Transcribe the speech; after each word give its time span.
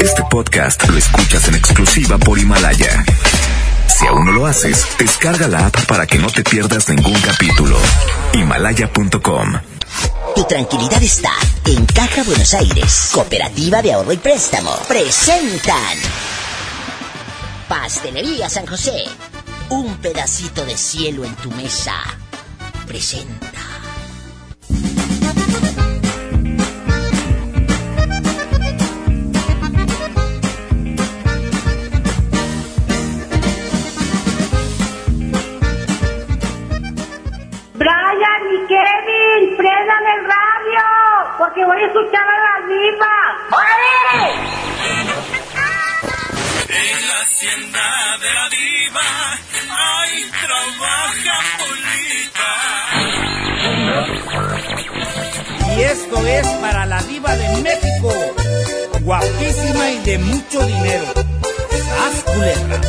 Este 0.00 0.22
podcast 0.30 0.88
lo 0.88 0.96
escuchas 0.96 1.48
en 1.48 1.54
exclusiva 1.54 2.18
por 2.18 2.38
Himalaya. 2.38 3.04
Si 3.88 4.06
aún 4.06 4.26
no 4.26 4.32
lo 4.32 4.46
haces, 4.46 4.86
descarga 4.98 5.48
la 5.48 5.66
app 5.66 5.86
para 5.86 6.06
que 6.06 6.18
no 6.18 6.28
te 6.28 6.42
pierdas 6.42 6.88
ningún 6.88 7.18
capítulo. 7.20 7.78
Himalaya.com 8.32 9.52
Tu 10.34 10.44
tranquilidad 10.44 11.02
está 11.02 11.32
en 11.66 11.86
Caja 11.86 12.22
Buenos 12.24 12.52
Aires. 12.54 13.10
Cooperativa 13.12 13.82
de 13.82 13.92
Ahorro 13.92 14.12
y 14.12 14.18
Préstamo. 14.18 14.74
Presentan. 14.88 15.98
Pastelería 17.68 18.48
San 18.48 18.66
José. 18.66 19.04
Un 19.70 19.96
pedacito 19.96 20.64
de 20.64 20.76
cielo 20.76 21.24
en 21.24 21.34
tu 21.36 21.50
mesa. 21.52 21.94
Presenta. 22.86 23.55
Porque 41.56 41.64
voy 41.64 41.80
a 41.82 41.86
escuchar 41.86 42.20
a 42.28 42.38
la 42.44 42.56
diva. 42.68 43.14
¡Órale! 43.50 44.22
En 46.68 47.08
la 47.08 47.18
hacienda 47.22 47.86
de 48.20 48.30
la 48.34 48.46
diva, 48.50 49.08
ahí 49.70 50.18
trabaja 50.44 51.36
Polita. 51.58 52.52
Y 55.76 55.78
esto 55.82 56.16
es 56.26 56.46
para 56.60 56.84
la 56.86 57.02
diva 57.02 57.34
de 57.36 57.62
México, 57.62 58.12
guapísima 59.00 59.90
y 59.90 59.98
de 60.00 60.18
mucho 60.18 60.60
dinero. 60.66 61.06
¡Sas, 61.14 62.22
culebra! 62.24 62.80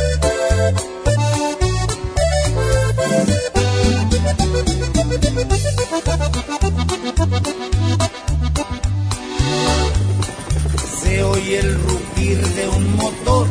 Se 11.18 11.24
oye 11.24 11.58
el 11.58 11.74
rugir 11.82 12.38
de 12.54 12.68
un 12.68 12.94
motor 12.94 13.48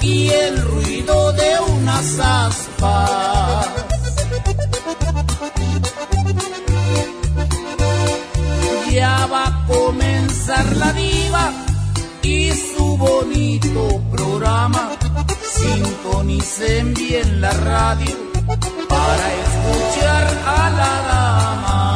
y 0.00 0.30
el 0.30 0.62
ruido 0.62 1.30
de 1.32 1.50
unas 1.76 2.18
aspas. 2.18 3.66
Ya 8.90 9.26
va 9.26 9.46
a 9.48 9.66
comenzar 9.66 10.74
la 10.76 10.94
diva 10.94 11.52
y 12.22 12.50
su 12.50 12.96
bonito 12.96 14.00
programa. 14.10 14.88
Sintonicen 15.52 16.94
bien 16.94 17.42
la 17.42 17.52
radio 17.52 18.16
para 18.88 19.26
escuchar 19.44 20.26
a 20.46 20.70
la 20.70 20.92
dama. 21.10 21.89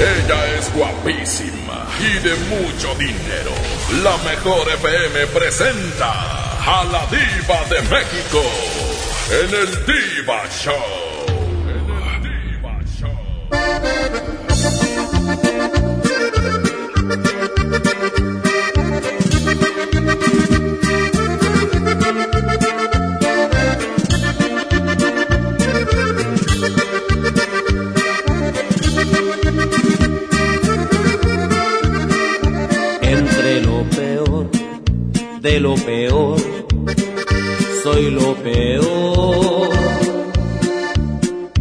Ella 0.00 0.56
es 0.56 0.72
guapísima 0.72 1.84
y 1.98 2.20
de 2.20 2.36
mucho 2.46 2.94
dinero. 2.94 3.50
La 4.04 4.16
mejor 4.18 4.68
FM 4.68 5.26
presenta 5.26 6.12
a 6.64 6.84
la 6.84 7.04
diva 7.06 7.64
de 7.68 7.82
México 7.82 8.42
en 9.28 9.54
el 9.54 9.86
Diva 9.86 10.48
Show. 10.50 11.07
De 35.48 35.60
lo 35.60 35.74
peor, 35.76 36.36
soy 37.82 38.10
lo 38.10 38.34
peor. 38.34 39.70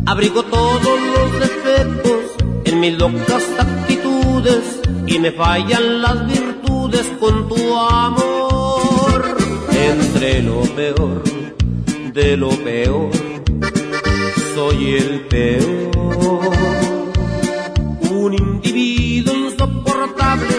Abrigo 0.06 0.44
todos 0.44 1.00
los 1.14 1.40
defectos 1.40 2.22
en 2.66 2.80
mis 2.82 2.98
locas 2.98 3.46
actitudes 3.58 4.82
y 5.06 5.20
me 5.20 5.32
fallan 5.32 6.02
las 6.02 6.28
virtudes 6.28 7.06
con 7.18 7.48
tu 7.48 7.78
amor. 7.78 9.38
Entre 9.72 10.44
lo 10.44 10.62
peor 10.80 11.24
de 12.14 12.36
lo 12.36 12.50
peor, 12.50 13.12
soy 14.54 14.96
el 14.98 15.22
peor 15.28 15.92
un 18.12 18.34
individuo 18.34 19.34
insoportable, 19.34 20.56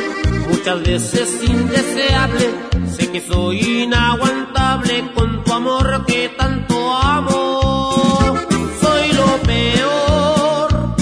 muchas 0.49 0.83
veces 0.83 1.28
indeseable. 1.47 2.78
Soy 3.27 3.83
inaguantable 3.83 5.12
con 5.15 5.43
tu 5.43 5.53
amor 5.53 6.05
que 6.06 6.29
tanto 6.31 6.97
amo. 6.97 8.34
Soy 8.81 9.12
lo 9.12 9.27
peor 9.43 10.95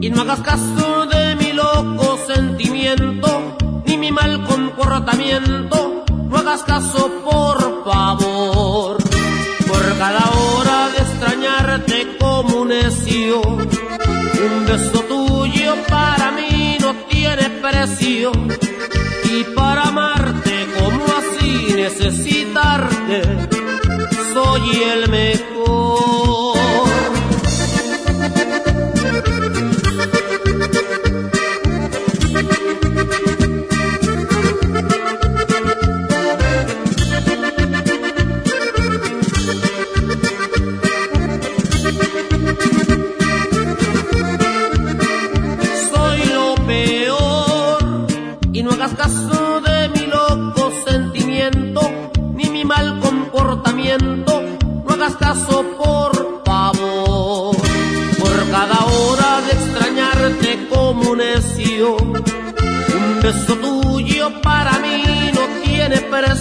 y 0.00 0.08
no 0.10 0.22
hagas 0.22 0.40
caso 0.40 1.06
de 1.06 1.34
mi 1.36 1.52
loco 1.52 2.18
sentimiento 2.26 3.56
ni 3.86 3.98
mi 3.98 4.12
mal 4.12 4.44
comportamiento. 4.44 6.04
No 6.28 6.36
hagas 6.38 6.62
caso, 6.62 7.10
por 7.24 7.84
favor. 7.84 8.96
Por 9.66 9.98
cada 9.98 10.30
hora 10.30 10.90
de 10.90 10.98
extrañarte 10.98 12.16
como 12.20 12.62
un 12.62 12.68
necio, 12.68 13.42
un 13.42 14.66
beso 14.66 15.00
tuyo 15.08 15.74
para 15.88 16.30
mí 16.30 16.78
no 16.80 16.94
tiene 17.08 17.50
precio. 17.50 18.30
Y 19.24 19.42
para 19.56 19.73
necesitarte, 23.06 23.43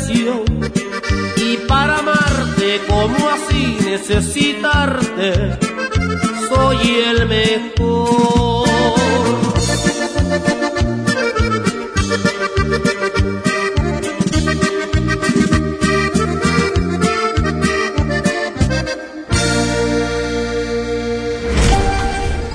y 0.09 1.58
para 1.68 2.00
amarte 2.00 2.81
como 2.88 3.30
así 3.30 3.78
necesitarte 3.86 5.58
soy 6.50 6.78
el 7.06 7.28
mejor. 7.28 8.68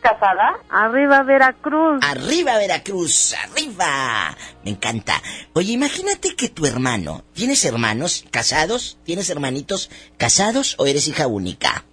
¿Casada? 0.00 0.58
Arriba 0.70 1.22
Veracruz. 1.24 2.02
Arriba 2.02 2.56
Veracruz, 2.56 3.34
arriba. 3.34 4.34
Me 4.64 4.70
encanta. 4.70 5.20
Oye, 5.52 5.72
imagínate 5.72 6.34
que 6.36 6.48
tu 6.48 6.64
hermano, 6.64 7.22
¿tienes 7.34 7.64
hermanos 7.66 8.24
casados? 8.30 8.98
¿Tienes 9.04 9.28
hermanitos 9.28 9.90
casados 10.16 10.74
o 10.78 10.86
eres 10.86 11.06
hija 11.06 11.26
única? 11.26 11.84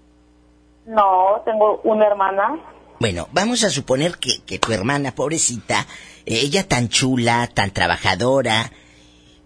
No, 0.86 1.42
tengo 1.44 1.82
una 1.84 2.08
hermana. 2.08 2.58
Bueno, 3.00 3.30
vamos 3.32 3.64
a 3.64 3.70
suponer 3.70 4.18
que, 4.18 4.40
que 4.40 4.58
tu 4.58 4.72
hermana, 4.72 5.14
pobrecita, 5.14 5.86
eh, 6.26 6.40
ella 6.42 6.68
tan 6.68 6.90
chula, 6.90 7.48
tan 7.48 7.72
trabajadora, 7.72 8.72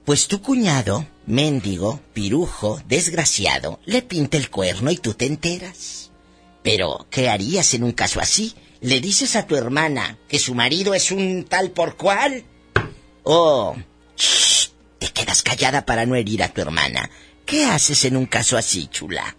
pues 0.06 0.27
tu 0.27 0.42
cuñado, 0.42 1.06
mendigo, 1.25 2.00
pirujo, 2.13 2.80
desgraciado, 2.88 3.80
le 3.86 4.01
pinta 4.01 4.38
el 4.38 4.50
cuerno 4.50 4.89
y 4.89 4.98
tú 4.98 5.13
te 5.13 5.25
enteras. 5.25 6.12
Pero, 6.63 7.07
¿qué 7.09 7.30
harías 7.30 7.74
en 7.74 7.83
un 7.83 7.92
caso 7.92 8.19
así? 8.19 8.53
¿Le 8.80 9.00
dices 9.00 9.36
a 9.36 9.45
tu 9.45 9.56
hermana 9.56 10.18
que 10.27 10.39
su 10.39 10.56
marido 10.56 10.94
es 10.94 11.12
un 11.12 11.44
tal 11.44 11.71
por 11.71 11.98
cual? 11.98 12.44
¿O 13.24 13.75
shh, 14.15 14.69
te 14.98 15.07
quedas 15.07 15.42
callada 15.44 15.86
para 15.86 16.06
no 16.06 16.15
herir 16.15 16.42
a 16.42 16.50
tu 16.50 16.62
hermana? 16.62 17.09
¿Qué 17.45 17.65
haces 17.65 18.06
en 18.06 18.15
un 18.15 18.27
caso 18.27 18.57
así, 18.57 18.88
chula? 18.88 19.36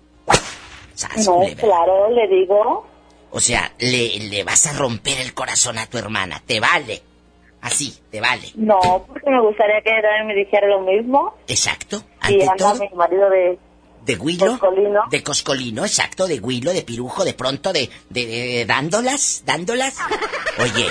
No, 1.25 1.35
culebra. 1.35 1.63
claro, 1.63 2.11
le 2.11 2.29
digo. 2.29 2.87
O 3.33 3.41
sea, 3.41 3.73
le, 3.79 4.19
le 4.19 4.45
vas 4.45 4.67
a 4.67 4.73
romper 4.75 5.19
el 5.21 5.35
corazón 5.35 5.79
a 5.79 5.87
tu 5.87 5.99
hermana. 5.99 6.43
Te 6.47 6.61
vale. 6.61 7.03
Así, 7.63 7.97
te 8.11 8.21
vale. 8.21 8.51
No, 8.57 9.05
porque 9.07 9.31
me 9.31 9.41
gustaría 9.41 9.81
que 9.83 9.91
también 10.03 10.27
me 10.27 10.35
dijera 10.35 10.67
lo 10.69 10.81
mismo. 10.83 11.35
Exacto. 11.49 12.05
Y 12.29 12.35
Ante 12.35 12.43
anda 12.43 12.57
todo, 12.57 12.75
mi 12.81 12.89
marido 12.97 13.31
de... 13.31 13.59
de 14.05 14.17
Huilo. 14.17 14.59
Coscolino. 14.59 15.01
De 15.11 15.23
Coscolino, 15.23 15.85
exacto. 15.85 16.27
De 16.27 16.41
Huilo, 16.41 16.73
de 16.73 16.83
Pirujo, 16.83 17.25
de 17.25 17.35
pronto, 17.35 17.73
de, 17.73 17.89
de, 18.11 18.27
de- 18.27 18.67
dándolas, 18.67 19.45
dándolas. 19.47 19.95
Oye, 20.59 20.87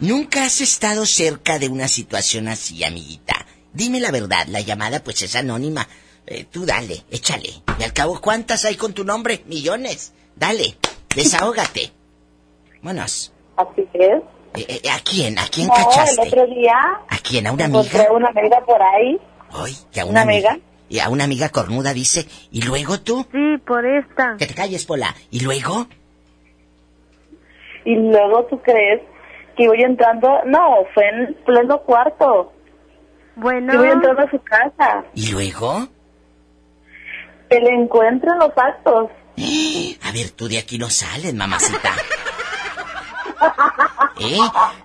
nunca 0.00 0.44
has 0.44 0.60
estado 0.60 1.06
cerca 1.06 1.58
de 1.58 1.68
una 1.68 1.88
situación 1.88 2.48
así, 2.48 2.82
amiguita. 2.84 3.46
Dime 3.72 4.00
la 4.00 4.10
verdad, 4.10 4.46
la 4.48 4.60
llamada 4.60 5.04
pues 5.04 5.22
es 5.22 5.36
anónima. 5.36 5.86
Eh, 6.26 6.46
tú 6.50 6.66
dale, 6.66 7.04
échale. 7.10 7.52
Y 7.78 7.82
al 7.82 7.92
cabo, 7.92 8.20
¿cuántas 8.20 8.64
hay 8.64 8.76
con 8.76 8.92
tu 8.92 9.04
nombre? 9.04 9.42
Millones. 9.46 10.12
Dale, 10.36 10.76
desahógate. 11.22 11.92
Vámonos. 12.82 13.32
Así 13.56 13.88
es. 13.94 14.22
Eh, 14.54 14.80
eh, 14.84 14.90
¿A 14.90 14.98
quién? 15.04 15.38
¿A 15.38 15.46
quién 15.52 15.68
No, 15.68 15.76
el 15.76 15.84
cachaste? 15.84 16.22
otro 16.22 16.46
día 16.46 16.74
¿A 17.08 17.18
quién? 17.22 17.46
¿A 17.46 17.52
una 17.52 17.66
amiga? 17.66 18.10
una 18.12 18.28
amiga 18.28 18.60
por 18.64 18.80
ahí. 18.82 19.18
Ay, 19.52 19.76
que 19.92 20.00
a 20.00 20.04
¿Una 20.04 20.12
una 20.12 20.22
amiga. 20.22 20.50
amiga? 20.52 20.64
Y 20.88 20.98
a 21.00 21.08
una 21.10 21.24
amiga 21.24 21.50
cornuda 21.50 21.92
dice, 21.92 22.26
¿y 22.50 22.62
luego 22.62 23.00
tú? 23.00 23.26
Sí, 23.30 23.58
por 23.66 23.84
esta. 23.84 24.36
Que 24.38 24.46
te 24.46 24.54
calles, 24.54 24.86
Pola. 24.86 25.14
¿Y 25.30 25.40
luego? 25.40 25.86
Y 27.84 27.94
luego 27.94 28.44
tú 28.46 28.60
crees 28.62 29.02
que 29.56 29.66
voy 29.68 29.82
entrando... 29.82 30.28
No, 30.46 30.76
fue 30.94 31.08
en 31.08 31.34
pleno 31.44 31.80
cuarto. 31.82 32.52
Bueno, 33.36 33.70
Que 33.72 33.78
voy 33.78 33.88
entrando 33.88 34.22
a 34.22 34.30
su 34.30 34.40
casa. 34.42 35.04
¿Y 35.14 35.30
luego? 35.32 35.88
Que 37.50 37.60
le 37.60 37.70
encuentro 37.74 38.32
en 38.32 38.38
los 38.38 38.52
actos. 38.56 39.10
A 40.02 40.12
ver, 40.12 40.30
tú 40.30 40.48
de 40.48 40.58
aquí 40.58 40.78
no 40.78 40.90
sales, 40.90 41.34
mamacita. 41.34 41.92
¿Eh? 44.20 44.36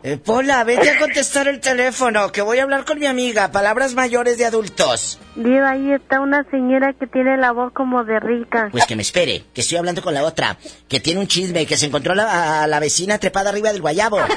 Eh, 0.04 0.18
Pola, 0.18 0.64
vete 0.64 0.92
a 0.92 1.00
contestar 1.00 1.48
el 1.48 1.60
teléfono, 1.60 2.32
que 2.32 2.44
voy 2.44 2.60
a 2.60 2.64
hablar 2.64 2.86
con 2.86 3.00
mi 3.00 3.08
amiga. 3.08 3.52
Palabras 3.52 3.96
mayores 3.96 4.38
de 4.38 4.46
adultos. 4.46 5.20
Diva, 5.36 5.72
ahí 5.72 5.92
está 5.92 6.20
una 6.22 6.44
señora 6.52 6.94
que 6.94 7.08
tiene 7.08 7.36
la 7.38 7.52
voz 7.52 7.74
como 7.74 8.04
de 8.04 8.20
rica. 8.20 8.70
Pues 8.72 8.86
que 8.86 8.96
me 8.96 9.02
espere, 9.02 9.44
que 9.54 9.62
estoy 9.62 9.78
hablando 9.80 10.04
con 10.04 10.14
la 10.14 10.24
otra, 10.24 10.58
que 10.88 11.00
tiene 11.00 11.20
un 11.20 11.28
chisme, 11.28 11.66
que 11.66 11.78
se 11.78 11.88
encontró 11.88 12.14
la- 12.14 12.62
a 12.64 12.68
la 12.68 12.80
vecina 12.80 13.18
trepada 13.18 13.50
arriba 13.50 13.72
del 13.72 13.82
guayabo. 13.82 14.20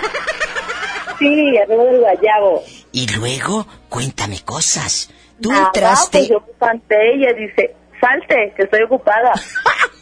Sí, 1.19 1.57
arriba 1.57 1.83
del 1.85 2.01
guayabo. 2.01 2.63
Y 2.93 3.07
luego, 3.15 3.67
cuéntame 3.89 4.41
cosas. 4.45 5.09
Tú 5.41 5.51
Nada, 5.51 5.67
entraste... 5.73 6.19
pues 6.19 6.29
yo 6.29 6.45
canté 6.61 6.95
ella 7.15 7.33
dice, 7.33 7.75
salte, 7.99 8.53
que 8.55 8.65
estoy 8.65 8.83
ocupada. 8.83 9.33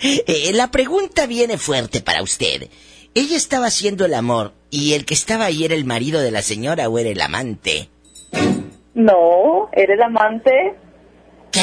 Eh, 0.00 0.50
la 0.54 0.70
pregunta 0.70 1.26
viene 1.26 1.56
fuerte 1.58 2.00
para 2.00 2.22
usted. 2.22 2.68
Ella 3.14 3.36
estaba 3.36 3.66
haciendo 3.66 4.04
el 4.04 4.14
amor 4.14 4.52
y 4.70 4.92
el 4.94 5.04
que 5.04 5.14
estaba 5.14 5.46
ahí 5.46 5.64
era 5.64 5.74
el 5.74 5.84
marido 5.84 6.20
de 6.20 6.30
la 6.30 6.42
señora 6.42 6.88
o 6.88 6.98
era 6.98 7.10
el 7.10 7.20
amante. 7.20 7.88
No, 8.94 9.68
eres 9.72 10.00
amante. 10.00 10.50
¿Qué? 11.50 11.60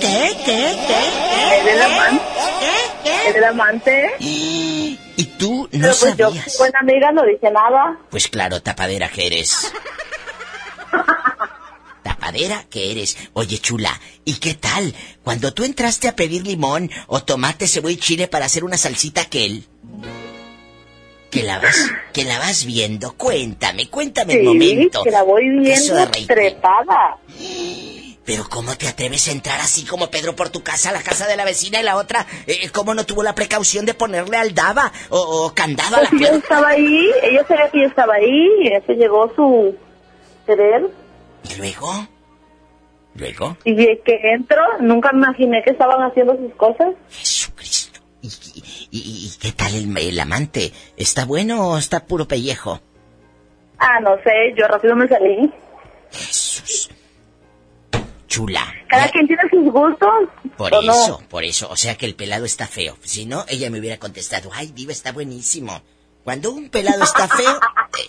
¿Qué? 0.00 0.30
¿Qué? 0.44 0.76
¿Qué? 0.86 1.60
Eres 1.70 1.84
amante. 1.84 2.24
Eres 3.28 3.44
amante. 3.44 4.10
Y 5.20 5.24
tú 5.36 5.68
no 5.72 5.80
Pero 5.80 5.94
pues 6.00 6.16
yo, 6.16 6.28
sabías. 6.28 6.58
buena 6.58 6.78
amiga, 6.80 7.10
no 7.12 7.24
dije 7.24 7.50
nada. 7.50 7.98
Pues 8.08 8.28
claro, 8.28 8.62
tapadera 8.62 9.08
que 9.08 9.26
eres. 9.26 9.72
Tapadera 12.08 12.64
que 12.70 12.90
eres. 12.90 13.16
Oye, 13.34 13.58
chula, 13.58 14.00
¿y 14.24 14.36
qué 14.36 14.54
tal? 14.54 14.94
Cuando 15.22 15.52
tú 15.52 15.64
entraste 15.64 16.08
a 16.08 16.16
pedir 16.16 16.46
limón 16.46 16.90
o 17.06 17.22
tomate, 17.22 17.68
cebolla 17.68 17.92
y 17.94 17.98
chile 17.98 18.28
para 18.28 18.46
hacer 18.46 18.64
una 18.64 18.78
salsita 18.78 19.20
aquel. 19.22 19.64
Que 21.30 21.42
la 21.42 21.58
vas, 21.58 21.76
que 22.14 22.24
la 22.24 22.38
vas 22.38 22.64
viendo. 22.64 23.12
Cuéntame, 23.14 23.90
cuéntame 23.90 24.32
el 24.32 24.38
Sí, 24.40 24.46
momento. 24.46 25.02
que 25.04 25.10
la 25.10 25.22
voy 25.22 25.50
viendo 25.60 26.08
trepada. 26.26 27.18
Pero 28.24 28.46
¿cómo 28.48 28.74
te 28.76 28.88
atreves 28.88 29.28
a 29.28 29.32
entrar 29.32 29.60
así 29.60 29.84
como 29.84 30.10
Pedro 30.10 30.34
por 30.34 30.48
tu 30.48 30.62
casa, 30.62 30.90
la 30.92 31.02
casa 31.02 31.26
de 31.26 31.36
la 31.36 31.44
vecina 31.44 31.80
y 31.80 31.82
la 31.82 31.96
otra? 31.96 32.26
Eh, 32.46 32.70
¿Cómo 32.70 32.94
no 32.94 33.04
tuvo 33.04 33.22
la 33.22 33.34
precaución 33.34 33.84
de 33.84 33.92
ponerle 33.92 34.38
aldaba 34.38 34.90
o, 35.10 35.18
o 35.18 35.54
candado 35.54 35.96
a 35.96 36.02
la 36.02 36.08
Pues 36.10 36.22
yo 36.22 36.28
puerta? 36.28 36.46
estaba 36.46 36.68
ahí, 36.70 37.10
ella 37.22 37.44
sabía 37.46 37.70
que 37.70 37.80
yo 37.82 37.86
estaba 37.86 38.14
ahí, 38.14 38.48
y 38.62 38.68
eso 38.68 38.92
llegó 38.94 39.30
su 39.36 39.76
querer. 40.46 40.88
¿Y 41.50 41.54
luego? 41.56 42.06
¿Luego? 43.14 43.56
Y 43.64 43.74
que 43.76 44.20
entro, 44.34 44.62
nunca 44.80 45.10
imaginé 45.12 45.62
que 45.64 45.70
estaban 45.70 46.02
haciendo 46.02 46.36
sus 46.36 46.54
cosas. 46.54 46.94
Jesucristo. 47.10 48.00
¿Y, 48.22 48.28
y, 48.28 48.62
y- 48.90 49.26
y 49.26 49.38
qué 49.40 49.52
tal 49.52 49.74
el, 49.74 49.96
el 49.96 50.20
amante? 50.20 50.72
¿Está 50.96 51.24
bueno 51.24 51.68
o 51.70 51.78
está 51.78 52.06
puro 52.06 52.26
pellejo? 52.28 52.80
Ah, 53.78 54.00
no 54.00 54.16
sé, 54.24 54.54
yo 54.56 54.66
rápido 54.66 54.96
me 54.96 55.06
salí. 55.08 55.52
Jesús. 56.10 56.90
Chula. 58.26 58.62
Cada 58.88 59.08
quien 59.08 59.26
tiene 59.26 59.42
sus 59.50 59.72
gustos. 59.72 60.08
Por 60.56 60.74
¿o 60.74 60.82
no? 60.82 60.92
eso, 60.92 61.22
por 61.30 61.44
eso. 61.44 61.68
O 61.70 61.76
sea 61.76 61.96
que 61.96 62.06
el 62.06 62.14
pelado 62.14 62.44
está 62.44 62.66
feo. 62.66 62.96
Si 63.02 63.24
no, 63.24 63.44
ella 63.48 63.70
me 63.70 63.78
hubiera 63.78 63.98
contestado, 63.98 64.50
ay, 64.52 64.72
Diva, 64.74 64.92
está 64.92 65.12
buenísimo. 65.12 65.80
Cuando 66.28 66.50
un 66.52 66.68
pelado 66.68 67.02
está 67.04 67.26
feo, 67.26 67.58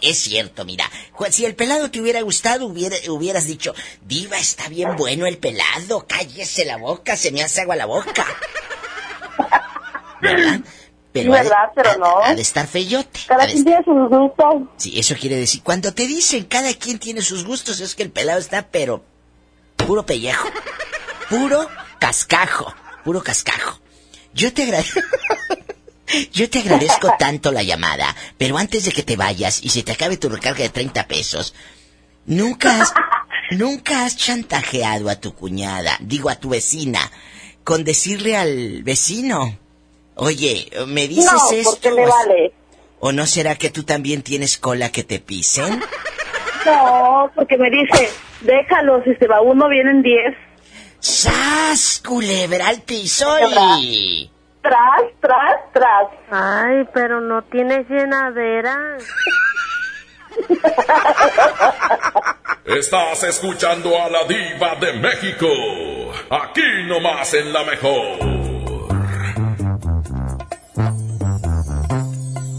es 0.01 0.17
cierto, 0.19 0.65
mira. 0.65 0.83
Si 1.29 1.45
el 1.45 1.55
pelado 1.55 1.89
te 1.89 2.01
hubiera 2.01 2.19
gustado, 2.21 2.65
hubiera- 2.65 2.97
hubieras 3.09 3.45
dicho, 3.45 3.73
Diva, 4.01 4.37
está 4.37 4.67
bien 4.67 4.97
bueno 4.97 5.25
el 5.25 5.37
pelado, 5.37 6.05
cállese 6.05 6.65
la 6.65 6.75
boca, 6.75 7.15
se 7.15 7.31
me 7.31 7.41
hace 7.41 7.61
agua 7.61 7.77
la 7.77 7.85
boca. 7.85 8.25
¿Verdad? 10.21 10.59
Pero 11.13 11.31
Sí, 11.33 11.39
verdad, 11.39 11.97
no. 11.97 12.17
Ha 12.21 12.35
de 12.35 12.41
estar 12.41 12.67
feyote. 12.67 13.21
Cada 13.25 13.45
quien 13.47 13.63
tiene 13.63 13.83
sus 13.85 14.09
gustos. 14.09 14.55
Sí, 14.75 14.99
eso 14.99 15.15
quiere 15.15 15.37
decir, 15.37 15.63
cuando 15.63 15.93
te 15.93 16.05
dicen 16.05 16.43
cada 16.43 16.73
quien 16.73 16.99
tiene 16.99 17.21
sus 17.21 17.45
gustos, 17.45 17.79
es 17.79 17.95
que 17.95 18.03
el 18.03 18.11
pelado 18.11 18.39
está, 18.39 18.67
pero 18.67 19.01
puro 19.77 20.05
pellejo, 20.05 20.49
puro 21.29 21.65
cascajo, 21.99 22.75
puro 23.05 23.23
cascajo. 23.23 23.79
Yo 24.33 24.51
te 24.53 24.63
agradezco. 24.63 24.99
Yo 26.31 26.49
te 26.49 26.59
agradezco 26.59 27.13
tanto 27.19 27.51
la 27.51 27.63
llamada, 27.63 28.15
pero 28.37 28.57
antes 28.57 28.85
de 28.85 28.91
que 28.91 29.03
te 29.03 29.15
vayas 29.15 29.63
y 29.63 29.69
se 29.69 29.83
te 29.83 29.91
acabe 29.91 30.17
tu 30.17 30.29
recarga 30.29 30.63
de 30.63 30.69
30 30.69 31.07
pesos, 31.07 31.53
nunca 32.25 32.81
has, 32.81 32.93
nunca 33.51 34.05
has 34.05 34.17
chantajeado 34.17 35.09
a 35.09 35.15
tu 35.15 35.33
cuñada, 35.35 35.97
digo 35.99 36.29
a 36.29 36.35
tu 36.35 36.49
vecina, 36.49 37.11
con 37.63 37.83
decirle 37.83 38.35
al 38.35 38.83
vecino, 38.83 39.57
oye, 40.15 40.69
¿me 40.87 41.07
dices 41.07 41.31
no, 41.31 41.51
esto? 41.51 41.71
porque 41.71 41.91
me 41.91 42.05
vale. 42.05 42.53
¿O 42.99 43.11
no 43.11 43.25
será 43.25 43.55
que 43.55 43.69
tú 43.69 43.83
también 43.83 44.23
tienes 44.23 44.57
cola 44.57 44.91
que 44.91 45.03
te 45.03 45.19
pisen? 45.19 45.79
No, 46.65 47.31
porque 47.35 47.57
me 47.57 47.69
dice, 47.69 48.09
déjalo, 48.41 49.01
si 49.03 49.15
se 49.15 49.27
va 49.27 49.41
uno 49.41 49.69
vienen 49.69 50.01
diez. 50.01 50.35
¡Sas! 50.99 52.01
Culebra 52.05 52.67
al 52.67 52.81
piso 52.81 53.37
y... 53.81 54.29
Tras, 54.61 55.01
tras, 55.21 55.73
tras. 55.73 56.07
Ay, 56.31 56.87
pero 56.93 57.21
no 57.21 57.41
tienes 57.43 57.87
llenadera. 57.89 58.97
Estás 62.65 63.23
escuchando 63.23 63.89
a 64.01 64.09
la 64.09 64.25
diva 64.25 64.75
de 64.75 64.93
México. 64.93 65.47
Aquí 66.29 66.61
nomás 66.87 67.33
en 67.33 67.51
la 67.53 67.63
mejor. 67.63 68.19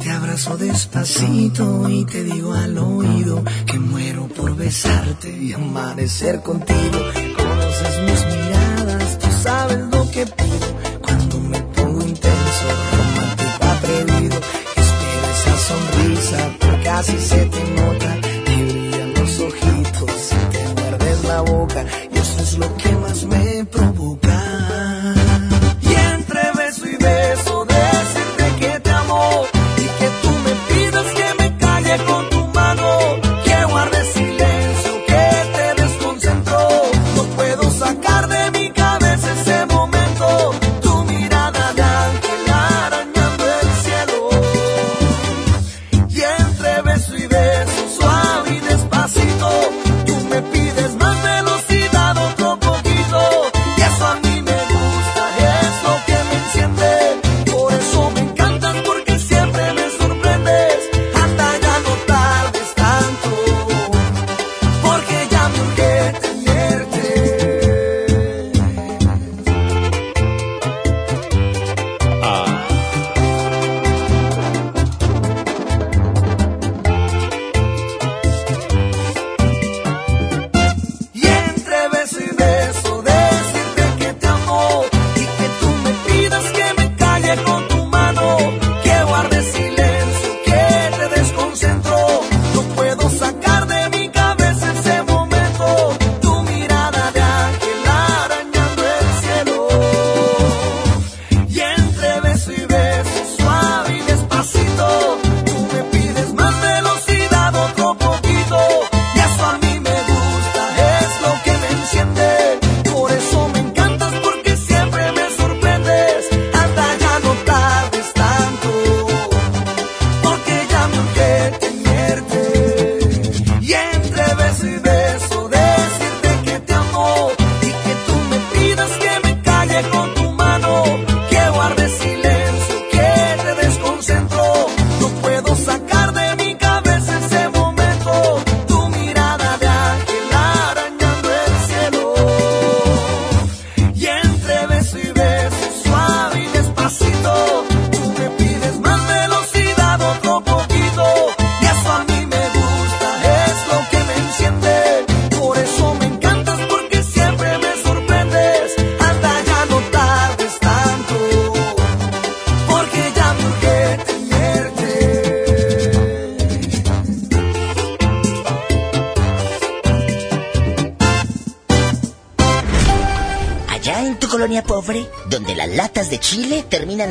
Te 0.02 0.10
abrazo 0.10 0.56
despacito 0.56 1.88
y 1.88 2.04
te 2.06 2.24
digo 2.24 2.52
al 2.54 2.76
oído 2.78 3.44
que 3.66 3.78
muero 3.78 4.26
por 4.28 4.56
besarte 4.56 5.28
y 5.28 5.52
amanecer 5.52 6.42
contigo. 6.42 6.98
Conoces 7.36 7.98
mis 8.00 8.26
miradas, 8.26 9.18
tú 9.18 9.30
sabes 9.30 9.78
lo 9.78 10.10
que 10.10 10.26
pido 10.26 10.49
casi 17.00 17.18
se 17.18 17.99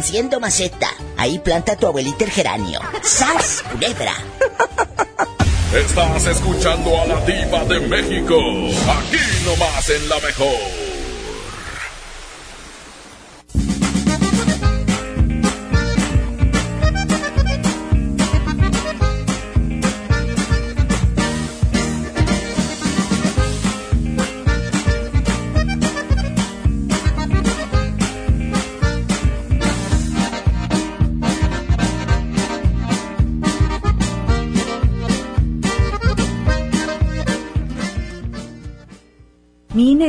siendo 0.04 0.40
maceta, 0.40 0.90
ahí 1.18 1.40
planta 1.40 1.76
tu 1.76 1.88
abuelita 1.88 2.26
el 2.26 2.32
geranio. 2.32 2.80
¡Sas, 3.04 3.64
culebra! 3.72 4.14
Estás 5.74 6.26
escuchando 6.26 7.00
a 7.00 7.06
la 7.06 7.26
diva 7.26 7.64
de 7.66 7.80
México. 7.82 8.36
Aquí 8.90 9.20
nomás 9.46 9.90
en 9.90 10.10
la 10.10 10.20
mejor. 10.20 10.79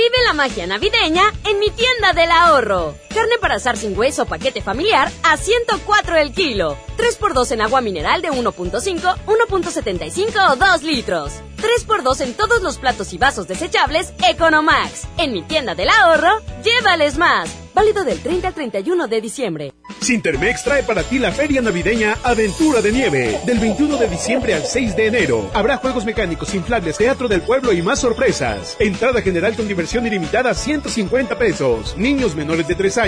Vive 0.00 0.16
la 0.26 0.32
magia 0.32 0.66
navideña 0.66 1.30
en 1.44 1.58
mi 1.58 1.68
tienda 1.68 2.14
del 2.14 2.30
ahorro. 2.30 2.94
Carne 3.12 3.38
para 3.40 3.56
asar 3.56 3.76
sin 3.76 3.98
hueso 3.98 4.24
paquete 4.24 4.62
familiar 4.62 5.10
a 5.24 5.36
104 5.36 6.16
el 6.16 6.32
kilo. 6.32 6.76
3x2 6.96 7.52
en 7.52 7.60
agua 7.62 7.80
mineral 7.80 8.22
de 8.22 8.30
1.5, 8.30 9.16
1.75 9.26 10.52
o 10.52 10.56
2 10.56 10.82
litros. 10.84 11.32
3x2 11.56 12.20
en 12.20 12.34
todos 12.34 12.62
los 12.62 12.78
platos 12.78 13.12
y 13.12 13.18
vasos 13.18 13.48
desechables 13.48 14.12
Economax. 14.28 15.08
En 15.18 15.32
mi 15.32 15.42
tienda 15.42 15.74
del 15.74 15.88
ahorro, 15.88 16.40
llévales 16.62 17.18
más. 17.18 17.50
Válido 17.74 18.04
del 18.04 18.20
30 18.20 18.48
al 18.48 18.54
31 18.54 19.08
de 19.08 19.20
diciembre. 19.20 19.72
Sintermex 20.00 20.64
trae 20.64 20.82
para 20.82 21.02
ti 21.02 21.18
la 21.18 21.30
feria 21.30 21.60
navideña 21.60 22.16
Aventura 22.24 22.80
de 22.80 22.90
Nieve. 22.90 23.40
Del 23.44 23.58
21 23.58 23.96
de 23.96 24.08
diciembre 24.08 24.54
al 24.54 24.64
6 24.64 24.96
de 24.96 25.06
enero. 25.06 25.50
Habrá 25.52 25.76
juegos 25.76 26.04
mecánicos, 26.04 26.54
inflables, 26.54 26.96
teatro 26.96 27.28
del 27.28 27.42
pueblo 27.42 27.72
y 27.72 27.82
más 27.82 28.00
sorpresas. 28.00 28.76
Entrada 28.78 29.20
general 29.20 29.54
con 29.54 29.68
diversión 29.68 30.06
ilimitada 30.06 30.54
150 30.54 31.38
pesos. 31.38 31.96
Niños 31.96 32.34
menores 32.34 32.66
de 32.66 32.74
3 32.74 32.98
años 32.98 32.99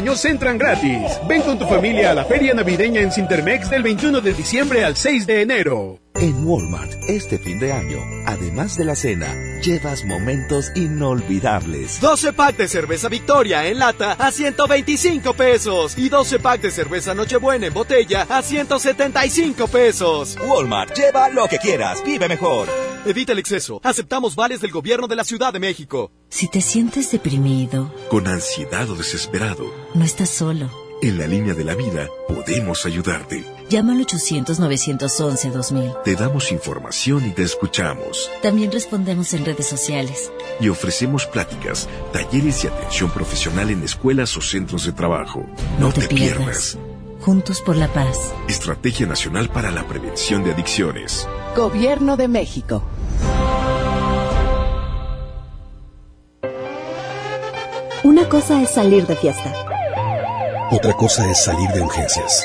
gratis. 0.58 1.20
Ven 1.28 1.42
con 1.42 1.58
tu 1.58 1.66
familia 1.66 2.10
a 2.10 2.14
la 2.14 2.24
feria 2.24 2.54
navideña 2.54 3.00
en 3.00 3.12
Sintermex 3.12 3.70
del 3.70 3.82
21 3.82 4.20
de 4.20 4.32
diciembre 4.32 4.84
al 4.84 4.96
6 4.96 5.26
de 5.26 5.42
enero. 5.42 6.01
En 6.14 6.46
Walmart, 6.46 6.92
este 7.08 7.38
fin 7.38 7.58
de 7.58 7.72
año, 7.72 7.98
además 8.26 8.76
de 8.76 8.84
la 8.84 8.94
cena, 8.94 9.34
llevas 9.60 10.04
momentos 10.04 10.70
inolvidables. 10.76 12.00
12 12.00 12.32
pack 12.32 12.56
de 12.56 12.68
cerveza 12.68 13.08
Victoria 13.08 13.66
en 13.66 13.78
lata 13.78 14.12
a 14.12 14.30
125 14.30 15.34
pesos 15.34 15.98
y 15.98 16.08
12 16.08 16.38
pack 16.38 16.60
de 16.60 16.70
cerveza 16.70 17.14
Nochebuena 17.14 17.66
en 17.66 17.74
botella 17.74 18.26
a 18.28 18.42
175 18.42 19.66
pesos. 19.68 20.38
Walmart, 20.46 20.94
lleva 20.96 21.28
lo 21.28 21.48
que 21.48 21.58
quieras, 21.58 22.02
vive 22.04 22.28
mejor. 22.28 22.68
Evita 23.04 23.32
el 23.32 23.40
exceso. 23.40 23.80
Aceptamos 23.82 24.36
vales 24.36 24.60
del 24.60 24.70
gobierno 24.70 25.08
de 25.08 25.16
la 25.16 25.24
Ciudad 25.24 25.52
de 25.52 25.58
México. 25.58 26.12
Si 26.28 26.46
te 26.46 26.60
sientes 26.60 27.10
deprimido, 27.10 27.92
con 28.08 28.28
ansiedad 28.28 28.88
o 28.90 28.94
desesperado, 28.94 29.64
no 29.94 30.04
estás 30.04 30.30
solo. 30.30 30.70
En 31.02 31.18
la 31.18 31.26
línea 31.26 31.54
de 31.54 31.64
la 31.64 31.74
vida 31.74 32.08
podemos 32.28 32.86
ayudarte. 32.86 33.44
Llama 33.72 33.94
al 33.94 34.06
800-911-2000. 34.06 36.02
Te 36.02 36.14
damos 36.14 36.52
información 36.52 37.26
y 37.26 37.30
te 37.30 37.42
escuchamos. 37.42 38.30
También 38.42 38.70
respondemos 38.70 39.32
en 39.32 39.46
redes 39.46 39.66
sociales. 39.66 40.30
Y 40.60 40.68
ofrecemos 40.68 41.24
pláticas, 41.24 41.88
talleres 42.12 42.64
y 42.64 42.66
atención 42.66 43.08
profesional 43.10 43.70
en 43.70 43.82
escuelas 43.82 44.36
o 44.36 44.42
centros 44.42 44.84
de 44.84 44.92
trabajo. 44.92 45.46
No, 45.78 45.90
te, 45.90 46.06
pierdas. 46.06 46.76
Juntos 47.20 47.62
por 47.62 47.76
la 47.76 47.88
paz. 47.88 48.34
Estrategia 48.46 49.06
Nacional 49.06 49.48
para 49.48 49.70
la 49.70 49.88
Prevención 49.88 50.44
de 50.44 50.52
Adicciones. 50.52 51.26
Gobierno 51.56 52.18
de 52.18 52.28
México. 52.28 52.82
Una 58.04 58.28
cosa 58.28 58.60
es 58.60 58.68
salir 58.68 59.06
de 59.06 59.16
fiesta. 59.16 59.54
Otra 60.70 60.92
cosa 60.92 61.30
es 61.30 61.42
salir 61.42 61.70
de 61.70 61.80
urgencias. 61.80 62.44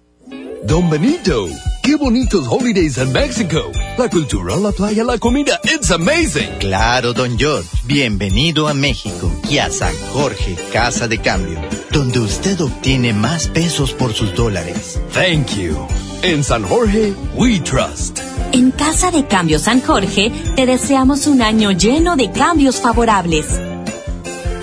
Don 0.63 0.89
Benito, 0.91 1.47
qué 1.81 1.95
bonitos 1.95 2.45
holidays 2.47 2.97
en 2.99 3.11
México. 3.11 3.71
La 3.97 4.09
cultura, 4.09 4.55
la 4.57 4.71
playa, 4.71 5.03
la 5.03 5.17
comida, 5.17 5.59
it's 5.63 5.89
amazing. 5.89 6.49
Claro, 6.59 7.13
don 7.13 7.37
George, 7.37 7.67
bienvenido 7.85 8.67
a 8.67 8.73
México 8.75 9.31
y 9.49 9.57
a 9.57 9.71
San 9.71 9.93
Jorge, 10.13 10.55
Casa 10.71 11.07
de 11.07 11.17
Cambio, 11.17 11.59
donde 11.91 12.19
usted 12.19 12.61
obtiene 12.61 13.11
más 13.11 13.47
pesos 13.47 13.93
por 13.93 14.13
sus 14.13 14.35
dólares. 14.35 14.99
Thank 15.13 15.57
you. 15.57 15.87
En 16.21 16.43
San 16.43 16.63
Jorge, 16.63 17.15
we 17.35 17.59
trust. 17.59 18.19
En 18.51 18.69
Casa 18.69 19.09
de 19.09 19.25
Cambio 19.25 19.57
San 19.57 19.81
Jorge, 19.81 20.31
te 20.55 20.67
deseamos 20.67 21.25
un 21.25 21.41
año 21.41 21.71
lleno 21.71 22.15
de 22.15 22.31
cambios 22.31 22.79
favorables. 22.79 23.47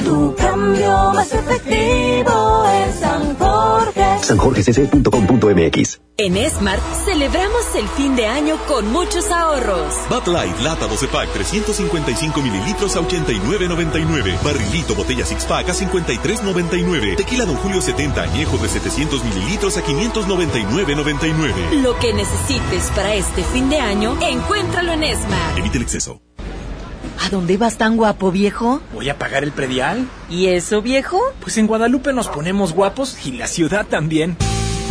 Tu 0.09 0.35
cambio 0.37 1.13
más 1.13 1.31
efectivo 1.35 2.65
en 2.73 2.95
San 2.99 3.37
Jorge. 3.37 4.19
sanjorgecc.com.mx 4.23 6.01
En 6.17 6.51
Smart 6.51 6.83
celebramos 7.05 7.75
el 7.75 7.87
fin 7.89 8.17
de 8.17 8.27
año 8.27 8.57
con 8.67 8.91
muchos 8.91 9.31
ahorros. 9.31 9.93
Bud 10.09 10.33
Light, 10.33 10.59
lata 10.61 10.87
12 10.87 11.09
pack, 11.09 11.31
355 11.35 12.41
mililitros 12.41 12.97
a 12.97 13.01
89.99. 13.01 14.43
Barrilito, 14.43 14.95
botella 14.95 15.27
six 15.27 15.45
pack 15.45 15.69
a 15.69 15.75
53.99. 15.75 17.17
Tequila 17.17 17.45
Don 17.45 17.57
Julio 17.57 17.83
70 17.83 18.23
añejo 18.23 18.57
de 18.57 18.69
700 18.71 19.23
mililitros 19.25 19.77
a 19.77 19.85
599.99. 19.85 21.83
Lo 21.83 21.99
que 21.99 22.15
necesites 22.15 22.91
para 22.97 23.13
este 23.15 23.45
fin 23.45 23.69
de 23.69 23.79
año, 23.79 24.17
encuéntralo 24.23 24.93
en 24.93 25.05
Smart. 25.19 25.59
Evite 25.59 25.77
el 25.77 25.83
exceso. 25.83 26.23
¿A 27.21 27.31
dónde 27.31 27.57
vas 27.57 27.77
tan 27.79 27.97
guapo, 27.97 28.31
viejo? 28.31 28.81
Voy 28.95 29.09
a 29.09 29.19
pagar 29.19 29.45
el 29.45 29.53
predial. 29.53 30.07
¿Y 30.31 30.47
eso, 30.47 30.83
viejo? 30.83 31.21
Pues 31.41 31.59
en 31.59 31.67
Guadalupe 31.67 32.13
nos 32.13 32.29
ponemos 32.29 32.73
guapos 32.73 33.27
y 33.27 33.33
la 33.33 33.47
ciudad 33.47 33.87
también. 33.87 34.37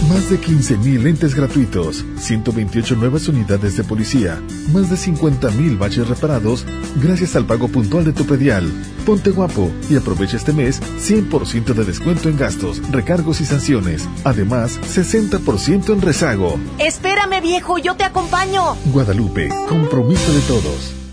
Más 0.09 0.29
de 0.29 0.39
15.000 0.39 1.01
lentes 1.03 1.35
gratuitos, 1.35 2.05
128 2.17 2.95
nuevas 2.95 3.27
unidades 3.27 3.75
de 3.75 3.83
policía, 3.83 4.39
más 4.71 4.89
de 4.89 4.95
50.000 4.95 5.77
baches 5.77 6.07
reparados 6.07 6.65
gracias 7.01 7.35
al 7.35 7.45
pago 7.45 7.67
puntual 7.67 8.05
de 8.05 8.13
tu 8.13 8.25
predial. 8.25 8.71
Ponte 9.05 9.31
guapo 9.31 9.69
y 9.89 9.97
aprovecha 9.97 10.37
este 10.37 10.53
mes 10.53 10.81
100% 10.81 11.73
de 11.73 11.83
descuento 11.83 12.29
en 12.29 12.37
gastos, 12.37 12.81
recargos 12.89 13.41
y 13.41 13.45
sanciones. 13.45 14.07
Además, 14.23 14.79
60% 14.81 15.91
en 15.91 16.01
rezago. 16.01 16.57
Espérame, 16.77 17.41
viejo, 17.41 17.77
yo 17.77 17.95
te 17.95 18.05
acompaño. 18.05 18.77
Guadalupe, 18.93 19.49
compromiso 19.67 20.31
de 20.31 20.41
todos. 20.41 21.06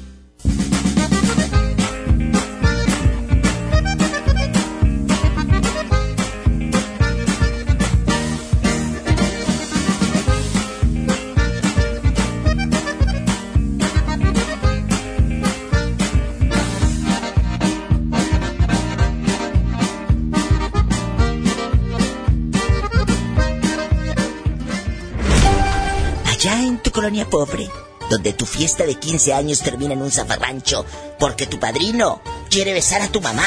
Colonia 27.15 27.31
pobre, 27.31 27.71
donde 28.11 28.33
tu 28.33 28.45
fiesta 28.45 28.85
de 28.85 28.97
15 28.97 29.35
años 29.35 29.61
termina 29.61 29.93
en 29.93 30.03
un 30.03 30.11
zafarrancho 30.11 30.85
porque 31.19 31.47
tu 31.47 31.61
padrino 31.61 32.21
quiere 32.51 32.73
besar 32.73 33.03
a 33.03 33.09
tu 33.09 33.21
mamá. 33.21 33.47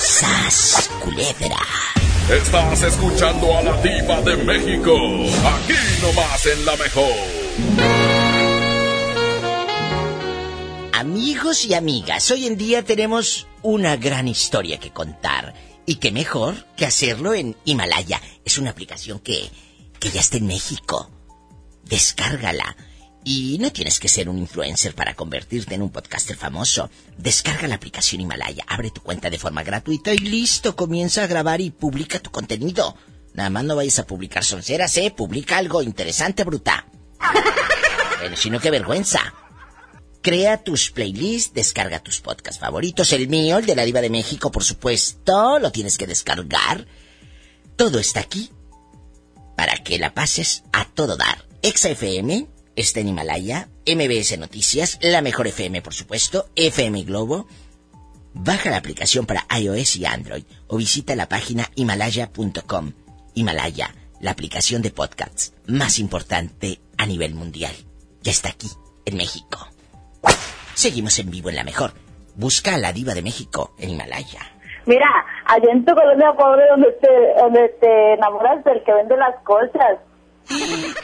¡Sas, 0.00 0.88
culebra! 1.02 1.58
Estás 2.30 2.82
escuchando 2.82 3.54
a 3.54 3.62
la 3.62 3.82
diva 3.82 4.22
de 4.22 4.36
México, 4.36 4.94
aquí 5.44 5.74
nomás 6.00 6.46
en 6.46 6.64
la 6.64 6.76
mejor. 6.76 7.12
Amigos 10.94 11.66
y 11.66 11.74
amigas, 11.74 12.30
hoy 12.30 12.46
en 12.46 12.56
día 12.56 12.82
tenemos 12.82 13.46
una 13.60 13.96
gran 13.96 14.26
historia 14.26 14.78
que 14.78 14.90
contar. 14.90 15.52
Y 15.84 15.96
qué 15.96 16.12
mejor 16.12 16.54
que 16.76 16.86
hacerlo 16.86 17.34
en 17.34 17.56
Himalaya. 17.64 18.22
Es 18.44 18.56
una 18.56 18.70
aplicación 18.70 19.18
que, 19.18 19.50
que 19.98 20.10
ya 20.10 20.20
está 20.20 20.38
en 20.38 20.46
México. 20.46 21.10
Descárgala. 21.84 22.76
Y 23.24 23.58
no 23.58 23.70
tienes 23.70 24.00
que 24.00 24.08
ser 24.08 24.28
un 24.28 24.38
influencer 24.38 24.94
para 24.94 25.14
convertirte 25.14 25.74
en 25.74 25.82
un 25.82 25.90
podcaster 25.90 26.36
famoso. 26.36 26.90
Descarga 27.16 27.68
la 27.68 27.76
aplicación 27.76 28.20
Himalaya, 28.20 28.64
abre 28.66 28.90
tu 28.90 29.00
cuenta 29.00 29.30
de 29.30 29.38
forma 29.38 29.62
gratuita 29.62 30.12
y 30.12 30.18
listo, 30.18 30.74
comienza 30.74 31.22
a 31.22 31.28
grabar 31.28 31.60
y 31.60 31.70
publica 31.70 32.18
tu 32.18 32.30
contenido. 32.30 32.96
Nada 33.34 33.48
más 33.50 33.64
no 33.64 33.76
vayas 33.76 34.00
a 34.00 34.06
publicar 34.06 34.44
sonceras, 34.44 34.96
¿eh? 34.96 35.12
Publica 35.16 35.58
algo 35.58 35.82
interesante, 35.82 36.44
bruta. 36.44 36.86
Bueno, 38.18 38.36
si 38.36 38.50
no, 38.50 38.60
qué 38.60 38.70
vergüenza. 38.70 39.34
Crea 40.20 40.62
tus 40.62 40.90
playlists, 40.90 41.54
descarga 41.54 41.98
tus 41.98 42.20
podcasts 42.20 42.60
favoritos, 42.60 43.12
el 43.12 43.26
mío, 43.26 43.58
el 43.58 43.66
de 43.66 43.74
la 43.74 43.84
Diva 43.84 44.00
de 44.00 44.10
México, 44.10 44.52
por 44.52 44.62
supuesto, 44.62 45.58
lo 45.58 45.72
tienes 45.72 45.98
que 45.98 46.06
descargar. 46.06 46.86
Todo 47.74 47.98
está 47.98 48.20
aquí 48.20 48.50
para 49.56 49.76
que 49.78 49.98
la 49.98 50.14
pases 50.14 50.62
a 50.72 50.84
todo 50.84 51.16
dar. 51.16 51.44
XFM 51.62 52.46
está 52.76 53.00
en 53.00 53.08
Himalaya, 53.08 53.68
MBS 53.86 54.38
Noticias, 54.38 54.98
la 55.02 55.22
mejor 55.22 55.46
FM, 55.46 55.82
por 55.82 55.94
supuesto, 55.94 56.46
FM 56.56 57.02
Globo. 57.04 57.46
Baja 58.34 58.70
la 58.70 58.78
aplicación 58.78 59.26
para 59.26 59.46
iOS 59.58 59.96
y 59.96 60.06
Android 60.06 60.44
o 60.66 60.76
visita 60.78 61.14
la 61.16 61.28
página 61.28 61.68
himalaya.com. 61.74 62.92
Himalaya, 63.34 63.94
la 64.20 64.30
aplicación 64.30 64.82
de 64.82 64.90
podcasts 64.90 65.54
más 65.66 65.98
importante 65.98 66.80
a 66.96 67.06
nivel 67.06 67.34
mundial. 67.34 67.72
Ya 68.22 68.30
está 68.30 68.50
aquí, 68.50 68.68
en 69.04 69.16
México. 69.16 69.68
Seguimos 70.74 71.18
en 71.18 71.30
vivo 71.30 71.50
en 71.50 71.56
la 71.56 71.64
mejor. 71.64 71.92
Busca 72.34 72.74
a 72.74 72.78
la 72.78 72.92
diva 72.92 73.14
de 73.14 73.22
México 73.22 73.74
en 73.78 73.90
Himalaya. 73.90 74.40
Mira, 74.86 75.06
allá 75.46 75.70
en 75.70 75.84
tu 75.84 75.94
colonia 75.94 76.32
pobre 76.32 76.66
donde 76.70 76.92
te, 76.92 77.08
donde 77.38 77.68
te 77.80 78.14
enamoras 78.14 78.64
del 78.64 78.82
que 78.82 78.92
vende 78.92 79.16
las 79.16 79.36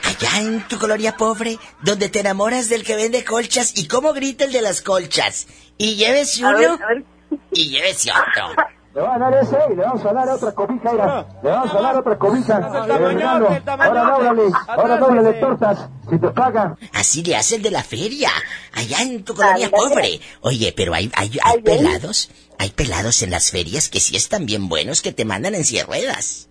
Allá 0.05 0.41
en 0.41 0.67
tu 0.69 0.79
colonia 0.79 1.17
pobre, 1.17 1.59
donde 1.83 2.09
te 2.09 2.21
enamoras 2.21 2.69
del 2.69 2.85
que 2.85 2.97
vende 2.97 3.25
colchas 3.25 3.73
y 3.77 3.89
cómo 3.89 4.13
grita 4.13 4.45
el 4.45 4.53
de 4.53 4.63
las 4.63 4.83
colchas. 4.83 5.47
Y 5.77 5.97
llévese 5.97 6.45
A 6.45 6.49
uno 6.49 6.59
ver, 6.59 6.71
a 6.71 6.87
ver. 6.89 7.05
y 7.53 7.71
llévese 7.71 8.11
otro. 8.11 8.55
Le 8.95 9.03
van 9.03 9.23
a 9.23 9.31
dar 9.31 9.45
ese 9.45 9.57
y 9.71 9.77
le 9.77 9.83
vamos 9.83 10.05
a 10.05 10.13
dar 10.13 10.29
otra 10.29 10.53
cobija, 10.53 10.93
mira. 10.93 11.27
Le 11.43 11.51
vamos 11.51 11.73
a 11.75 11.81
dar 11.81 11.97
otra 11.97 12.19
cobija. 12.19 12.57
Ahora 12.57 12.99
dóblale, 12.99 14.43
ahora 14.67 14.97
dóblale 14.97 15.33
tortas, 15.35 15.79
si 16.11 16.19
te 16.19 16.29
pagan. 16.31 16.77
Así 16.93 17.23
le 17.23 17.37
hace 17.37 17.57
el 17.57 17.63
de 17.63 17.71
la 17.71 17.85
feria, 17.85 18.31
allá 18.73 19.03
en 19.03 19.23
tu 19.25 19.35
colonia 19.35 19.71
pobre. 19.71 20.21
Oye, 20.41 20.73
pero 20.77 20.95
hay, 20.95 21.13
hay, 21.15 21.39
hay 21.43 21.63
pelados, 21.63 22.31
hay 22.59 22.71
pelados 22.71 23.23
en 23.23 23.31
las 23.31 23.51
ferias 23.51 23.89
que 23.89 24.01
sí 24.01 24.17
están 24.17 24.47
bien 24.47 24.69
buenos 24.69 25.01
que 25.01 25.13
te 25.13 25.25
mandan 25.25 25.55
en 25.55 25.65
ruedas. 25.87 26.48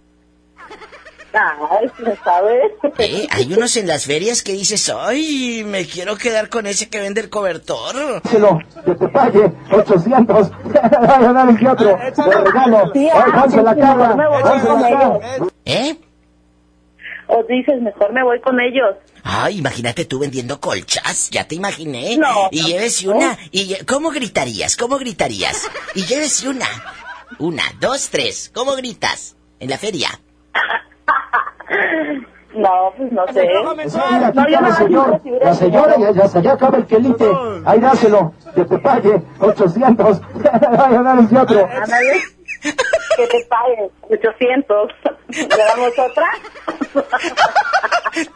Ay, 1.33 1.91
¿me 1.99 2.15
sabes? 2.17 2.71
¿Eh? 2.97 3.27
Hay 3.29 3.53
unos 3.53 3.75
en 3.77 3.87
las 3.87 4.05
ferias 4.05 4.41
que 4.41 4.53
dices, 4.53 4.91
ay, 4.95 5.63
me 5.65 5.85
quiero 5.85 6.15
quedar 6.15 6.49
con 6.49 6.65
ese 6.65 6.89
que 6.89 6.99
vende 6.99 7.21
el 7.21 7.29
cobertor. 7.29 8.21
Dáselo, 8.23 8.59
que 8.85 8.95
te 8.95 9.07
pague 9.09 9.51
800. 9.71 10.51
Dale, 10.73 11.33
dale, 11.33 11.59
¿qué 11.59 11.67
otro? 11.67 11.97
De 11.97 12.41
regalo. 12.43 12.91
Sí, 12.93 13.09
Ay, 13.09 13.31
ah, 13.33 13.47
la 13.61 13.75
cama. 13.75 14.17
¿Eh? 15.65 15.97
O 17.27 17.43
dices, 17.43 17.81
mejor 17.81 18.13
me 18.13 18.23
voy 18.23 18.39
con 18.39 18.59
ellos. 18.59 18.95
Ay, 19.23 19.57
imagínate 19.57 20.05
tú 20.05 20.19
vendiendo 20.19 20.61
colchas, 20.61 21.29
ya 21.29 21.45
te 21.45 21.55
imaginé. 21.55 22.17
No, 22.17 22.47
y 22.51 22.73
no, 23.05 23.11
no. 23.11 23.17
una. 23.17 23.37
Y 23.51 23.75
¿Cómo 23.85 24.11
gritarías? 24.11 24.77
¿Cómo 24.77 24.97
gritarías? 24.97 25.69
Y 25.95 26.05
llévese 26.05 26.47
una. 26.47 26.67
Una, 27.39 27.63
dos, 27.81 28.09
tres. 28.09 28.49
¿Cómo 28.53 28.75
gritas? 28.75 29.35
En 29.59 29.69
la 29.69 29.77
feria. 29.77 30.09
No, 32.55 32.93
pues 32.97 33.11
no 33.11 33.27
sé. 33.27 33.41
Mira, 33.41 33.61
No, 33.61 33.75
yo 33.75 33.81
está 33.83 34.61
no 34.61 34.67
la 34.67 35.53
señora. 35.53 35.97
La 35.97 36.11
ya, 36.11 36.27
ya, 36.27 36.41
ya 36.41 36.53
acaba 36.53 36.77
el 36.77 36.85
quelite. 36.85 37.29
Ahí 37.65 37.79
dáselo, 37.79 38.33
que 38.55 38.65
te 38.65 38.77
pague 38.79 39.21
800. 39.39 40.21
Dale, 40.41 41.03
dale, 41.03 41.27
¿qué 41.29 41.37
otro? 41.37 41.69
Ándale. 41.69 42.21
Que 43.15 43.27
te 43.27 43.45
paguen 43.49 43.91
800. 44.09 44.91
¿Le 45.29 45.47
damos 45.47 45.99
otra? 45.99 46.27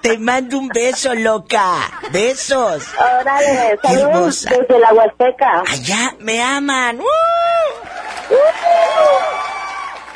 Te 0.02 0.18
mando 0.20 0.60
un 0.60 0.68
beso, 0.68 1.16
loca. 1.16 1.76
Besos. 2.12 2.88
Órale, 3.22 3.80
saludos 3.82 4.46
desde 4.46 4.80
la 4.80 4.94
Huasteca. 4.94 5.64
Allá 5.72 6.16
me 6.20 6.42
aman. 6.42 7.00
¡Uh! 7.00 7.04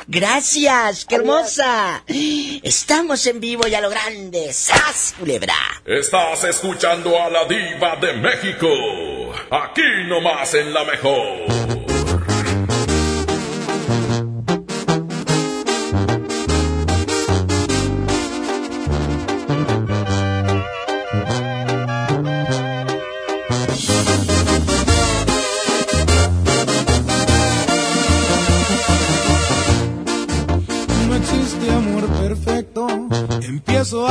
Gracias, 0.08 1.06
qué 1.06 1.16
hermosa. 1.16 2.04
Estamos 2.08 3.26
en 3.26 3.40
vivo 3.40 3.68
y 3.68 3.74
a 3.74 3.82
lo 3.82 3.90
grande. 3.90 4.54
¡Sas, 4.54 5.16
culebra! 5.18 5.56
Estás 5.86 6.44
escuchando 6.44 7.20
a 7.20 7.30
la 7.30 7.46
diva 7.46 7.96
de 7.96 8.14
México. 8.14 8.68
Aquí 9.50 9.82
nomás 10.08 10.54
en 10.54 10.74
la 10.74 10.84
mejor. 10.84 11.85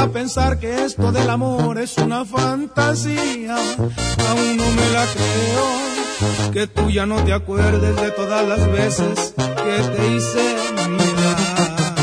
Pensar 0.08 0.58
que 0.58 0.84
esto 0.84 1.12
del 1.12 1.28
amor 1.30 1.78
es 1.78 1.96
una 1.98 2.24
fantasía. 2.24 3.56
Aún 3.56 4.56
no 4.56 4.64
me 4.70 4.90
la 4.90 5.04
creo. 5.06 6.52
Que 6.52 6.66
tú 6.66 6.90
ya 6.90 7.06
no 7.06 7.16
te 7.24 7.32
acuerdes 7.32 7.96
de 7.96 8.10
todas 8.12 8.46
las 8.46 8.70
veces 8.70 9.34
que 9.36 9.96
te 9.96 10.14
hice 10.14 10.56
mirar. 10.88 11.94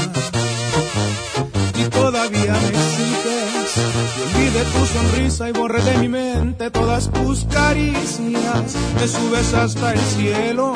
Y 1.75 1.83
todavía 1.85 2.53
me 2.53 2.69
exiges 2.69 3.73
que 4.15 4.21
olvide 4.23 4.63
tu 4.65 4.85
sonrisa 4.85 5.49
y 5.49 5.51
borre 5.53 5.81
de 5.81 5.97
mi 5.97 6.09
mente 6.09 6.71
todas 6.71 7.09
tus 7.11 7.45
caricias. 7.45 8.75
Me 8.95 9.07
subes 9.07 9.53
hasta 9.53 9.93
el 9.93 9.99
cielo 9.99 10.73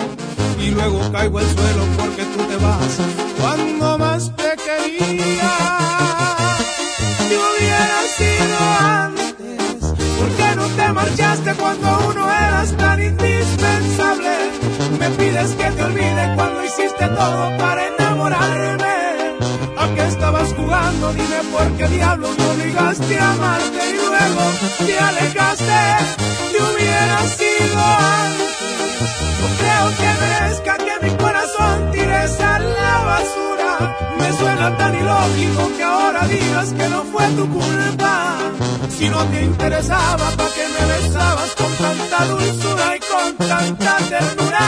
y 0.59 0.71
luego 0.71 0.99
caigo 1.11 1.39
al 1.39 1.45
suelo 1.45 1.83
porque 1.97 2.23
tú 2.23 2.43
te 2.43 2.55
vas 2.57 2.99
cuando 3.39 3.97
más 3.97 4.35
te 4.35 4.55
quería. 4.63 5.84
Te 11.45 11.53
cuando 11.53 11.87
aún 11.87 12.15
no 12.15 12.31
eras 12.31 12.75
tan 12.75 12.99
indispensable? 13.01 14.33
Me 14.99 15.09
pides 15.11 15.51
que 15.51 15.71
te 15.71 15.83
olvide 15.83 16.33
cuando 16.35 16.65
hiciste 16.65 17.07
todo 17.07 17.57
para 17.57 17.87
enamorarme. 17.87 18.95
¿A 19.77 19.85
qué 19.95 20.07
estabas 20.07 20.53
jugando? 20.53 21.13
Dime 21.13 21.39
por 21.51 21.67
qué 21.77 21.87
diablos 21.87 22.35
me 22.39 22.45
obligaste 22.49 23.19
a 23.19 23.31
amarte 23.31 23.81
y 23.89 23.93
luego 23.93 24.43
te 24.87 24.99
alejaste. 24.99 25.81
Si 26.51 26.57
hubiera 26.67 27.19
sido 27.39 27.79
antes, 28.23 28.99
no 29.39 29.47
creo 29.59 29.85
que 29.99 30.09
merezca 30.23 30.77
que 30.77 31.05
mi 31.05 31.11
corazón 31.15 31.91
tires 31.91 32.39
a 32.39 32.59
la 32.59 33.03
basura. 33.03 33.54
Me 34.19 34.33
suena 34.37 34.77
tan 34.77 34.95
ilógico 34.95 35.71
que 35.77 35.83
ahora 35.83 36.27
digas 36.27 36.73
que 36.73 36.89
no 36.89 37.03
fue 37.03 37.25
tu 37.37 37.49
culpa. 37.49 38.37
Si 38.97 39.09
no 39.09 39.23
te 39.25 39.43
interesaba, 39.43 40.31
¿para 40.37 40.49
qué 40.55 40.65
me 40.75 40.83
besabas 40.93 41.55
con 41.55 41.71
tanta 41.75 42.25
dulzura 42.25 42.95
y 42.95 42.99
con 42.99 43.47
tanta 43.47 43.97
ternura? 44.09 44.67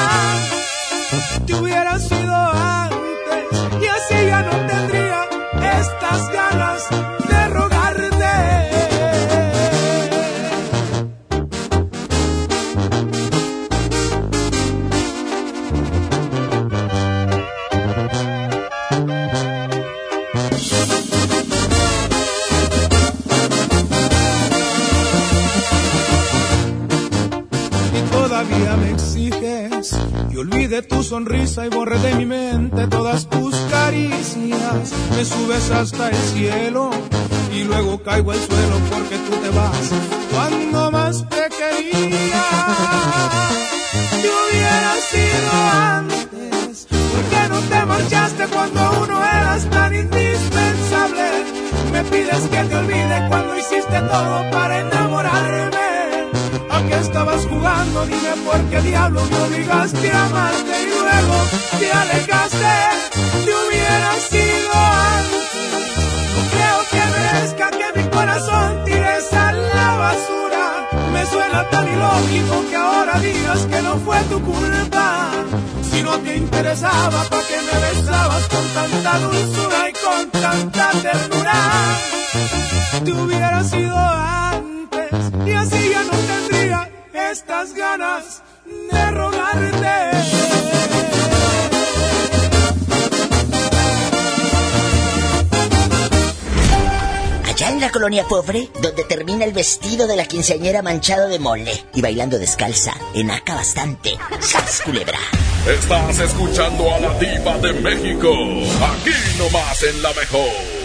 Te 1.46 1.54
hubiera 1.56 2.00
sido 2.00 2.36
antes 2.36 3.46
y 3.82 3.86
así 3.88 4.26
ya 4.28 4.42
no 4.42 4.56
tendría 4.68 5.20
estas 5.80 6.30
ganas 6.30 7.07
olvide 30.40 30.82
tu 30.84 31.04
sonrisa 31.04 31.66
y 31.66 31.70
borre 31.70 31.98
de 32.00 32.16
mi 32.16 32.26
mente 32.26 32.88
todas 32.88 33.28
tus 33.28 33.56
caricias. 33.72 34.94
Me 35.16 35.26
subes 35.26 35.72
hasta 35.72 36.10
el 36.10 36.16
cielo 36.16 36.92
y 37.54 37.64
luego 37.64 38.02
caigo 38.04 38.32
al 38.32 38.40
suelo 38.40 38.78
porque 38.92 39.18
tú 39.18 39.36
te 39.38 39.50
vas 39.50 39.92
cuando 40.32 40.92
más 40.92 41.28
te 41.30 41.50
quería. 41.58 42.44
Si 44.22 44.28
hubiera 44.28 44.94
sido 45.12 45.52
antes, 45.72 46.88
¿por 46.90 47.24
qué 47.32 47.50
no 47.50 47.60
te 47.62 47.86
marchaste 47.86 48.48
cuando 48.48 48.80
aún 48.80 49.08
no 49.10 49.24
eras 49.24 49.70
tan 49.70 49.96
indispensable? 49.96 51.30
Me 51.92 52.04
pides 52.04 52.42
que 52.52 52.64
te 52.64 52.76
olvide 52.76 53.26
cuando 53.30 53.58
hiciste 53.58 54.02
todo 54.02 54.52
para 54.52 54.82
enamorarme. 54.82 55.57
¿A 56.98 57.00
qué 57.00 57.06
estabas 57.06 57.46
jugando? 57.46 58.06
Dime 58.08 58.34
por 58.44 58.60
qué 58.72 58.82
diablo 58.82 59.22
me 59.30 59.38
obligaste 59.38 60.12
a 60.12 60.26
amarte 60.26 60.82
y 60.82 60.86
luego 60.90 61.36
te 61.78 61.92
alejaste. 61.92 62.76
Si 63.44 63.50
hubiera 63.54 64.14
sido 64.32 64.74
antes, 64.74 65.94
no 66.34 66.42
creo 66.54 66.80
que 66.90 67.02
merezca 67.16 67.70
que 67.70 68.00
mi 68.00 68.10
corazón 68.10 68.84
tires 68.84 69.32
a 69.32 69.52
la 69.52 69.96
basura. 69.96 70.90
Me 71.14 71.24
suena 71.28 71.70
tan 71.70 71.88
ilógico 71.88 72.66
que 72.68 72.76
ahora 72.76 73.20
digas 73.20 73.62
que 73.68 73.82
no 73.84 73.98
fue 73.98 74.20
tu 74.32 74.42
culpa. 74.42 75.32
Si 75.92 76.02
no 76.02 76.18
te 76.18 76.36
interesaba, 76.36 77.24
¿para 77.30 77.44
qué 77.44 77.58
me 77.62 77.80
besabas 77.80 78.48
con 78.48 78.66
tanta 78.74 79.20
dulzura 79.20 79.90
y 79.90 79.94
con 79.94 80.32
tanta 80.32 80.90
ternura? 81.04 81.62
Te 83.06 83.12
hubiera 83.14 83.64
sido 83.64 83.96
antes 83.96 85.12
y 85.46 85.52
así 85.52 85.90
ya 85.92 86.04
no 86.04 86.12
tendría 86.12 86.57
estas 87.32 87.74
ganas 87.74 88.42
de 88.66 89.12
rogarte. 89.12 89.88
Allá 97.46 97.70
en 97.70 97.82
la 97.82 97.92
colonia 97.92 98.24
pobre, 98.26 98.70
donde 98.82 99.04
termina 99.04 99.46
el 99.46 99.52
vestido 99.52 100.08
de 100.08 100.16
la 100.16 100.26
quinceañera 100.26 100.82
manchado 100.82 101.28
de 101.28 101.40
mole 101.40 101.86
y 101.94 102.02
bailando 102.02 102.38
descalza, 102.38 102.94
enaca 103.14 103.56
bastante. 103.56 104.18
¡Sas, 104.40 104.82
culebra! 104.86 105.20
Estás 105.68 106.20
escuchando 106.20 106.94
a 106.94 107.00
la 107.00 107.14
diva 107.20 107.58
de 107.58 107.74
México, 107.74 108.32
aquí 108.32 109.12
nomás 109.38 109.84
en 109.84 110.02
la 110.02 110.14
mejor. 110.14 110.77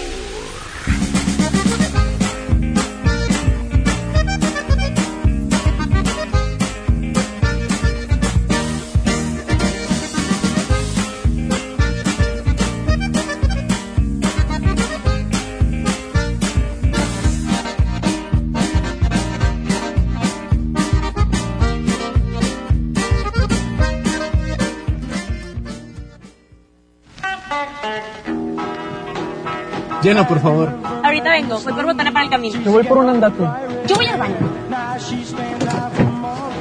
Llena, 30.03 30.27
por 30.27 30.41
favor. 30.41 30.73
Ahorita 31.05 31.31
vengo, 31.31 31.61
voy 31.61 31.73
por 31.73 31.85
botana 31.85 32.12
para 32.12 32.25
el 32.25 32.31
camino. 32.31 32.61
Me 32.61 32.71
voy 32.71 32.83
por 32.83 32.99
un 32.99 33.09
andate. 33.09 33.45
Yo 33.87 33.95
voy 33.95 34.07
al 34.07 34.19
baño. 34.19 34.37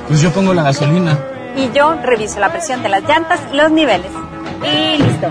Pues 0.07 0.21
yo 0.21 0.31
pongo 0.31 0.53
la 0.53 0.63
gasolina. 0.63 1.17
Y 1.55 1.71
yo 1.71 1.95
reviso 1.95 2.39
la 2.39 2.51
presión 2.51 2.83
de 2.83 2.89
las 2.89 3.03
llantas 3.03 3.39
y 3.51 3.55
los 3.55 3.71
niveles. 3.71 4.11
Y 4.63 5.01
listo. 5.01 5.27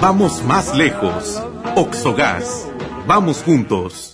Vamos 0.00 0.42
más 0.44 0.74
lejos. 0.74 1.42
Oxogas. 1.76 2.66
Vamos 3.06 3.42
juntos. 3.42 4.11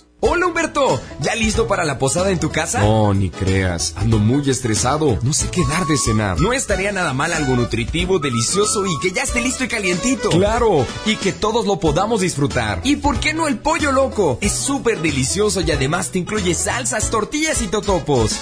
¿Ya 1.19 1.35
listo 1.35 1.67
para 1.67 1.83
la 1.85 1.97
posada 1.97 2.31
en 2.31 2.39
tu 2.39 2.49
casa? 2.51 2.81
No, 2.81 3.13
ni 3.13 3.29
creas, 3.29 3.93
ando 3.97 4.17
muy 4.17 4.49
estresado, 4.49 5.19
no 5.21 5.33
sé 5.33 5.49
qué 5.49 5.61
dar 5.67 5.85
de 5.85 5.97
cenar. 5.97 6.39
No 6.39 6.53
estaría 6.53 6.91
nada 6.91 7.13
mal 7.13 7.33
algo 7.33 7.55
nutritivo, 7.55 8.19
delicioso 8.19 8.85
y 8.85 8.99
que 8.99 9.11
ya 9.11 9.23
esté 9.23 9.41
listo 9.41 9.63
y 9.63 9.67
calientito. 9.67 10.29
Claro, 10.29 10.85
y 11.05 11.15
que 11.15 11.33
todos 11.33 11.65
lo 11.65 11.79
podamos 11.79 12.21
disfrutar. 12.21 12.81
¿Y 12.83 12.97
por 12.97 13.19
qué 13.19 13.33
no 13.33 13.47
el 13.47 13.59
pollo 13.59 13.91
loco? 13.91 14.37
Es 14.41 14.53
súper 14.53 15.01
delicioso 15.01 15.61
y 15.61 15.71
además 15.71 16.11
te 16.11 16.19
incluye 16.19 16.53
salsas, 16.53 17.09
tortillas 17.09 17.61
y 17.61 17.67
totopos. 17.67 18.39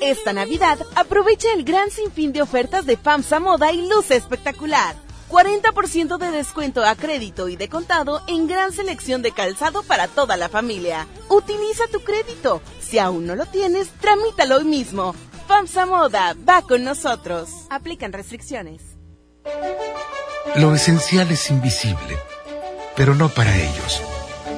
Esta 0.00 0.32
Navidad 0.32 0.78
aprovecha 0.94 1.48
el 1.54 1.64
gran 1.64 1.90
sinfín 1.90 2.32
de 2.32 2.42
ofertas 2.42 2.84
de 2.86 2.96
FAMSA 2.96 3.40
Moda 3.40 3.72
y 3.72 3.88
luce 3.88 4.16
espectacular. 4.16 5.05
40% 5.28 6.18
de 6.18 6.30
descuento 6.30 6.84
a 6.84 6.94
crédito 6.94 7.48
y 7.48 7.56
de 7.56 7.68
contado 7.68 8.22
en 8.28 8.46
gran 8.46 8.72
selección 8.72 9.22
de 9.22 9.32
calzado 9.32 9.82
para 9.82 10.08
toda 10.08 10.36
la 10.36 10.48
familia. 10.48 11.06
Utiliza 11.28 11.84
tu 11.90 12.00
crédito. 12.00 12.62
Si 12.80 12.98
aún 12.98 13.26
no 13.26 13.34
lo 13.34 13.46
tienes, 13.46 13.88
tramítalo 14.00 14.56
hoy 14.56 14.64
mismo. 14.64 15.14
FAMSA 15.48 15.86
Moda, 15.86 16.34
va 16.48 16.62
con 16.62 16.84
nosotros. 16.84 17.48
Aplican 17.70 18.12
restricciones. 18.12 18.82
Lo 20.56 20.74
esencial 20.74 21.30
es 21.30 21.50
invisible, 21.50 22.18
pero 22.96 23.14
no 23.14 23.28
para 23.28 23.56
ellos. 23.56 24.02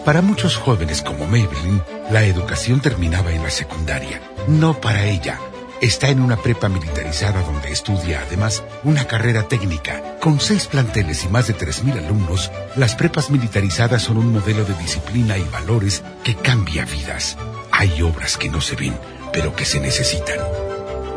Para 0.05 0.23
muchos 0.23 0.57
jóvenes 0.57 1.03
como 1.03 1.27
Maybelline, 1.27 1.83
la 2.11 2.25
educación 2.25 2.81
terminaba 2.81 3.33
en 3.33 3.43
la 3.43 3.51
secundaria. 3.51 4.23
No 4.47 4.81
para 4.81 5.05
ella. 5.05 5.39
Está 5.81 6.09
en 6.09 6.21
una 6.21 6.37
prepa 6.37 6.69
militarizada 6.69 7.41
donde 7.43 7.71
estudia 7.71 8.23
además 8.27 8.65
una 8.83 9.07
carrera 9.07 9.45
técnica. 9.45 10.19
Con 10.21 10.41
seis 10.41 10.67
planteles 10.67 11.25
y 11.25 11.29
más 11.29 11.47
de 11.47 11.55
3.000 11.55 12.05
alumnos, 12.05 12.51
las 12.75 12.97
prepas 12.97 13.31
militarizadas 13.31 14.03
son 14.03 14.17
un 14.17 14.33
modelo 14.33 14.65
de 14.65 14.75
disciplina 14.75 15.39
y 15.39 15.45
valores 15.45 16.03
que 16.25 16.35
cambia 16.35 16.85
vidas. 16.85 17.37
Hay 17.71 18.03
obras 18.03 18.37
que 18.37 18.49
no 18.49 18.61
se 18.61 18.75
ven, 18.75 18.99
pero 19.33 19.55
que 19.55 19.65
se 19.65 19.79
necesitan. 19.79 20.39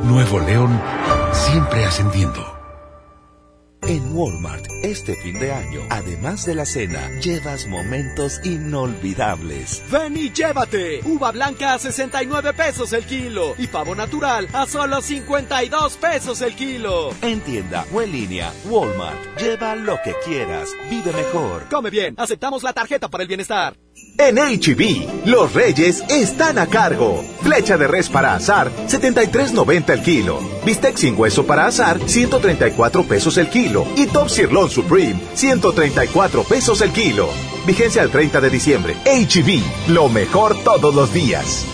Nuevo 0.03 0.39
León, 0.39 0.79
siempre 1.33 1.83
ascendiendo. 1.83 2.60
En 3.87 4.15
Walmart, 4.15 4.67
este 4.83 5.15
fin 5.15 5.39
de 5.39 5.51
año, 5.51 5.81
además 5.89 6.45
de 6.45 6.53
la 6.53 6.65
cena, 6.65 7.09
llevas 7.19 7.65
momentos 7.67 8.39
inolvidables. 8.43 9.83
Ven 9.91 10.15
y 10.15 10.31
llévate. 10.31 11.01
Uva 11.03 11.31
blanca 11.31 11.73
a 11.73 11.79
69 11.79 12.53
pesos 12.53 12.93
el 12.93 13.03
kilo 13.05 13.55
y 13.57 13.67
pavo 13.67 13.95
natural 13.95 14.47
a 14.53 14.67
solo 14.67 15.01
52 15.01 15.97
pesos 15.97 16.41
el 16.41 16.55
kilo. 16.55 17.09
En 17.23 17.41
tienda 17.41 17.85
o 17.91 18.01
en 18.01 18.11
línea, 18.11 18.53
Walmart. 18.65 19.39
Lleva 19.39 19.75
lo 19.75 19.97
que 20.03 20.13
quieras. 20.23 20.69
Vive 20.89 21.11
mejor. 21.11 21.67
Come 21.69 21.89
bien. 21.89 22.13
Aceptamos 22.17 22.61
la 22.61 22.73
tarjeta 22.73 23.09
para 23.09 23.23
el 23.23 23.27
bienestar. 23.27 23.75
En 24.17 24.35
HB, 24.37 25.25
los 25.25 25.53
reyes 25.53 26.03
están 26.09 26.57
a 26.59 26.67
cargo. 26.67 27.23
Flecha 27.41 27.77
de 27.77 27.87
res 27.87 28.09
para 28.09 28.35
azar, 28.35 28.71
73.90 28.87 29.89
el 29.89 30.01
kilo. 30.01 30.39
Bistec 30.65 30.95
sin 30.95 31.19
hueso 31.19 31.45
para 31.45 31.65
azar, 31.65 31.99
134 32.05 33.03
pesos 33.03 33.37
el 33.37 33.49
kilo. 33.49 33.85
Y 33.95 34.05
Top 34.07 34.29
Sirloin 34.29 34.69
Supreme, 34.69 35.19
134 35.33 36.43
pesos 36.43 36.81
el 36.81 36.91
kilo. 36.91 37.29
Vigencia 37.65 38.01
al 38.01 38.11
30 38.11 38.41
de 38.41 38.49
diciembre. 38.49 38.95
HB, 39.05 39.91
lo 39.91 40.09
mejor 40.09 40.61
todos 40.63 40.93
los 40.93 41.13
días. 41.13 41.65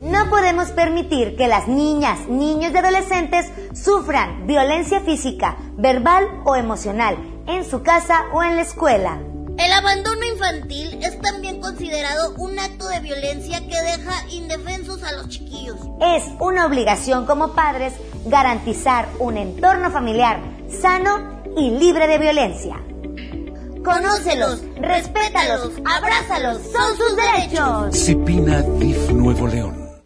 No 0.00 0.30
podemos 0.30 0.70
permitir 0.70 1.36
que 1.36 1.48
las 1.48 1.68
niñas, 1.68 2.28
niños 2.28 2.72
y 2.72 2.76
adolescentes 2.76 3.46
sufran 3.74 4.46
violencia 4.46 5.00
física, 5.00 5.56
verbal 5.76 6.24
o 6.44 6.56
emocional 6.56 7.16
en 7.46 7.64
su 7.64 7.82
casa 7.82 8.24
o 8.32 8.42
en 8.42 8.56
la 8.56 8.62
escuela. 8.62 9.20
El 9.58 9.72
abandono 9.72 10.24
infantil 10.24 11.00
es 11.02 11.20
también 11.20 11.60
considerado 11.60 12.32
un 12.38 12.56
acto 12.58 12.88
de 12.88 13.00
violencia 13.00 13.58
que 13.60 13.80
deja 13.80 14.24
indefensos 14.30 15.02
a 15.02 15.12
los 15.12 15.28
chiquillos. 15.28 15.76
Es 16.00 16.22
una 16.38 16.64
obligación 16.64 17.26
como 17.26 17.54
padres 17.54 17.92
garantizar 18.26 19.08
un 19.18 19.36
entorno 19.36 19.90
familiar 19.90 20.40
sano 20.68 21.42
y 21.56 21.70
libre 21.72 22.06
de 22.06 22.18
violencia. 22.18 22.76
Conócelos, 23.84 24.62
respétalos, 24.80 25.72
abrázalos, 25.84 26.62
son 26.72 26.96
sus 26.96 27.16
derechos. 27.16 27.96
Cipina 27.96 28.62
DIF 28.62 29.10
Nuevo 29.10 29.48
León. 29.48 29.87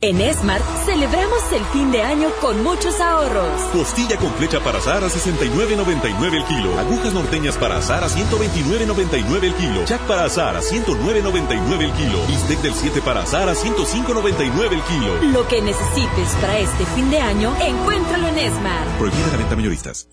En 0.00 0.20
Esmart 0.20 0.64
celebramos 0.86 1.42
el 1.50 1.64
fin 1.72 1.90
de 1.90 2.02
año 2.02 2.28
con 2.40 2.62
muchos 2.62 3.00
ahorros. 3.00 3.60
Costilla 3.72 4.16
con 4.16 4.32
flecha 4.34 4.60
para 4.60 4.78
asar 4.78 5.02
a 5.02 5.08
69.99 5.08 6.34
el 6.34 6.44
kilo. 6.44 6.78
Agujas 6.78 7.12
norteñas 7.12 7.56
para 7.56 7.78
asar 7.78 8.04
a 8.04 8.08
129.99 8.08 9.42
el 9.42 9.54
kilo. 9.54 9.84
Jack 9.86 10.00
para 10.02 10.26
asar 10.26 10.56
a 10.56 10.60
109.99 10.60 11.80
el 11.80 11.92
kilo. 11.94 12.24
Bistec 12.28 12.60
del 12.60 12.74
7 12.74 13.02
para 13.02 13.22
asar 13.22 13.48
a 13.48 13.54
105.99 13.54 14.72
el 14.72 14.82
kilo. 14.82 15.32
Lo 15.32 15.48
que 15.48 15.60
necesites 15.62 16.28
para 16.40 16.58
este 16.60 16.86
fin 16.94 17.10
de 17.10 17.20
año, 17.20 17.52
encuéntralo 17.60 18.28
en 18.28 18.38
Esmart. 18.38 18.98
Prohibida 18.98 19.26
la 19.32 19.36
venta 19.38 19.56
mayoristas. 19.56 20.06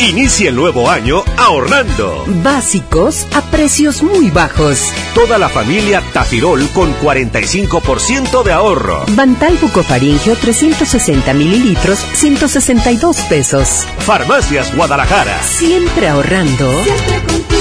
Inicia 0.00 0.48
el 0.50 0.56
nuevo 0.56 0.90
año 0.90 1.22
ahorrando. 1.36 2.24
Básicos 2.42 3.24
a 3.32 3.40
precios 3.54 4.02
muy 4.02 4.30
bajos. 4.32 4.92
Toda 5.14 5.38
la 5.38 5.48
familia 5.48 6.02
Tafirol 6.12 6.68
con 6.70 6.92
45% 6.98 8.42
de 8.42 8.52
ahorro. 8.52 9.04
Bantal 9.10 9.56
bucofaringeo 9.62 10.34
360 10.34 11.32
mililitros, 11.34 12.00
162 12.14 13.16
pesos. 13.28 13.86
Farmacias 14.00 14.74
Guadalajara. 14.74 15.40
Siempre 15.44 16.08
ahorrando. 16.08 16.68
Siempre 16.82 17.22
contigo. 17.22 17.53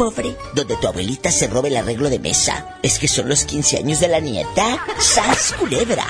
Pobre, 0.00 0.34
donde 0.54 0.78
tu 0.78 0.86
abuelita 0.86 1.30
se 1.30 1.46
robe 1.46 1.68
el 1.68 1.76
arreglo 1.76 2.08
de 2.08 2.18
mesa. 2.18 2.78
Es 2.82 2.98
que 2.98 3.06
son 3.06 3.28
los 3.28 3.44
15 3.44 3.76
años 3.76 4.00
de 4.00 4.08
la 4.08 4.18
nieta. 4.18 4.78
¡Sas 4.98 5.52
culebra! 5.58 6.06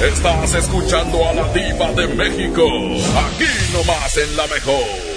Estás 0.00 0.54
escuchando 0.54 1.22
a 1.28 1.34
la 1.34 1.52
diva 1.52 1.92
de 1.92 2.06
México. 2.14 2.64
Aquí 2.64 3.44
nomás 3.74 4.16
en 4.16 4.36
la 4.38 4.46
mejor. 4.46 5.16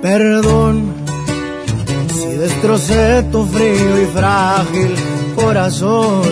Perdón 0.00 0.45
destrocé 2.76 3.22
tu 3.32 3.44
frío 3.46 4.02
y 4.02 4.06
frágil 4.06 4.94
corazón. 5.34 6.22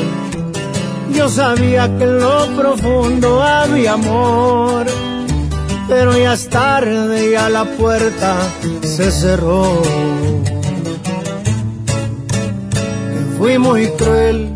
Yo 1.13 1.29
sabía 1.29 1.87
que 1.97 2.05
en 2.05 2.19
lo 2.19 2.47
profundo 2.57 3.43
había 3.43 3.95
amor, 3.95 4.87
pero 5.89 6.17
ya 6.19 6.35
es 6.35 6.49
tarde 6.49 7.31
y 7.31 7.35
a 7.35 7.49
la 7.49 7.65
puerta 7.65 8.37
se 8.83 9.11
cerró. 9.11 9.83
Fui 13.39 13.59
muy 13.59 13.89
cruel, 13.91 14.53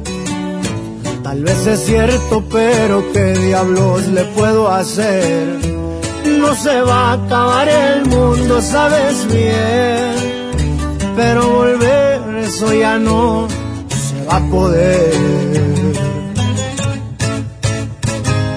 tal 1.22 1.42
vez 1.42 1.66
es 1.66 1.85
cierto, 1.85 2.44
pero 2.51 3.05
qué 3.12 3.33
diablos 3.33 4.07
le 4.09 4.24
puedo 4.24 4.70
hacer. 4.70 5.59
No 6.24 6.55
se 6.55 6.81
va 6.83 7.11
a 7.11 7.12
acabar 7.14 7.68
el 7.68 8.07
mundo, 8.07 8.61
sabes 8.61 9.27
bien, 9.33 10.38
pero 11.18 11.50
volver 11.50 12.20
eso 12.44 12.72
ya 12.72 12.96
no 12.96 13.48
se 13.88 14.24
va 14.24 14.37
a 14.37 14.50
poder. 14.52 15.12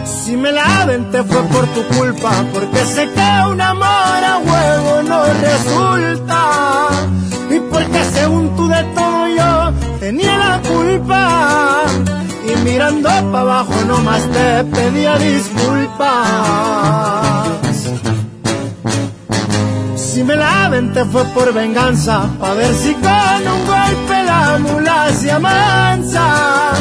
Si 0.06 0.38
me 0.38 0.52
la 0.52 0.86
te 1.12 1.24
fue 1.24 1.42
por 1.54 1.66
tu 1.74 1.82
culpa, 1.98 2.32
porque 2.54 2.86
sé 2.86 3.10
que 3.16 3.30
un 3.52 3.60
amor 3.60 4.22
a 4.34 4.38
huevo 4.48 5.02
no 5.10 5.24
resulta. 5.48 6.40
Y 7.50 7.60
porque 7.72 8.04
según 8.14 8.56
tú 8.56 8.68
de 8.68 8.84
todo 8.96 9.28
yo 9.40 9.74
tenía 10.00 10.38
la 10.38 10.62
culpa. 10.62 11.86
Y 12.48 12.56
mirando 12.64 13.10
para 13.10 13.40
abajo 13.40 13.74
nomás 13.88 14.22
te 14.36 14.64
pedía 14.66 15.18
disculpas. 15.18 16.62
Si 20.12 20.24
me 20.26 20.36
la 20.36 20.70
te 20.94 21.06
fue 21.06 21.24
por 21.34 21.54
venganza, 21.54 22.30
pa' 22.38 22.54
ver 22.54 22.76
si 22.76 22.94
con 22.96 23.48
un 23.48 23.66
golpe 23.66 24.24
la 24.26 24.58
mula 24.60 25.10
se 25.14 25.32
amansa. 25.32 26.74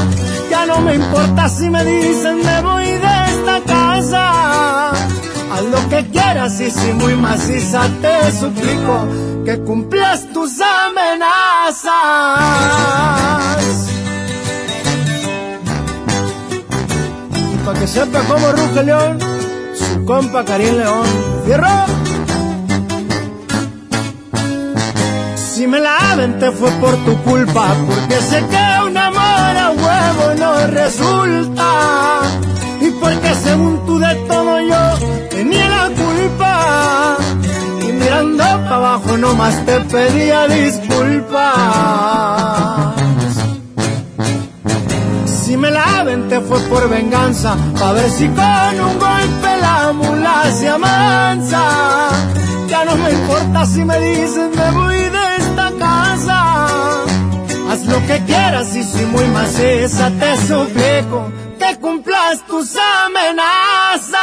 Ya 0.51 0.67
no 0.67 0.81
me 0.81 0.97
importa 0.97 1.49
si 1.49 1.71
me 1.71 1.85
dicen 1.85 2.39
me 2.45 2.61
voy 2.61 2.87
de 2.87 3.25
esta 3.29 3.61
casa. 3.65 4.91
Haz 4.91 5.63
lo 5.71 5.89
que 5.89 6.09
quieras 6.09 6.61
y 6.61 6.73
si 6.73 6.93
muy 6.93 7.15
maciza 7.15 7.83
te 8.03 8.33
suplico 8.33 9.07
que 9.45 9.61
cumplas 9.61 10.27
tus 10.33 10.61
amenazas. 10.61 11.91
Que 17.79 17.87
sepa 17.87 18.21
cómo 18.29 18.51
ruge 18.51 18.83
León, 18.83 19.19
su 19.73 20.05
compa 20.05 20.45
Karim 20.45 20.77
León. 20.77 22.00
Si 25.61 25.67
me 25.67 25.79
la 25.79 26.17
te 26.39 26.51
fue 26.53 26.71
por 26.81 26.97
tu 27.05 27.15
culpa, 27.23 27.67
porque 27.87 28.17
sé 28.23 28.43
que 28.47 28.65
un 28.87 28.97
amor 28.97 29.57
a 29.65 29.71
huevo 29.73 30.35
no 30.39 30.67
resulta. 30.69 32.21
Y 32.81 32.91
porque 32.93 33.35
según 33.35 33.85
tú 33.85 33.99
de 33.99 34.15
todo 34.27 34.59
yo 34.59 35.29
tenía 35.29 35.69
la 35.69 35.91
culpa. 36.03 37.19
Y 37.83 37.93
mirando 37.93 38.43
para 38.43 38.77
abajo 38.77 39.19
nomás 39.19 39.63
te 39.67 39.81
pedía 39.81 40.49
disculpas. 40.49 41.45
Si 45.27 45.59
me 45.59 45.71
la 45.71 46.07
te 46.31 46.41
fue 46.41 46.59
por 46.71 46.89
venganza, 46.89 47.55
pa' 47.79 47.93
ver 47.93 48.11
si 48.11 48.29
con 48.29 48.81
un 48.81 48.99
golpe 48.99 49.51
la 49.61 49.93
mula 49.93 50.51
se 50.59 50.71
amansa. 50.71 52.09
Ya 52.67 52.83
no 52.87 52.97
me 52.97 53.11
importa 53.11 53.67
si 53.67 53.85
me 53.85 54.01
dicen 54.01 54.53
me 54.57 54.71
voy 54.71 55.10
lo 57.91 58.07
que 58.07 58.25
quieras 58.25 58.75
y 58.77 58.85
si 58.85 59.05
muy 59.07 59.27
maciza 59.27 60.11
te 60.11 60.37
suplico 60.47 61.33
que 61.59 61.79
cumplas 61.79 62.47
tus 62.47 62.77
amenazas. 63.05 64.21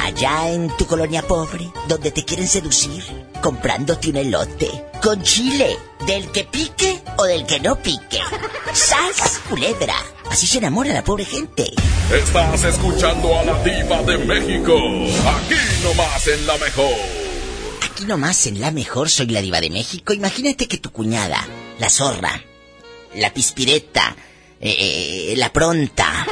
Allá 0.00 0.50
en 0.50 0.68
tu 0.76 0.86
colonia 0.86 1.22
pobre, 1.22 1.70
donde 1.88 2.10
te 2.10 2.24
quieren 2.24 2.48
seducir, 2.48 3.04
comprándote 3.42 4.10
un 4.10 4.16
elote 4.16 4.86
con 5.02 5.22
chile, 5.22 5.76
del 6.06 6.30
que 6.30 6.44
pique 6.44 7.02
o 7.18 7.24
del 7.24 7.44
que 7.44 7.60
no 7.60 7.76
pique. 7.76 8.20
¡Sas, 8.72 9.40
culebra! 9.48 10.15
Así 10.30 10.46
se 10.46 10.58
enamora 10.58 10.92
la 10.92 11.04
pobre 11.04 11.24
gente. 11.24 11.72
Estás 12.12 12.64
escuchando 12.64 13.38
a 13.38 13.44
la 13.44 13.62
diva 13.62 14.02
de 14.02 14.18
México. 14.18 14.74
Aquí 14.74 15.54
nomás 15.82 16.26
en 16.28 16.46
la 16.46 16.56
mejor. 16.58 16.94
Aquí 17.82 18.04
nomás 18.04 18.46
en 18.46 18.60
la 18.60 18.70
mejor 18.70 19.08
soy 19.08 19.26
la 19.26 19.40
diva 19.40 19.60
de 19.60 19.70
México. 19.70 20.12
Imagínate 20.12 20.68
que 20.68 20.78
tu 20.78 20.92
cuñada, 20.92 21.46
la 21.78 21.88
zorra, 21.88 22.42
la 23.14 23.32
pispireta, 23.32 24.14
eh, 24.60 25.32
eh, 25.32 25.34
la 25.36 25.52
pronta, 25.52 26.26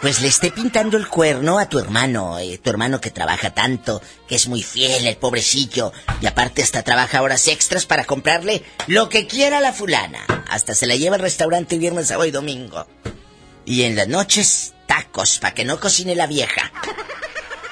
pues 0.00 0.20
le 0.20 0.28
esté 0.28 0.50
pintando 0.50 0.96
el 0.96 1.08
cuerno 1.08 1.58
a 1.58 1.68
tu 1.68 1.78
hermano, 1.78 2.38
eh, 2.38 2.58
tu 2.58 2.70
hermano 2.70 3.00
que 3.00 3.10
trabaja 3.10 3.54
tanto, 3.54 4.02
que 4.28 4.36
es 4.36 4.48
muy 4.48 4.62
fiel, 4.62 5.06
el 5.06 5.16
pobrecillo, 5.16 5.92
y 6.20 6.26
aparte 6.26 6.62
hasta 6.62 6.82
trabaja 6.82 7.22
horas 7.22 7.48
extras 7.48 7.86
para 7.86 8.04
comprarle 8.04 8.62
lo 8.86 9.08
que 9.08 9.26
quiera 9.26 9.60
la 9.60 9.72
fulana. 9.72 10.24
Hasta 10.50 10.74
se 10.74 10.86
la 10.86 10.96
lleva 10.96 11.16
al 11.16 11.22
restaurante 11.22 11.78
viernes, 11.78 12.08
sábado 12.08 12.28
y 12.28 12.32
domingo. 12.32 12.86
Y 13.66 13.82
en 13.82 13.96
las 13.96 14.08
noches, 14.08 14.74
tacos, 14.86 15.38
para 15.38 15.54
que 15.54 15.64
no 15.64 15.80
cocine 15.80 16.14
la 16.14 16.26
vieja. 16.26 16.72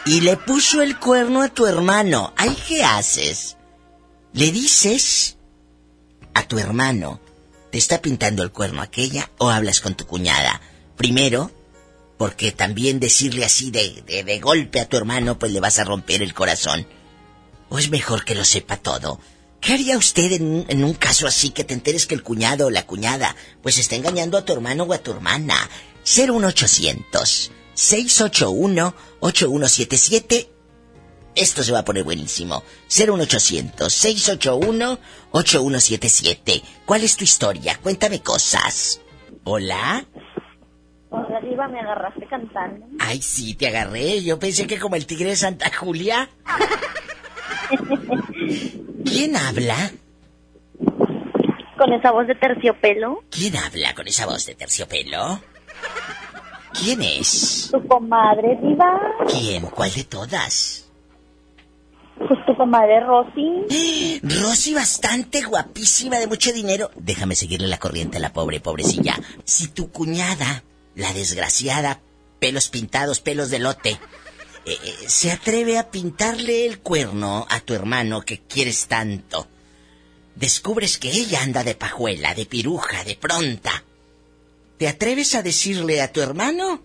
Y 0.05 0.20
le 0.20 0.37
puso 0.37 0.83
el 0.83 0.98
cuerno 0.98 1.42
a 1.42 1.48
tu 1.48 1.66
hermano. 1.66 2.33
¿Ay, 2.37 2.57
qué 2.66 2.83
haces? 2.83 3.57
¿Le 4.33 4.50
dices 4.50 5.37
a 6.35 6.42
tu 6.44 6.59
hermano, 6.59 7.20
te 7.70 7.78
está 7.78 8.00
pintando 8.00 8.42
el 8.42 8.50
cuerno 8.50 8.83
aquella 8.83 9.31
o 9.38 9.50
hablas 9.50 9.81
con 9.81 9.94
tu 9.94 10.07
cuñada? 10.07 10.61
Primero, 10.96 11.50
porque 12.16 12.52
también 12.52 12.98
decirle 12.98 13.44
así 13.44 13.70
de, 13.70 14.02
de, 14.07 14.24
de, 14.24 14.40
golpe 14.40 14.81
a 14.81 14.88
tu 14.88 14.96
hermano, 14.96 15.38
pues 15.38 15.52
le 15.52 15.61
vas 15.61 15.79
a 15.79 15.85
romper 15.85 16.23
el 16.23 16.35
corazón. 16.35 16.87
¿O 17.69 17.79
es 17.79 17.90
mejor 17.90 18.25
que 18.25 18.35
lo 18.35 18.44
sepa 18.44 18.77
todo? 18.77 19.21
¿Qué 19.63 19.75
haría 19.75 19.96
usted 19.96 20.33
en 20.33 20.42
un, 20.42 20.65
en 20.69 20.83
un 20.83 20.92
caso 20.92 21.29
así 21.29 21.50
que 21.50 21.63
te 21.63 21.73
enteres 21.73 22.08
que 22.08 22.17
el 22.17 22.25
cuñado 22.25 22.67
o 22.67 22.71
la 22.71 22.85
cuñada 22.85 23.37
pues 23.63 23.79
está 23.79 23.94
engañando 23.94 24.37
a 24.37 24.44
tu 24.44 24.52
hermano 24.52 24.83
o 24.83 24.92
a 24.92 24.98
tu 24.98 25.13
hermana? 25.13 25.54
01800 26.04 27.52
681 27.73 28.94
8177 29.21 30.48
esto 31.35 31.63
se 31.63 31.73
va 31.73 31.79
a 31.79 31.85
poner 31.85 32.04
buenísimo. 32.04 32.63
01800 32.90 33.90
681 33.90 34.98
8177 35.31 36.63
¿Cuál 36.85 37.04
es 37.04 37.17
tu 37.17 37.25
historia? 37.25 37.79
Cuéntame 37.81 38.21
cosas. 38.21 39.00
¿Hola? 39.44 40.04
Hola, 41.08 41.40
Diva, 41.40 41.69
me 41.69 41.79
agarraste 41.79 42.27
cantando. 42.27 42.85
Ay, 42.98 43.23
sí, 43.23 43.54
te 43.54 43.69
agarré. 43.69 44.25
Yo 44.25 44.40
pensé 44.40 44.67
que 44.67 44.81
como 44.81 44.96
el 44.96 45.06
tigre 45.06 45.31
de 45.31 45.37
Santa 45.37 45.71
Julia. 45.73 46.29
¿Quién 49.05 49.37
habla? 49.37 49.92
Con 51.79 51.92
esa 51.92 52.13
voz 52.13 52.27
de 52.27 52.35
terciopelo. 52.35 53.25
¿Quién 53.31 53.57
habla 53.57 53.94
con 53.94 54.07
esa 54.07 54.27
voz 54.27 54.46
de 54.46 54.55
terciopelo? 54.55 55.40
¿Quién 56.73 57.03
es? 57.03 57.69
Tu 57.71 57.87
comadre, 57.87 58.59
Diva. 58.63 59.00
¿Quién? 59.29 59.67
¿Cuál 59.67 59.92
de 59.92 60.05
todas? 60.05 60.88
Pues 62.17 62.46
tu 62.46 62.57
comadre 62.57 63.00
Rosy. 63.00 64.21
Rosy 64.23 64.75
bastante 64.75 65.42
guapísima, 65.42 66.19
de 66.19 66.27
mucho 66.27 66.53
dinero. 66.53 66.90
Déjame 66.96 67.35
seguirle 67.35 67.69
la 67.69 67.79
corriente 67.79 68.19
a 68.19 68.21
la 68.21 68.33
pobre, 68.33 68.61
pobrecilla. 68.61 69.19
Si 69.44 69.69
tu 69.69 69.90
cuñada, 69.90 70.63
la 70.94 71.13
desgraciada, 71.13 72.00
pelos 72.38 72.69
pintados, 72.69 73.21
pelos 73.21 73.50
de 73.50 73.59
lote, 73.59 73.98
eh, 74.65 74.79
se 75.06 75.31
atreve 75.31 75.79
a 75.79 75.90
pintarle 75.90 76.67
el 76.67 76.81
cuerno 76.81 77.46
a 77.48 77.60
tu 77.60 77.75
hermano 77.75 78.23
que 78.23 78.40
quieres 78.40 78.87
tanto, 78.87 79.48
descubres 80.35 80.98
que 80.98 81.10
ella 81.10 81.42
anda 81.42 81.65
de 81.65 81.75
pajuela, 81.75 82.35
de 82.35 82.46
piruja, 82.46 83.04
de 83.04 83.17
pronta. 83.17 83.85
¿Te 84.79 84.88
atreves 84.88 85.35
a 85.35 85.42
decirle 85.42 86.00
a 86.00 86.13
tu 86.13 86.21
hermano 86.21 86.83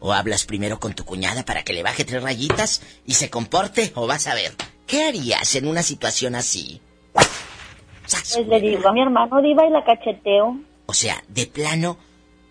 ¿O 0.00 0.14
hablas 0.14 0.46
primero 0.46 0.80
con 0.80 0.94
tu 0.94 1.04
cuñada 1.04 1.44
para 1.44 1.62
que 1.62 1.74
le 1.74 1.82
baje 1.82 2.06
tres 2.06 2.22
rayitas 2.22 2.82
y 3.04 3.14
se 3.14 3.28
comporte? 3.28 3.92
¿O 3.94 4.06
vas 4.06 4.26
a 4.26 4.34
ver? 4.34 4.54
¿Qué 4.86 5.04
harías 5.04 5.54
en 5.54 5.66
una 5.66 5.82
situación 5.82 6.34
así? 6.34 6.80
Pues 7.12 8.46
le 8.48 8.60
digo 8.60 8.88
a 8.88 8.92
mi 8.92 9.02
hermano 9.02 9.40
Diva 9.42 9.66
y 9.66 9.70
la 9.70 9.84
cacheteo. 9.84 10.58
O 10.86 10.94
sea, 10.94 11.22
de 11.28 11.46
plano, 11.46 11.98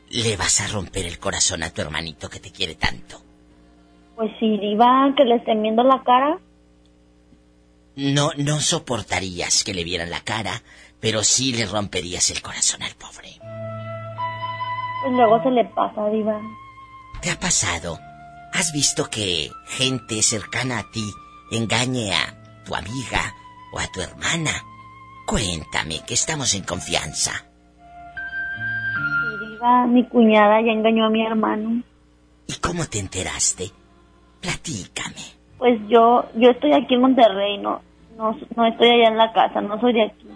le 0.10 0.38
vas 0.38 0.62
a 0.62 0.68
romper 0.68 1.06
el 1.06 1.20
corazón 1.20 1.64
a 1.64 1.72
tu 1.72 1.82
hermanito 1.82 2.30
que 2.30 2.40
te 2.40 2.52
quiere 2.52 2.76
tanto. 2.76 3.22
Pues 4.20 4.34
sí, 4.38 4.58
Diva, 4.58 5.14
que 5.16 5.24
le 5.24 5.36
estén 5.36 5.62
viendo 5.62 5.82
la 5.82 6.04
cara. 6.04 6.38
No, 7.96 8.32
no 8.36 8.60
soportarías 8.60 9.64
que 9.64 9.74
le 9.74 9.86
vieran 9.86 10.10
la 10.10 10.20
cara, 10.20 10.62
pero 11.00 11.24
sí 11.24 11.54
le 11.54 11.66
romperías 11.66 12.30
el 12.30 12.42
corazón 12.42 12.84
al 12.84 12.96
pobre. 12.96 13.30
Pues 15.02 15.14
luego 15.14 15.42
se 15.42 15.52
le 15.52 15.64
pasa, 15.64 16.10
Diva. 16.10 16.38
¿Te 17.22 17.32
ha 17.32 17.40
pasado? 17.40 17.98
¿Has 18.52 18.74
visto 18.74 19.10
que 19.10 19.52
gente 19.68 20.22
cercana 20.22 20.80
a 20.80 20.92
ti 20.92 21.14
engañe 21.52 22.14
a 22.14 22.36
tu 22.66 22.76
amiga 22.76 23.34
o 23.72 23.80
a 23.80 23.88
tu 23.88 24.02
hermana? 24.02 24.52
Cuéntame, 25.28 26.02
que 26.06 26.16
estamos 26.16 26.54
en 26.56 26.64
confianza. 26.64 27.32
Sí, 28.92 29.48
Diva, 29.48 29.88
mi 29.88 30.06
cuñada 30.10 30.60
ya 30.60 30.74
engañó 30.74 31.06
a 31.06 31.10
mi 31.10 31.26
hermano. 31.26 31.84
¿Y 32.48 32.56
cómo 32.56 32.86
te 32.86 33.00
enteraste? 33.00 33.79
Platícame. 34.42 35.16
Pues 35.58 35.80
yo, 35.90 36.26
yo 36.36 36.50
estoy 36.52 36.74
aquí 36.74 36.94
en 36.96 37.02
Monterrey, 37.02 37.58
no, 37.58 37.82
no, 38.18 38.38
no 38.56 38.66
estoy 38.68 38.90
allá 38.90 39.10
en 39.10 39.18
la 39.18 39.32
casa, 39.34 39.62
no 39.62 39.80
soy 39.82 39.94
de 39.94 40.04
aquí. 40.06 40.28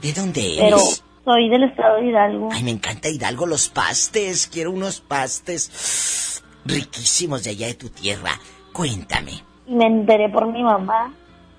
¿De 0.00 0.12
dónde 0.12 0.56
Pero 0.58 0.76
eres? 0.76 1.04
soy 1.24 1.48
del 1.48 1.62
estado 1.64 1.96
de 1.96 2.06
Hidalgo. 2.06 2.48
Ay, 2.52 2.62
me 2.64 2.72
encanta 2.72 3.08
Hidalgo, 3.08 3.46
los 3.46 3.68
pastes. 3.68 4.48
Quiero 4.48 4.72
unos 4.72 5.00
pastes 5.00 6.42
riquísimos 6.64 7.44
de 7.44 7.50
allá 7.50 7.66
de 7.68 7.74
tu 7.74 7.88
tierra. 7.90 8.32
Cuéntame. 8.72 9.32
Y 9.66 9.74
me 9.74 9.86
enteré 9.86 10.28
por 10.28 10.50
mi 10.50 10.62
mamá. 10.62 11.14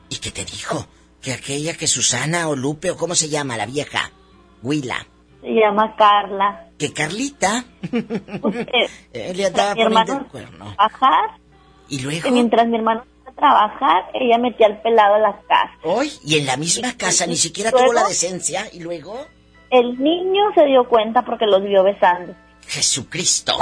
¿Y 0.09 0.17
qué 0.17 0.31
te 0.31 0.43
dijo? 0.43 0.85
Que 1.21 1.31
aquella 1.33 1.73
que 1.77 1.87
Susana 1.87 2.49
o 2.49 2.55
Lupe 2.57 2.91
o 2.91 2.97
cómo 2.97 3.15
se 3.15 3.29
llama 3.29 3.55
la 3.55 3.65
vieja, 3.65 4.11
Huila, 4.61 5.07
Se 5.41 5.47
llama 5.53 5.95
Carla. 5.95 6.67
que 6.77 6.91
Carlita 6.91 7.63
Pues, 8.41 8.55
eh, 9.13 9.33
le 9.35 9.45
andaba 9.45 9.69
poniendo 9.75 9.99
hermano 10.01 10.19
el 10.19 10.25
cuerno. 10.27 10.65
trabajar, 10.75 11.39
Y 11.89 11.99
luego, 11.99 12.29
mientras 12.31 12.67
mi 12.67 12.77
hermano 12.77 13.03
iba 13.21 13.31
a 13.31 13.35
trabajar, 13.35 14.03
ella 14.13 14.37
metía 14.37 14.67
al 14.67 14.81
pelado 14.81 15.15
a 15.15 15.19
la 15.19 15.41
casa. 15.47 15.71
hoy, 15.83 16.11
y 16.25 16.37
en 16.39 16.45
la 16.45 16.57
misma 16.57 16.95
casa, 16.97 17.25
ni 17.27 17.35
siquiera 17.35 17.71
luego? 17.71 17.85
tuvo 17.87 17.93
la 17.93 18.07
decencia, 18.07 18.67
y 18.71 18.79
luego, 18.79 19.27
El 19.69 19.97
niño 19.99 20.43
se 20.55 20.65
dio 20.65 20.87
cuenta 20.87 21.23
porque 21.23 21.45
los 21.45 21.63
vio 21.63 21.83
besando. 21.83 22.33
Jesucristo. 22.67 23.53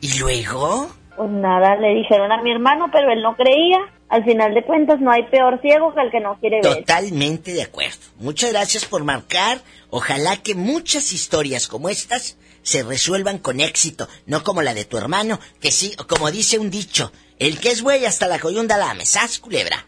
Y 0.00 0.18
luego, 0.18 0.90
Pues 1.16 1.30
nada, 1.30 1.76
le 1.76 1.94
dijeron 1.94 2.30
a 2.32 2.42
mi 2.42 2.50
hermano, 2.50 2.88
pero 2.92 3.10
él 3.12 3.22
no 3.22 3.36
creía. 3.36 3.78
Al 4.08 4.24
final 4.24 4.52
de 4.54 4.62
cuentas, 4.64 5.00
no 5.00 5.10
hay 5.10 5.24
peor 5.24 5.60
ciego 5.60 5.94
que 5.94 6.00
el 6.02 6.10
que 6.10 6.20
no 6.20 6.38
quiere 6.38 6.60
ver. 6.62 6.76
Totalmente 6.78 7.52
de 7.52 7.62
acuerdo. 7.62 7.98
Muchas 8.18 8.50
gracias 8.52 8.84
por 8.84 9.02
marcar. 9.04 9.60
Ojalá 9.90 10.36
que 10.36 10.54
muchas 10.54 11.12
historias 11.12 11.66
como 11.68 11.88
estas 11.88 12.36
se 12.62 12.82
resuelvan 12.82 13.38
con 13.38 13.60
éxito, 13.60 14.08
no 14.26 14.42
como 14.44 14.62
la 14.62 14.74
de 14.74 14.84
tu 14.84 14.98
hermano, 14.98 15.38
que 15.60 15.70
sí, 15.70 15.94
como 16.08 16.30
dice 16.30 16.58
un 16.58 16.70
dicho, 16.70 17.12
el 17.38 17.58
que 17.60 17.70
es 17.70 17.82
güey 17.82 18.04
hasta 18.06 18.26
la 18.28 18.38
coyunda 18.38 18.76
la 18.76 18.94
mesas, 18.94 19.38
culebra. 19.38 19.84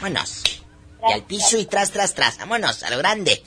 Vámonos. 0.00 0.42
Y 1.08 1.12
al 1.12 1.22
piso 1.22 1.56
y 1.58 1.64
tras, 1.64 1.90
tras, 1.90 2.14
tras. 2.14 2.38
Vámonos, 2.38 2.82
a 2.82 2.90
lo 2.90 2.98
grande. 2.98 3.42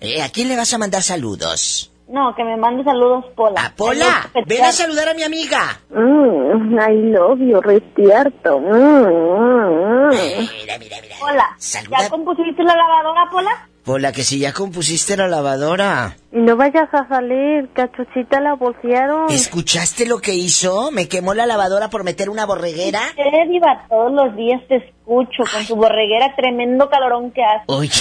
Eh, 0.00 0.22
¿A 0.22 0.28
quién 0.30 0.48
le 0.48 0.56
vas 0.56 0.72
a 0.72 0.78
mandar 0.78 1.02
saludos? 1.02 1.90
No, 2.06 2.34
que 2.36 2.44
me 2.44 2.56
mande 2.56 2.84
saludos, 2.84 3.24
Pola. 3.34 3.64
¿A 3.64 3.74
Pola? 3.74 4.30
Ven 4.46 4.62
a 4.64 4.72
saludar 4.72 5.08
a 5.08 5.14
mi 5.14 5.22
amiga. 5.22 5.80
Mm, 5.90 6.78
I 6.78 7.10
love 7.12 7.38
you, 7.40 7.60
Restierto. 7.60 8.58
Mm, 8.60 10.10
Mira, 10.10 10.78
mira, 10.78 10.96
mira. 11.00 11.16
Hola, 11.22 11.56
Saluda- 11.58 11.98
¿ya 12.02 12.10
compusiste 12.10 12.62
la 12.62 12.76
lavadora, 12.76 13.28
Pola? 13.30 13.68
Pola, 13.84 14.12
que 14.12 14.24
si 14.24 14.38
ya 14.38 14.54
compusiste 14.54 15.14
la 15.14 15.28
lavadora. 15.28 16.16
Y 16.32 16.38
no 16.38 16.56
vayas 16.56 16.88
a 16.92 17.06
salir, 17.06 17.68
cachuchita 17.74 18.40
la 18.40 18.54
bolsearon. 18.54 19.30
¿Escuchaste 19.30 20.06
lo 20.06 20.20
que 20.20 20.32
hizo? 20.32 20.90
Me 20.90 21.06
quemó 21.06 21.34
la 21.34 21.44
lavadora 21.44 21.90
por 21.90 22.02
meter 22.02 22.30
una 22.30 22.46
borreguera. 22.46 23.02
Eh, 23.18 23.46
Diva, 23.46 23.84
todos 23.90 24.10
los 24.10 24.34
días 24.36 24.62
te 24.68 24.76
escucho 24.76 25.42
con 25.52 25.66
tu 25.66 25.76
borreguera, 25.76 26.34
tremendo 26.34 26.88
calorón 26.88 27.30
que 27.30 27.42
hace. 27.44 27.64
Oye. 27.66 27.90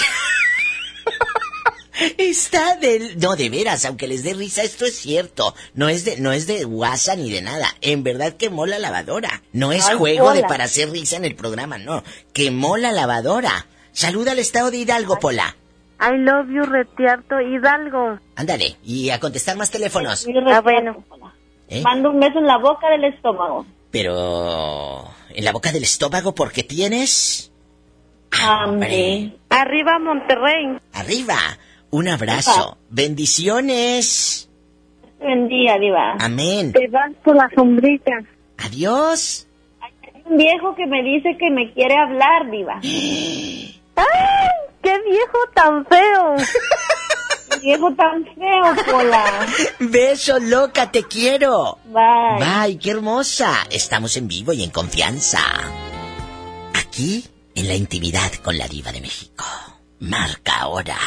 Está 2.17 2.77
del... 2.77 3.19
No, 3.19 3.35
de 3.35 3.49
veras, 3.49 3.83
aunque 3.83 4.07
les 4.07 4.23
dé 4.23 4.33
risa, 4.33 4.63
esto 4.63 4.85
es 4.85 4.97
cierto. 4.97 5.53
No 5.73 5.89
es 5.89 6.05
de, 6.05 6.17
no 6.17 6.31
es 6.31 6.47
de 6.47 6.63
guasa 6.63 7.17
ni 7.17 7.29
de 7.29 7.41
nada. 7.41 7.67
En 7.81 8.03
verdad 8.03 8.33
quemó 8.33 8.65
la 8.65 8.79
lavadora. 8.79 9.43
No 9.51 9.73
es 9.73 9.85
Ay, 9.87 9.97
juego 9.97 10.31
de 10.31 10.43
para 10.43 10.63
hacer 10.63 10.89
risa 10.91 11.17
en 11.17 11.25
el 11.25 11.35
programa, 11.35 11.77
no. 11.77 12.03
Quemó 12.31 12.77
la 12.77 12.93
lavadora. 12.93 13.67
Saluda 13.91 14.31
al 14.31 14.39
estado 14.39 14.71
de 14.71 14.77
Hidalgo, 14.77 15.19
Pola. 15.19 15.57
I 15.99 16.17
love 16.17 16.49
you, 16.49 16.63
Restierto 16.63 17.39
Hidalgo. 17.39 18.19
Ándale, 18.35 18.77
y 18.83 19.09
a 19.09 19.19
contestar 19.19 19.55
más 19.57 19.71
teléfonos. 19.71 20.27
Ah, 20.47 20.61
bueno. 20.61 21.03
¿Eh? 21.69 21.81
Mando 21.81 22.11
un 22.11 22.19
beso 22.19 22.39
en 22.39 22.47
la 22.47 22.57
boca 22.57 22.89
del 22.89 23.05
estómago. 23.05 23.65
Pero... 23.91 25.05
En 25.33 25.45
la 25.45 25.51
boca 25.51 25.71
del 25.71 25.83
estómago, 25.83 26.35
porque 26.35 26.63
tienes... 26.63 27.51
Hambre. 28.31 29.33
Arriba, 29.49 29.99
Monterrey. 29.99 30.77
Arriba. 30.93 31.37
Un 31.91 32.07
abrazo. 32.07 32.77
Bendiciones. 32.89 34.49
Buen 35.19 35.47
día, 35.47 35.77
Diva. 35.77 36.17
Amén. 36.19 36.73
Te 36.73 36.87
vas 36.87 37.11
por 37.23 37.35
la 37.35 37.49
sombrita. 37.55 38.11
Adiós. 38.57 39.47
Hay 39.79 39.91
un 40.25 40.37
viejo 40.37 40.75
que 40.75 40.87
me 40.87 41.03
dice 41.03 41.37
que 41.37 41.51
me 41.51 41.71
quiere 41.71 41.95
hablar, 41.95 42.49
Diva. 42.49 42.79
¡Ay! 43.95 44.72
¡Qué 44.83 45.01
viejo 45.09 45.37
tan 45.55 45.85
feo! 45.85 46.35
¡Qué 47.49 47.57
viejo 47.61 47.93
tan 47.95 48.25
feo, 48.25 48.85
Pola! 48.91 49.47
Beso 49.79 50.39
loca, 50.39 50.91
te 50.91 51.03
quiero. 51.03 51.79
Bye. 51.85 52.67
Bye, 52.67 52.77
qué 52.77 52.91
hermosa. 52.91 53.65
Estamos 53.69 54.17
en 54.17 54.27
vivo 54.27 54.51
y 54.51 54.61
en 54.63 54.71
confianza. 54.71 55.39
Aquí, 56.73 57.25
en 57.55 57.67
la 57.67 57.75
intimidad 57.75 58.33
con 58.43 58.57
la 58.57 58.67
diva 58.67 58.91
de 58.91 59.01
México. 59.01 59.45
Marca 59.99 60.59
ahora 60.59 60.97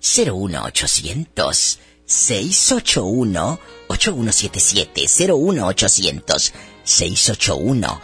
01800 0.00 1.78
681 2.04 3.60
8177 3.86 5.06
01800 5.28 6.52
681 6.82 8.00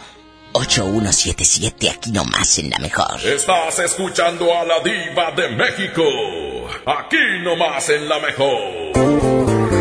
8177 0.53 1.89
aquí 1.89 2.11
nomás 2.11 2.57
en 2.59 2.69
la 2.69 2.79
mejor. 2.79 3.19
Estás 3.23 3.79
escuchando 3.79 4.53
a 4.53 4.63
la 4.63 4.79
diva 4.79 5.31
de 5.31 5.49
México. 5.49 6.03
Aquí 6.85 7.17
nomás 7.43 7.89
en 7.89 8.09
la 8.09 8.19
mejor. 8.19 9.78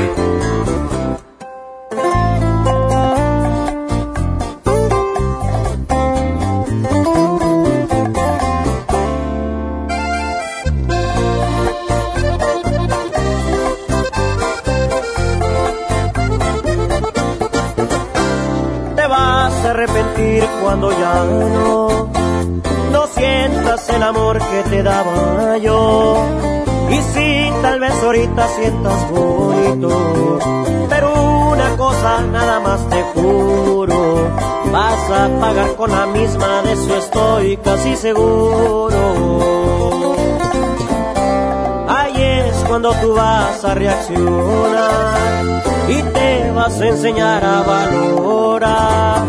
Cuando 20.68 20.90
ya 20.90 21.24
no, 21.24 22.10
no 22.92 23.06
sientas 23.06 23.88
el 23.88 24.02
amor 24.02 24.38
que 24.38 24.62
te 24.68 24.82
daba 24.82 25.56
yo. 25.56 26.26
Y 26.90 26.96
si 26.96 27.50
tal 27.62 27.80
vez 27.80 27.94
ahorita 28.04 28.48
sientas 28.48 29.10
bonito, 29.10 30.38
pero 30.90 31.10
una 31.52 31.74
cosa 31.78 32.20
nada 32.30 32.60
más 32.60 32.86
te 32.90 33.02
juro, 33.14 34.28
vas 34.70 35.10
a 35.10 35.40
pagar 35.40 35.74
con 35.76 35.90
la 35.90 36.04
misma, 36.04 36.60
de 36.60 36.72
eso 36.72 36.96
estoy 36.98 37.56
casi 37.56 37.96
seguro. 37.96 39.77
Cuando 42.80 43.00
tú 43.00 43.12
vas 43.12 43.64
a 43.64 43.74
reaccionar 43.74 45.62
y 45.88 46.00
te 46.00 46.50
vas 46.52 46.80
a 46.80 46.86
enseñar 46.86 47.44
a 47.44 47.62
valorar 47.62 49.24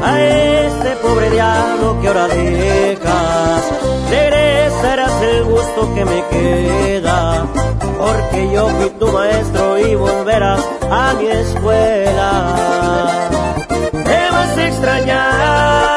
a 0.00 0.22
este 0.22 0.90
pobre 1.02 1.28
diablo 1.30 2.00
que 2.00 2.06
ahora 2.06 2.28
dejas. 2.28 3.62
Regresarás 4.08 5.22
el 5.22 5.42
gusto 5.42 5.92
que 5.92 6.04
me 6.04 6.24
queda, 6.30 7.46
porque 7.98 8.52
yo 8.52 8.68
fui 8.68 8.90
tu 8.90 9.08
maestro 9.08 9.76
y 9.76 9.96
volverás 9.96 10.64
a 10.88 11.14
mi 11.14 11.26
escuela. 11.26 12.54
Te 13.90 14.30
vas 14.30 14.56
a 14.56 14.66
extrañar, 14.68 15.93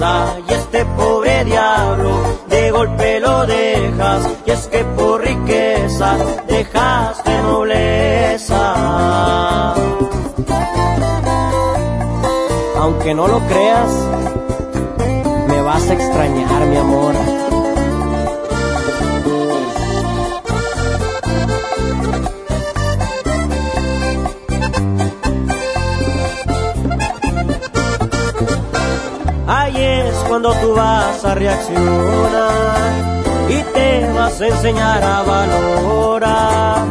y 0.00 0.52
este 0.52 0.84
pobre 0.96 1.44
diablo 1.44 2.10
de 2.48 2.70
golpe 2.70 3.18
lo 3.18 3.44
dejas 3.46 4.28
y 4.46 4.50
es 4.52 4.68
que 4.68 4.84
por 4.84 5.20
riqueza 5.20 6.16
dejaste 6.46 7.42
nobleza. 7.42 8.74
Aunque 12.76 13.12
no 13.12 13.26
lo 13.26 13.40
creas, 13.40 13.90
me 15.48 15.62
vas 15.62 15.90
a 15.90 15.94
extrañar 15.94 16.66
mi 16.66 16.76
amor. 16.76 17.47
Cuando 30.40 30.60
tú 30.60 30.72
vas 30.72 31.24
a 31.24 31.34
reaccionar 31.34 31.82
y 33.48 33.60
te 33.74 34.08
vas 34.12 34.40
a 34.40 34.46
enseñar 34.46 35.02
a 35.02 35.22
valorar 35.24 36.84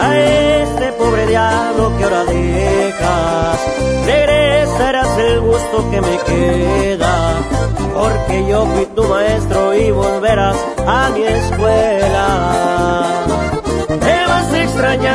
a 0.00 0.18
este 0.18 0.90
pobre 0.94 1.24
diablo 1.28 1.96
que 1.96 2.02
ahora 2.02 2.24
dejas. 2.24 3.60
Regresarás 4.06 5.18
el 5.18 5.40
gusto 5.40 5.88
que 5.88 6.00
me 6.00 6.18
queda, 6.26 7.34
porque 7.94 8.44
yo 8.48 8.66
fui 8.66 8.86
tu 8.86 9.04
maestro 9.04 9.72
y 9.72 9.92
volverás 9.92 10.56
a 10.84 11.10
mi 11.10 11.22
escuela. 11.22 12.26
Te 14.00 14.26
vas 14.26 14.52
a 14.52 14.62
extrañar, 14.64 15.14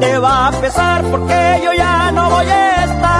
te 0.00 0.18
va 0.18 0.48
a 0.48 0.52
pesar 0.52 1.02
porque 1.10 1.60
yo 1.62 1.74
ya 1.74 2.10
no 2.12 2.30
voy 2.30 2.46
a 2.46 2.84
estar. 2.84 3.19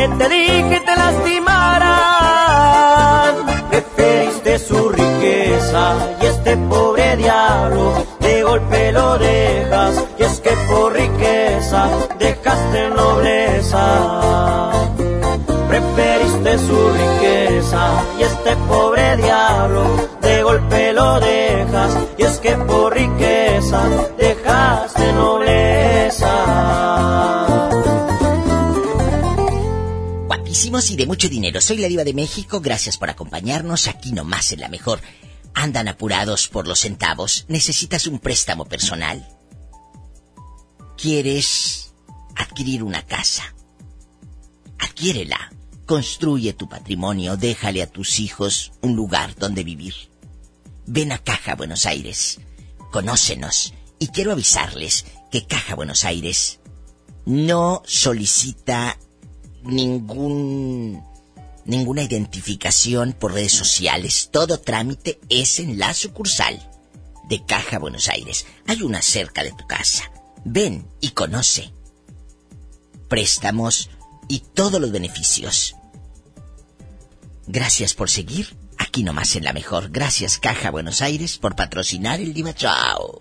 Bien 0.00 0.18
te 0.18 0.28
dije 0.28 0.80
te 0.86 0.96
lastimarán. 0.96 1.90
Preferiste 3.68 4.58
su 4.58 4.88
riqueza 4.88 5.84
y 6.22 6.26
este 6.26 6.56
pobre 6.56 7.16
diablo 7.16 8.06
de 8.20 8.42
golpe 8.42 8.92
lo 8.92 9.18
dejas. 9.18 10.04
Y 10.18 10.22
es 10.22 10.40
que 10.40 10.52
por 10.70 10.94
riqueza 10.94 11.88
dejaste 12.18 12.88
nobleza. 12.90 13.84
Preferiste 15.68 16.58
su 16.58 16.78
riqueza 17.00 17.82
y 18.18 18.22
este 18.22 18.56
pobre 18.68 19.16
diablo 19.18 19.82
de 20.22 20.42
golpe 20.42 20.92
lo 20.94 21.20
dejas. 21.20 21.92
Y 22.16 22.22
es 22.22 22.38
que 22.38 22.52
por 22.56 22.94
riqueza 22.94 23.82
y 30.88 30.96
de 30.96 31.04
mucho 31.04 31.28
dinero. 31.28 31.60
Soy 31.60 31.76
la 31.76 31.88
diva 31.88 32.04
de 32.04 32.14
México. 32.14 32.60
Gracias 32.60 32.96
por 32.96 33.10
acompañarnos 33.10 33.86
aquí 33.88 34.12
nomás 34.12 34.52
en 34.52 34.60
la 34.60 34.68
mejor. 34.68 35.00
Andan 35.52 35.88
apurados 35.88 36.48
por 36.48 36.66
los 36.66 36.80
centavos. 36.80 37.44
¿Necesitas 37.48 38.06
un 38.06 38.18
préstamo 38.18 38.64
personal? 38.64 39.28
¿Quieres 40.96 41.92
adquirir 42.36 42.82
una 42.82 43.04
casa? 43.04 43.54
Adquiérela. 44.78 45.52
Construye 45.84 46.54
tu 46.54 46.68
patrimonio. 46.68 47.36
Déjale 47.36 47.82
a 47.82 47.90
tus 47.90 48.18
hijos 48.18 48.72
un 48.80 48.96
lugar 48.96 49.34
donde 49.34 49.64
vivir. 49.64 49.94
Ven 50.86 51.12
a 51.12 51.18
Caja 51.18 51.56
Buenos 51.56 51.84
Aires. 51.84 52.40
Conócenos. 52.90 53.74
Y 53.98 54.08
quiero 54.08 54.32
avisarles 54.32 55.04
que 55.30 55.46
Caja 55.46 55.74
Buenos 55.74 56.04
Aires 56.04 56.60
no 57.26 57.82
solicita 57.84 58.98
ningún 59.62 61.02
ninguna 61.64 62.02
identificación 62.02 63.12
por 63.12 63.32
redes 63.34 63.52
sociales. 63.52 64.30
Todo 64.32 64.60
trámite 64.60 65.20
es 65.28 65.60
en 65.60 65.78
la 65.78 65.94
sucursal 65.94 66.68
de 67.28 67.44
Caja 67.44 67.78
Buenos 67.78 68.08
Aires. 68.08 68.46
Hay 68.66 68.82
una 68.82 69.02
cerca 69.02 69.42
de 69.42 69.52
tu 69.52 69.66
casa. 69.66 70.10
Ven 70.44 70.86
y 71.00 71.10
conoce. 71.10 71.72
Préstamos 73.08 73.90
y 74.28 74.40
todos 74.40 74.80
los 74.80 74.90
beneficios. 74.90 75.76
Gracias 77.46 77.94
por 77.94 78.10
seguir 78.10 78.56
aquí 78.78 79.02
nomás 79.02 79.36
en 79.36 79.44
la 79.44 79.52
mejor. 79.52 79.90
Gracias 79.90 80.38
Caja 80.38 80.70
Buenos 80.70 81.02
Aires 81.02 81.38
por 81.38 81.56
patrocinar 81.56 82.20
el 82.20 82.32
Diva 82.32 82.54
Chao. 82.54 83.20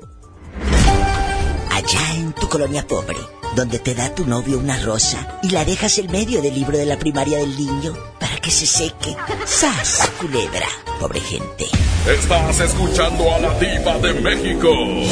Allá 1.72 2.16
en 2.16 2.34
tu 2.34 2.50
colonia 2.50 2.86
pobre, 2.86 3.18
donde 3.56 3.80
te 3.80 3.96
da 3.96 4.14
tu 4.14 4.26
novio 4.26 4.58
una 4.58 4.80
rosa 4.80 5.40
y 5.44 5.50
la 5.50 5.66
dejas 5.66 5.98
en 5.98 6.12
medio 6.12 6.42
del 6.42 6.56
libro 6.56 6.78
de 6.78 6.86
la 6.86 6.98
primaria 6.98 7.40
del 7.40 7.56
niño 7.58 7.94
para 8.20 8.38
que 8.38 8.52
se 8.52 8.66
seque. 8.66 9.16
¡Sas, 9.46 10.12
culebra! 10.20 10.68
Pobre 11.00 11.22
gente. 11.22 11.66
Estás 12.08 12.60
escuchando 12.60 13.34
a 13.34 13.40
la 13.40 13.60
diva 13.60 13.98
de 14.00 14.14
México, 14.22 14.70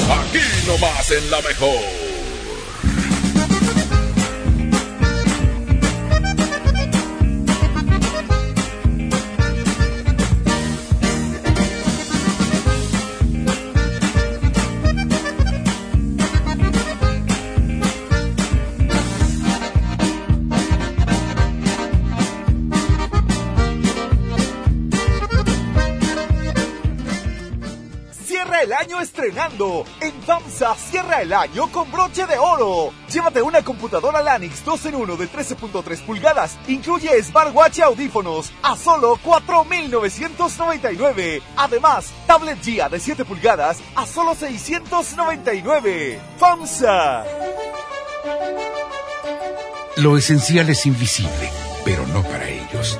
aquí 0.10 0.40
nomás 0.68 1.12
en 1.12 1.30
la 1.32 1.42
mejor. 1.42 2.07
El 28.68 28.74
año 28.74 29.00
estrenando. 29.00 29.86
En 30.02 30.12
FAMSA 30.24 30.76
cierra 30.76 31.22
el 31.22 31.32
año 31.32 31.72
con 31.72 31.90
broche 31.90 32.26
de 32.26 32.38
oro. 32.38 32.92
Llévate 33.10 33.42
una 33.42 33.64
computadora 33.64 34.22
Lanix 34.22 34.66
2 34.66 34.88
en 34.88 34.96
1 34.96 35.16
de 35.16 35.32
13.3 35.32 36.06
pulgadas. 36.06 36.58
Incluye 36.68 37.24
smartwatch 37.24 37.78
y 37.78 37.82
audífonos 37.82 38.52
a 38.62 38.76
solo 38.76 39.18
4.999. 39.24 41.42
Además, 41.56 42.12
tablet 42.28 42.62
Gia 42.62 42.90
de 42.90 43.00
7 43.00 43.24
pulgadas 43.24 43.78
a 43.96 44.06
solo 44.06 44.36
699. 44.36 46.20
FAMSA. 46.38 47.24
Lo 49.96 50.18
esencial 50.18 50.70
es 50.70 50.86
invisible, 50.86 51.50
pero 51.86 52.06
no 52.08 52.22
para 52.22 52.50
ellos. 52.50 53.00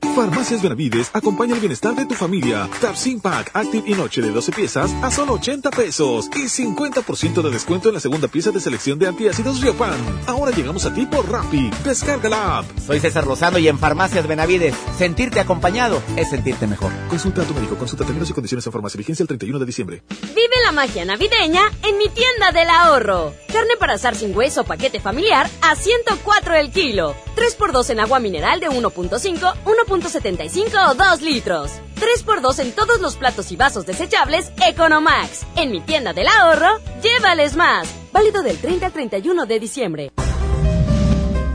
Farmacias 0.00 0.62
Benavides 0.62 1.10
acompaña 1.12 1.54
el 1.54 1.60
bienestar 1.60 1.94
de 1.94 2.06
tu 2.06 2.14
familia. 2.14 2.68
Tapsin 2.80 3.20
Pack 3.20 3.50
Active 3.54 3.84
y 3.86 3.94
Noche 3.94 4.22
de 4.22 4.30
12 4.30 4.52
piezas 4.52 4.90
a 5.02 5.10
solo 5.10 5.34
80 5.34 5.70
pesos 5.70 6.30
y 6.34 6.44
50% 6.44 7.42
de 7.42 7.50
descuento 7.50 7.88
en 7.88 7.94
la 7.94 8.00
segunda 8.00 8.28
pieza 8.28 8.50
de 8.50 8.60
selección 8.60 8.98
de 8.98 9.08
antiácidos 9.08 9.60
Riopan. 9.60 9.98
Ahora 10.26 10.52
llegamos 10.52 10.86
a 10.86 10.94
ti 10.94 11.04
por 11.06 11.30
Rappi. 11.30 11.70
Descarga 11.84 12.28
la 12.28 12.58
app. 12.58 12.66
Soy 12.86 13.00
César 13.00 13.26
Lozano 13.26 13.58
y 13.58 13.68
en 13.68 13.78
Farmacias 13.78 14.26
Benavides, 14.26 14.74
sentirte 14.96 15.40
acompañado 15.40 16.02
es 16.16 16.30
sentirte 16.30 16.66
mejor. 16.66 16.92
Consulta 17.08 17.42
a 17.42 17.44
tu 17.44 17.54
médico, 17.54 17.76
consulta 17.76 18.04
términos 18.04 18.30
y 18.30 18.32
condiciones 18.32 18.66
en 18.66 18.72
farmacia. 18.72 18.98
Vigencia 18.98 19.22
el 19.22 19.28
31 19.28 19.58
de 19.58 19.66
diciembre. 19.66 20.02
Vive 20.34 20.56
la 20.64 20.72
magia 20.72 21.04
navideña 21.04 21.62
en 21.82 21.98
mi 21.98 22.08
tienda 22.08 22.52
del 22.52 22.70
ahorro. 22.70 23.34
Carne 23.52 23.76
para 23.78 23.94
asar 23.94 24.14
sin 24.14 24.36
hueso 24.36 24.64
paquete 24.64 25.00
familiar 25.00 25.48
a 25.62 25.76
104 25.76 26.54
el 26.54 26.70
kilo. 26.70 27.14
3x2 27.36 27.90
en 27.90 28.00
agua 28.00 28.18
mineral 28.18 28.60
de 28.60 28.68
1.5, 28.68 29.54
1.75 29.86 30.90
o 30.90 30.94
2 30.94 31.22
litros. 31.22 31.70
3x2 31.96 32.58
en 32.60 32.72
todos 32.72 33.00
los 33.00 33.16
platos 33.16 33.50
y 33.52 33.56
vasos 33.56 33.86
desechables 33.86 34.52
Economax. 34.66 35.46
En 35.56 35.70
mi 35.70 35.80
tienda 35.80 36.12
del 36.12 36.28
ahorro, 36.28 36.78
llévales 37.02 37.56
más. 37.56 37.88
Válido 38.12 38.42
del 38.42 38.58
30 38.58 38.86
al 38.86 38.92
31 38.92 39.46
de 39.46 39.60
diciembre. 39.60 40.12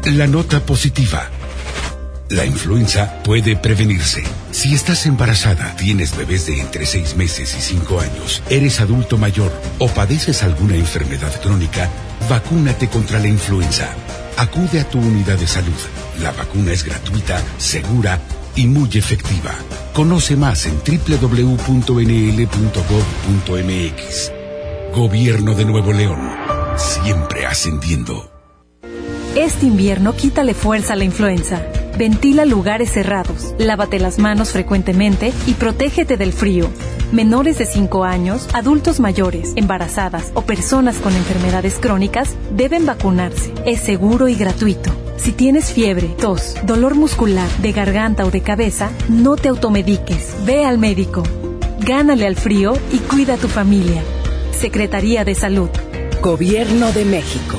La 0.05 0.27
nota 0.27 0.59
positiva. 0.65 1.29
La 2.29 2.45
influenza 2.45 3.21
puede 3.23 3.57
prevenirse. 3.57 4.23
Si 4.51 4.73
estás 4.73 5.05
embarazada, 5.05 5.75
tienes 5.75 6.15
bebés 6.15 6.45
de 6.45 6.61
entre 6.61 6.85
6 6.85 7.17
meses 7.17 7.53
y 7.57 7.61
5 7.61 7.99
años, 7.99 8.41
eres 8.49 8.79
adulto 8.79 9.17
mayor 9.17 9.51
o 9.79 9.89
padeces 9.89 10.41
alguna 10.41 10.75
enfermedad 10.75 11.31
crónica, 11.41 11.89
vacúnate 12.29 12.87
contra 12.87 13.19
la 13.19 13.27
influenza. 13.27 13.93
Acude 14.37 14.79
a 14.79 14.89
tu 14.89 14.99
unidad 14.99 15.37
de 15.37 15.47
salud. 15.47 15.71
La 16.21 16.31
vacuna 16.31 16.71
es 16.71 16.83
gratuita, 16.83 17.41
segura 17.57 18.19
y 18.55 18.67
muy 18.67 18.89
efectiva. 18.93 19.53
Conoce 19.93 20.35
más 20.35 20.65
en 20.65 20.79
www.nl.gov.mx. 20.79 21.71
Gobierno 24.93 25.53
de 25.55 25.65
Nuevo 25.65 25.93
León, 25.93 26.29
siempre 26.75 27.45
ascendiendo. 27.45 28.31
Este 29.35 29.65
invierno 29.65 30.13
quítale 30.13 30.53
fuerza 30.53 30.93
a 30.93 30.95
la 30.97 31.05
influenza. 31.05 31.61
Ventila 31.97 32.45
lugares 32.45 32.91
cerrados, 32.91 33.53
lávate 33.57 33.99
las 33.99 34.17
manos 34.17 34.51
frecuentemente 34.51 35.33
y 35.45 35.53
protégete 35.53 36.17
del 36.17 36.33
frío. 36.33 36.69
Menores 37.11 37.57
de 37.57 37.65
5 37.65 38.05
años, 38.05 38.47
adultos 38.53 38.99
mayores, 38.99 39.51
embarazadas 39.55 40.31
o 40.33 40.41
personas 40.43 40.97
con 40.97 41.13
enfermedades 41.15 41.77
crónicas 41.79 42.35
deben 42.55 42.85
vacunarse. 42.85 43.53
Es 43.65 43.81
seguro 43.81 44.29
y 44.29 44.35
gratuito. 44.35 44.91
Si 45.17 45.33
tienes 45.33 45.71
fiebre, 45.71 46.07
tos, 46.07 46.55
dolor 46.63 46.95
muscular, 46.95 47.49
de 47.57 47.73
garganta 47.73 48.25
o 48.25 48.31
de 48.31 48.41
cabeza, 48.41 48.89
no 49.09 49.35
te 49.35 49.49
automediques. 49.49 50.33
Ve 50.45 50.65
al 50.65 50.77
médico. 50.77 51.21
Gánale 51.81 52.25
al 52.25 52.37
frío 52.37 52.73
y 52.91 52.97
cuida 52.99 53.35
a 53.35 53.37
tu 53.37 53.47
familia. 53.47 54.01
Secretaría 54.57 55.25
de 55.25 55.35
Salud. 55.35 55.69
Gobierno 56.21 56.91
de 56.93 57.05
México. 57.05 57.57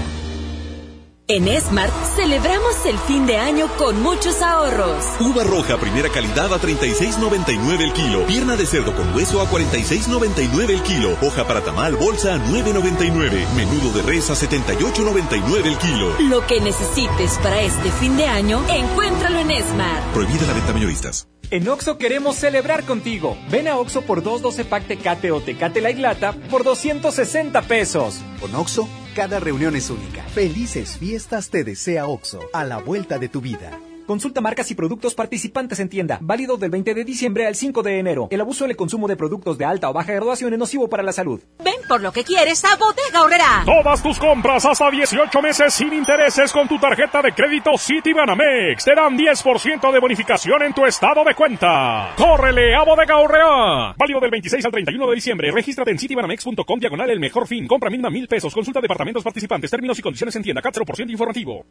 En 1.33 1.49
Smart 1.63 1.91
celebramos 2.15 2.85
el 2.85 2.99
fin 2.99 3.27
de 3.27 3.39
año 3.39 3.67
con 3.79 4.03
muchos 4.03 4.43
ahorros. 4.43 5.03
Uva 5.19 5.43
roja 5.45 5.79
primera 5.79 6.11
calidad 6.11 6.53
a 6.53 6.61
36.99 6.61 7.81
el 7.81 7.93
kilo. 7.95 8.27
Pierna 8.27 8.55
de 8.55 8.67
cerdo 8.67 8.95
con 8.95 9.15
hueso 9.15 9.41
a 9.41 9.47
46.99 9.47 10.69
el 10.69 10.83
kilo. 10.83 11.17
Hoja 11.23 11.47
para 11.47 11.63
tamal 11.63 11.97
bolsa 11.97 12.35
a 12.35 12.39
9.99. 12.39 13.49
Menudo 13.57 13.93
de 13.95 14.03
res 14.03 14.29
a 14.29 14.35
78.99 14.35 15.65
el 15.65 15.79
kilo. 15.79 16.15
Lo 16.29 16.47
que 16.47 16.61
necesites 16.61 17.39
para 17.43 17.63
este 17.63 17.91
fin 17.93 18.15
de 18.19 18.27
año, 18.27 18.63
encuéntralo 18.69 19.39
en 19.39 19.65
Smart. 19.65 20.13
Prohibida 20.13 20.47
la 20.47 20.53
venta 20.53 20.75
mayoristas. 20.75 21.29
En 21.51 21.67
Oxo 21.67 21.97
queremos 21.97 22.37
celebrar 22.37 22.85
contigo. 22.85 23.39
Ven 23.51 23.69
a 23.69 23.79
Oxo 23.79 24.03
por 24.03 24.23
212 24.23 24.67
pack 24.67 24.87
Tecate 24.87 25.33
o 25.33 25.41
Tecate 25.41 25.81
Light 25.81 25.99
Lata 25.99 26.33
por 26.51 26.63
260 26.63 27.63
pesos. 27.63 28.21
Con 28.39 28.55
Oxo, 28.55 28.87
cada 29.15 29.41
reunión 29.41 29.77
es 29.77 29.91
única. 29.91 30.23
Felices 30.25 30.99
fiestas 30.99 31.51
te 31.51 31.65
desea 31.65 32.07
Oxo, 32.07 32.41
a 32.53 32.65
la 32.65 32.79
vuelta 32.79 33.19
de 33.19 33.29
tu 33.29 33.41
vida. 33.41 33.79
Consulta 34.13 34.43
marcas 34.43 34.71
y 34.71 34.75
productos 34.75 35.15
participantes 35.15 35.81
en 35.81 35.89
tienda. 35.89 36.19
Válido 36.21 36.59
del 36.59 36.69
20 36.69 36.93
de 36.93 37.03
diciembre 37.03 37.47
al 37.47 37.55
5 37.55 37.83
de 37.83 37.99
enero. 37.99 38.29
El 38.31 38.43
abuso 38.43 38.67
del 38.67 38.77
consumo 38.77 39.09
de 39.09 39.17
productos 39.17 39.57
de 39.57 39.65
alta 39.65 39.89
o 39.89 39.95
baja 39.95 40.13
graduación 40.13 40.53
es 40.53 40.59
nocivo 40.59 40.87
para 40.91 41.03
la 41.03 41.15
salud. 41.15 41.41
Ven 41.65 41.77
por 41.89 42.03
lo 42.03 42.13
que 42.13 42.23
quieres 42.23 42.63
a 42.67 42.77
Bodega 42.77 43.23
Horrera. 43.23 43.63
Todas 43.65 44.03
tus 44.03 44.19
compras 44.19 44.67
hasta 44.67 44.91
18 44.91 45.41
meses 45.41 45.73
sin 45.73 45.95
intereses 45.95 46.53
con 46.53 46.69
tu 46.69 46.79
tarjeta 46.79 47.23
de 47.23 47.33
crédito 47.33 47.71
Citibanamex 47.79 48.85
te 48.85 48.95
dan 48.95 49.17
10% 49.17 49.91
de 49.91 49.99
bonificación 49.99 50.63
en 50.63 50.75
tu 50.75 50.85
estado 50.85 51.25
de 51.25 51.35
cuenta. 51.35 52.13
¡Córrele 52.15 52.75
a 52.75 52.85
Bodega 52.85 53.17
Horrera! 53.17 53.95
Válido 53.97 54.21
del 54.21 54.31
26 54.31 54.63
al 54.63 54.73
31 54.73 55.07
de 55.09 55.15
diciembre. 55.15 55.51
Regístrate 55.51 55.91
en 55.91 55.99
citibanamex.com 55.99 56.79
diagonal 56.79 57.09
el 57.09 57.19
mejor 57.19 57.47
fin. 57.47 57.67
Compra 57.67 57.89
mínima 57.89 58.11
mil 58.11 58.29
pesos. 58.29 58.53
Consulta 58.53 58.83
departamentos 58.83 59.25
participantes. 59.25 59.71
Términos 59.71 59.99
y 59.99 60.03
condiciones 60.03 60.37
en 60.37 60.43
tienda. 60.43 60.61
CAT 60.61 60.77
0% 60.77 61.11
informativo. 61.11 61.65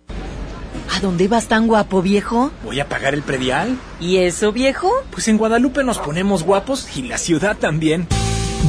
¿A 0.95 0.99
dónde 0.99 1.27
vas 1.27 1.47
tan 1.47 1.67
guapo, 1.67 2.01
viejo? 2.01 2.51
Voy 2.63 2.79
a 2.79 2.87
pagar 2.87 3.13
el 3.13 3.21
predial. 3.21 3.77
¿Y 3.99 4.17
eso, 4.17 4.51
viejo? 4.51 4.91
Pues 5.11 5.27
en 5.27 5.37
Guadalupe 5.37 5.83
nos 5.83 5.99
ponemos 5.99 6.43
guapos 6.43 6.97
y 6.97 7.03
la 7.03 7.17
ciudad 7.17 7.57
también. 7.57 8.07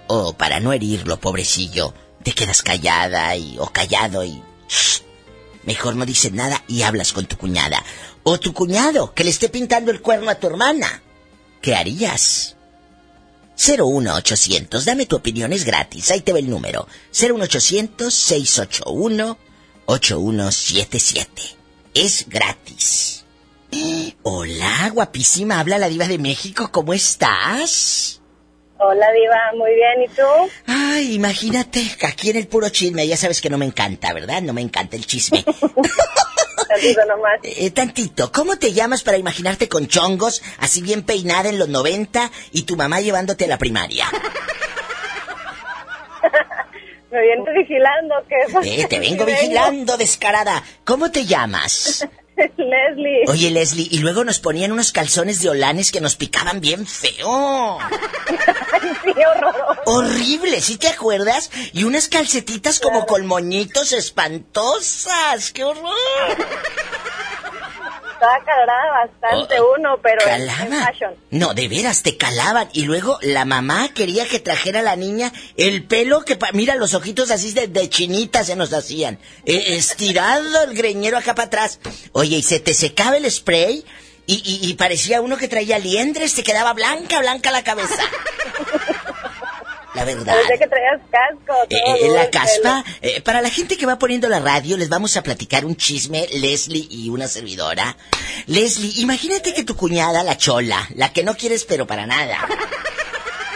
O 0.07 0.33
para 0.33 0.59
no 0.59 0.73
herirlo, 0.73 1.19
pobrecillo, 1.19 1.93
te 2.23 2.33
quedas 2.33 2.61
callada 2.61 3.35
y 3.35 3.57
o 3.59 3.67
callado 3.67 4.23
y 4.23 4.41
mejor 5.63 5.95
no 5.95 6.05
dices 6.05 6.31
nada 6.31 6.63
y 6.67 6.81
hablas 6.81 7.13
con 7.13 7.25
tu 7.25 7.37
cuñada. 7.37 7.83
O 8.23 8.39
tu 8.39 8.53
cuñado 8.53 9.13
que 9.13 9.23
le 9.23 9.29
esté 9.29 9.49
pintando 9.49 9.91
el 9.91 10.01
cuerno 10.01 10.29
a 10.29 10.35
tu 10.35 10.47
hermana. 10.47 11.01
¿Qué 11.61 11.75
harías? 11.75 12.55
01800, 13.55 14.83
dame 14.83 15.05
tu 15.05 15.15
opinión, 15.15 15.53
es 15.53 15.63
gratis, 15.63 16.11
ahí 16.11 16.21
te 16.21 16.33
va 16.33 16.39
el 16.39 16.49
número. 16.49 16.87
01800-681-8177. 19.87 21.27
Es 21.93 22.27
gratis. 22.27 23.25
Hola, 24.21 24.89
guapísima, 24.93 25.59
habla 25.59 25.77
la 25.77 25.89
diva 25.89 26.07
de 26.07 26.19
México, 26.19 26.69
¿cómo 26.71 26.93
estás? 26.93 28.21
Hola, 28.77 29.07
Diva, 29.13 29.37
muy 29.55 29.73
bien, 29.75 30.03
¿y 30.03 30.07
tú? 30.09 30.21
Ay, 30.67 31.13
imagínate, 31.13 31.95
aquí 32.01 32.31
en 32.31 32.37
el 32.37 32.47
puro 32.47 32.69
chisme, 32.69 33.07
ya 33.07 33.15
sabes 33.15 33.39
que 33.39 33.49
no 33.49 33.57
me 33.57 33.65
encanta, 33.65 34.11
¿verdad? 34.13 34.41
No 34.41 34.51
me 34.53 34.61
encanta 34.61 34.95
el 34.95 35.05
chisme. 35.05 35.45
Tantito 36.67 37.05
nomás. 37.05 37.39
Eh, 37.43 37.71
tantito, 37.71 38.31
¿cómo 38.31 38.57
te 38.57 38.73
llamas 38.73 39.03
para 39.03 39.17
imaginarte 39.17 39.69
con 39.69 39.87
chongos, 39.87 40.41
así 40.59 40.81
bien 40.81 41.03
peinada 41.03 41.49
en 41.49 41.59
los 41.59 41.69
90 41.69 42.31
y 42.51 42.63
tu 42.63 42.75
mamá 42.75 42.99
llevándote 42.99 43.45
a 43.45 43.47
la 43.47 43.57
primaria? 43.57 44.07
Me 47.13 47.21
vienes 47.21 47.45
vigilando, 47.55 48.15
¿qué? 48.27 48.81
Eh, 48.81 48.87
te 48.87 48.99
vengo 49.07 49.23
vigilando, 49.23 49.97
descarada. 49.97 50.63
¿Cómo 50.83 51.11
te 51.11 51.25
llamas? 51.27 52.07
Leslie. 52.57 53.25
Oye, 53.27 53.51
Leslie, 53.51 53.87
y 53.91 53.99
luego 53.99 54.23
nos 54.23 54.39
ponían 54.39 54.71
unos 54.71 54.91
calzones 54.91 55.39
de 55.39 55.49
olanes 55.49 55.91
que 55.91 56.01
nos 56.01 56.15
picaban 56.15 56.59
bien 56.59 56.87
feo. 56.87 57.77
sí, 59.03 59.11
horroroso. 59.11 59.81
Horrible, 59.85 60.59
¿sí 60.59 60.77
te 60.77 60.87
acuerdas? 60.87 61.51
Y 61.73 61.83
unas 61.83 62.07
calcetitas 62.07 62.79
como 62.79 63.05
con 63.05 63.27
moñitos 63.27 63.93
espantosas. 63.93 65.51
¡Qué 65.51 65.63
horror! 65.63 65.93
Estaba 68.23 68.45
calada 68.45 69.07
bastante 69.21 69.55
uno, 69.77 69.99
pero 70.01 70.21
en- 70.27 70.41
en 70.43 70.47
Calaba. 70.47 70.93
No, 71.31 71.53
de 71.53 71.67
veras, 71.67 72.03
te 72.03 72.15
calaban. 72.15 72.69
Y 72.71 72.83
luego 72.85 73.17
la 73.21 73.43
mamá 73.43 73.89
quería 73.93 74.25
que 74.25 74.39
trajera 74.39 74.79
a 74.79 74.83
la 74.83 74.95
niña 74.95 75.33
el 75.57 75.83
pelo 75.83 76.23
que... 76.23 76.37
Mira, 76.53 76.75
los 76.75 76.93
ojitos 76.93 77.31
así 77.31 77.51
de, 77.51 77.67
de 77.67 77.89
chinita 77.89 78.45
se 78.45 78.55
nos 78.55 78.71
hacían. 78.71 79.19
Eh, 79.45 79.75
estirado 79.75 80.63
el 80.63 80.73
greñero 80.73 81.17
acá 81.17 81.35
para 81.35 81.47
atrás. 81.47 81.79
Oye, 82.13 82.37
y 82.37 82.43
se 82.43 82.61
te 82.61 82.73
secaba 82.73 83.17
el 83.17 83.29
spray 83.29 83.83
y, 84.25 84.35
y- 84.35 84.69
y 84.69 84.73
parecía 84.75 85.19
uno 85.19 85.35
que 85.35 85.49
traía 85.49 85.77
liendres, 85.77 86.33
te 86.33 86.43
quedaba 86.43 86.71
blanca, 86.71 87.19
blanca 87.19 87.51
la 87.51 87.63
cabeza. 87.65 88.01
La 89.95 90.05
verdad. 90.05 90.35
Que 90.57 90.67
traías 90.67 91.01
casco. 91.11 91.53
Eh, 91.69 92.05
eh, 92.05 92.09
la 92.09 92.29
caspa, 92.29 92.83
eh, 93.01 93.21
para 93.21 93.41
la 93.41 93.49
gente 93.49 93.77
que 93.77 93.85
va 93.85 93.99
poniendo 93.99 94.27
la 94.27 94.39
radio, 94.39 94.75
les 94.77 94.89
vamos 94.89 95.15
a 95.17 95.23
platicar 95.23 95.65
un 95.65 95.75
chisme, 95.75 96.27
Leslie 96.33 96.87
y 96.89 97.09
una 97.09 97.27
servidora. 97.27 97.95
Leslie, 98.47 99.01
imagínate 99.01 99.53
que 99.53 99.63
tu 99.63 99.75
cuñada, 99.75 100.23
la 100.23 100.37
chola, 100.37 100.87
la 100.95 101.13
que 101.13 101.23
no 101.23 101.35
quieres 101.35 101.65
pero 101.65 101.85
para 101.85 102.05
nada, 102.05 102.37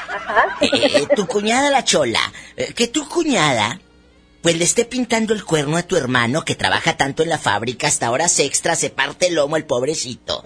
Ajá. 0.10 0.58
Eh, 0.62 1.08
tu 1.16 1.26
cuñada 1.28 1.70
la 1.70 1.84
chola, 1.84 2.22
que 2.76 2.88
tu 2.88 3.08
cuñada 3.08 3.80
pues 4.42 4.58
le 4.58 4.64
esté 4.64 4.86
pintando 4.86 5.34
el 5.34 5.44
cuerno 5.44 5.78
a 5.78 5.84
tu 5.84 5.98
hermano 5.98 6.46
que 6.46 6.56
trabaja 6.56 6.96
tanto 6.96 7.24
en 7.24 7.30
la 7.30 7.38
fábrica 7.38 7.88
hasta 7.88 8.12
horas 8.12 8.40
extras, 8.40 8.80
se 8.80 8.90
parte 8.90 9.28
el 9.28 9.36
lomo 9.36 9.58
el 9.58 9.66
pobrecito. 9.66 10.44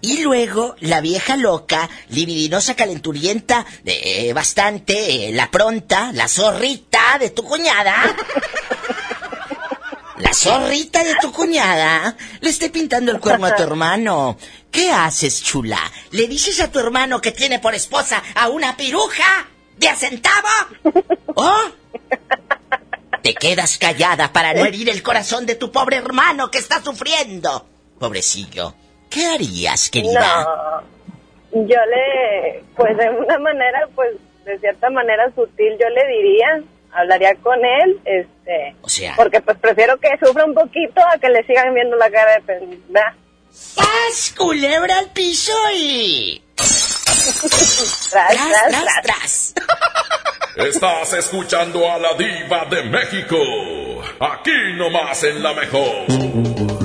Y 0.00 0.18
luego 0.22 0.76
la 0.80 1.00
vieja 1.00 1.36
loca, 1.36 1.88
libidinosa, 2.10 2.76
calenturienta, 2.76 3.64
de, 3.82 4.32
bastante, 4.34 5.30
la 5.32 5.50
pronta, 5.50 6.12
la 6.12 6.28
zorrita 6.28 7.18
de 7.18 7.30
tu 7.30 7.42
cuñada. 7.42 8.14
La 10.18 10.32
zorrita 10.32 11.04
de 11.04 11.14
tu 11.20 11.30
cuñada 11.30 12.16
le 12.40 12.50
esté 12.50 12.70
pintando 12.70 13.12
el 13.12 13.20
cuerno 13.20 13.46
a 13.46 13.54
tu 13.54 13.62
hermano. 13.62 14.38
¿Qué 14.70 14.90
haces, 14.90 15.42
chula? 15.42 15.80
¿Le 16.10 16.26
dices 16.26 16.60
a 16.60 16.70
tu 16.70 16.78
hermano 16.78 17.20
que 17.20 17.32
tiene 17.32 17.58
por 17.58 17.74
esposa 17.74 18.22
a 18.34 18.48
una 18.48 18.76
piruja 18.76 19.46
de 19.76 19.88
acentavo? 19.88 20.48
¿Oh? 21.34 21.62
Te 23.22 23.34
quedas 23.34 23.76
callada 23.76 24.32
para 24.32 24.54
no 24.54 24.64
herir 24.64 24.88
el 24.88 25.02
corazón 25.02 25.46
de 25.46 25.56
tu 25.56 25.70
pobre 25.70 25.96
hermano 25.96 26.50
que 26.50 26.58
está 26.58 26.82
sufriendo. 26.82 27.68
Pobrecillo. 27.98 28.74
¿Qué 29.16 29.24
harías, 29.24 29.88
querida? 29.88 30.44
No, 30.44 31.66
yo 31.66 31.76
le, 31.86 32.62
pues 32.76 32.94
de 32.98 33.08
una 33.08 33.38
manera, 33.38 33.88
pues 33.94 34.10
de 34.44 34.58
cierta 34.58 34.90
manera 34.90 35.24
sutil, 35.34 35.72
yo 35.80 35.88
le 35.88 36.06
diría, 36.06 36.60
hablaría 36.92 37.34
con 37.36 37.58
él, 37.64 37.98
este, 38.04 38.76
o 38.82 38.88
sea, 38.90 39.14
porque 39.16 39.40
pues 39.40 39.56
prefiero 39.56 39.96
que 39.98 40.10
sufra 40.22 40.44
un 40.44 40.52
poquito 40.52 41.00
a 41.00 41.16
que 41.16 41.30
le 41.30 41.42
sigan 41.44 41.72
viendo 41.72 41.96
la 41.96 42.10
cara 42.10 42.34
de 42.34 42.42
pendeja. 42.42 43.16
¡Sas, 43.50 44.34
culebra 44.36 44.98
al 44.98 45.10
piso 45.12 45.54
y... 45.72 46.42
tras, 46.54 48.10
tras, 48.10 48.68
tras, 48.68 49.02
tras. 49.02 49.54
Estás 50.56 51.12
escuchando 51.14 51.90
a 51.90 51.96
la 51.96 52.12
diva 52.12 52.66
de 52.66 52.82
México, 52.82 53.36
aquí 54.20 54.74
nomás 54.76 55.24
en 55.24 55.42
la 55.42 55.54
mejor. 55.54 56.75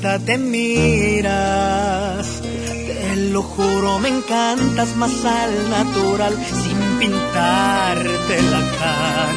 Te 0.00 0.38
miras, 0.38 2.26
te 2.42 3.16
lo 3.16 3.42
juro, 3.42 3.98
me 3.98 4.08
encantas 4.08 4.94
más 4.96 5.24
al 5.24 5.70
natural, 5.70 6.34
sin 6.46 6.78
pintarte 6.98 8.42
la 8.42 8.60
cara. 8.78 9.28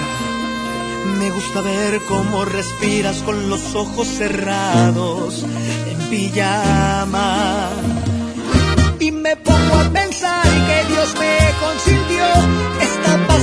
Me 1.17 1.31
gusta 1.31 1.61
ver 1.61 1.99
cómo 2.07 2.45
respiras 2.45 3.17
con 3.23 3.49
los 3.49 3.73
ojos 3.75 4.07
cerrados, 4.07 5.45
en 5.91 6.09
pijama. 6.09 7.69
Y 8.99 9.11
me 9.11 9.35
pongo 9.37 9.75
a 9.75 9.89
pensar 9.89 10.43
que 10.43 10.93
Dios 10.93 11.15
me 11.19 11.37
consintió, 11.65 12.25
esta 12.81 13.27
paz 13.27 13.38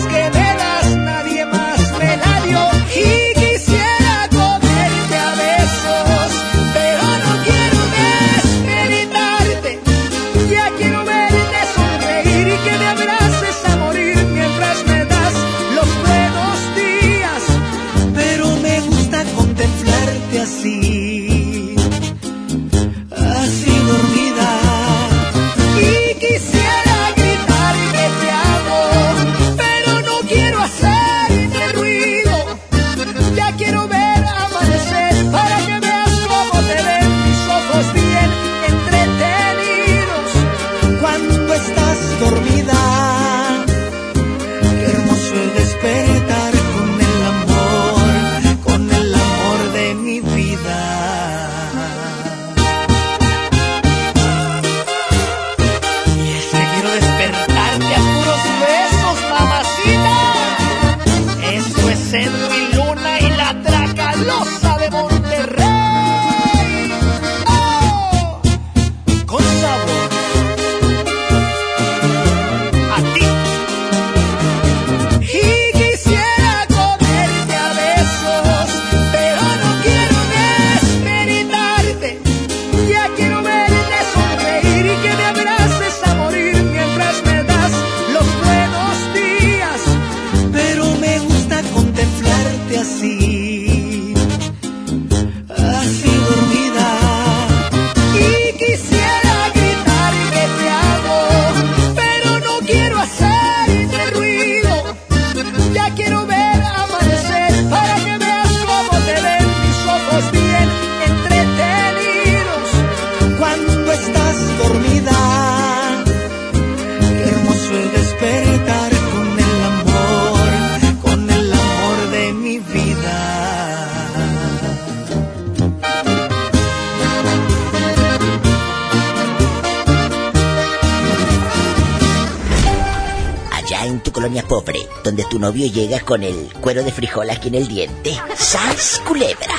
donde 135.04 135.24
tu 135.24 135.38
novio 135.38 135.66
llega 135.66 136.00
con 136.00 136.22
el 136.22 136.52
cuero 136.60 136.82
de 136.82 136.92
frijol 136.92 137.30
aquí 137.30 137.48
en 137.48 137.54
el 137.56 137.68
diente. 137.68 138.18
¡Sas, 138.36 139.00
culebra! 139.06 139.56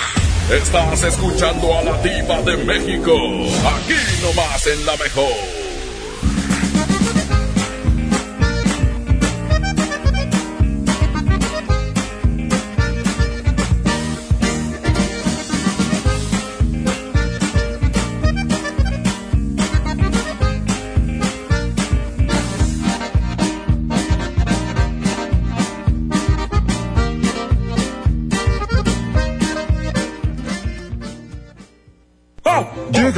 Estás 0.51 1.03
escuchando 1.03 1.77
a 1.77 1.83
la 1.83 2.01
diva 2.01 2.41
de 2.41 2.57
México, 2.63 3.13
aquí 3.13 3.95
nomás 4.21 4.65
en 4.67 4.85
la 4.85 4.95
mejor. 4.95 5.56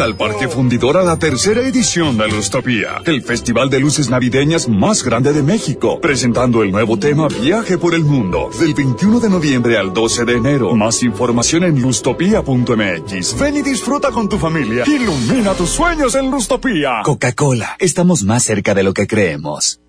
Al 0.09 0.15
Parque 0.15 0.47
Fundidora 0.47 1.03
la 1.03 1.19
tercera 1.19 1.61
edición 1.61 2.17
de 2.17 2.27
Lustopía, 2.27 2.99
el 3.05 3.21
festival 3.21 3.69
de 3.69 3.79
luces 3.79 4.09
navideñas 4.09 4.67
más 4.67 5.03
grande 5.03 5.33
de 5.33 5.43
México, 5.43 6.01
presentando 6.01 6.63
el 6.63 6.71
nuevo 6.71 6.97
tema 6.97 7.27
Viaje 7.27 7.77
por 7.77 7.93
el 7.93 8.03
Mundo, 8.03 8.49
del 8.59 8.73
21 8.73 9.19
de 9.19 9.29
noviembre 9.29 9.77
al 9.77 9.93
12 9.93 10.25
de 10.25 10.33
enero. 10.33 10.75
Más 10.75 11.03
información 11.03 11.63
en 11.63 11.79
lustopía.mx. 11.79 13.39
Ven 13.39 13.57
y 13.57 13.61
disfruta 13.61 14.09
con 14.09 14.27
tu 14.27 14.39
familia. 14.39 14.83
Ilumina 14.87 15.53
tus 15.53 15.69
sueños 15.69 16.15
en 16.15 16.31
Lustopía. 16.31 17.01
Coca-Cola, 17.03 17.75
estamos 17.77 18.23
más 18.23 18.43
cerca 18.43 18.73
de 18.73 18.81
lo 18.81 18.95
que 18.95 19.05
creemos. 19.05 19.79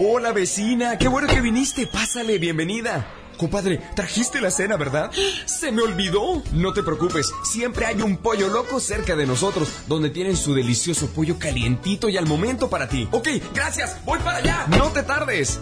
Hola 0.00 0.32
vecina, 0.32 0.98
qué 0.98 1.06
bueno 1.06 1.28
que 1.28 1.40
viniste. 1.40 1.86
Pásale, 1.86 2.38
bienvenida. 2.40 3.23
Compadre, 3.36 3.80
trajiste 3.94 4.40
la 4.40 4.50
cena, 4.50 4.76
¿verdad? 4.76 5.10
Se 5.46 5.72
me 5.72 5.82
olvidó. 5.82 6.42
No 6.52 6.72
te 6.72 6.82
preocupes, 6.82 7.30
siempre 7.44 7.86
hay 7.86 8.00
un 8.00 8.16
pollo 8.16 8.48
loco 8.48 8.80
cerca 8.80 9.16
de 9.16 9.26
nosotros, 9.26 9.68
donde 9.86 10.10
tienen 10.10 10.36
su 10.36 10.54
delicioso 10.54 11.08
pollo 11.08 11.38
calientito 11.38 12.08
y 12.08 12.16
al 12.16 12.26
momento 12.26 12.68
para 12.70 12.88
ti. 12.88 13.08
Ok, 13.10 13.28
gracias, 13.54 13.96
voy 14.04 14.18
para 14.20 14.38
allá. 14.38 14.66
No 14.68 14.90
te 14.90 15.02
tardes. 15.02 15.60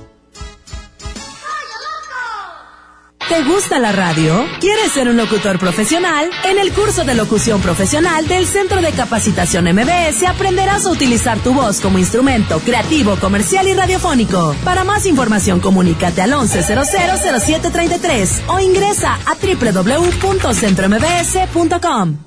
¿Te 3.28 3.44
gusta 3.44 3.78
la 3.78 3.92
radio? 3.92 4.44
¿Quieres 4.60 4.90
ser 4.92 5.08
un 5.08 5.16
locutor 5.16 5.58
profesional? 5.58 6.28
En 6.44 6.58
el 6.58 6.70
curso 6.72 7.04
de 7.04 7.14
locución 7.14 7.62
profesional 7.62 8.26
del 8.28 8.46
Centro 8.46 8.82
de 8.82 8.92
Capacitación 8.92 9.64
MBS 9.64 10.24
aprenderás 10.26 10.84
a 10.86 10.90
utilizar 10.90 11.38
tu 11.38 11.54
voz 11.54 11.80
como 11.80 11.98
instrumento 11.98 12.60
creativo, 12.60 13.16
comercial 13.16 13.66
y 13.68 13.74
radiofónico. 13.74 14.54
Para 14.64 14.84
más 14.84 15.06
información 15.06 15.60
comunícate 15.60 16.20
al 16.20 16.32
11000733 16.32 18.42
o 18.48 18.60
ingresa 18.60 19.14
a 19.14 19.34
www.centrombs.com. 19.34 22.18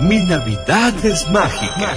Mi 0.00 0.24
Navidad 0.24 0.94
es 1.04 1.28
mágica. 1.30 1.96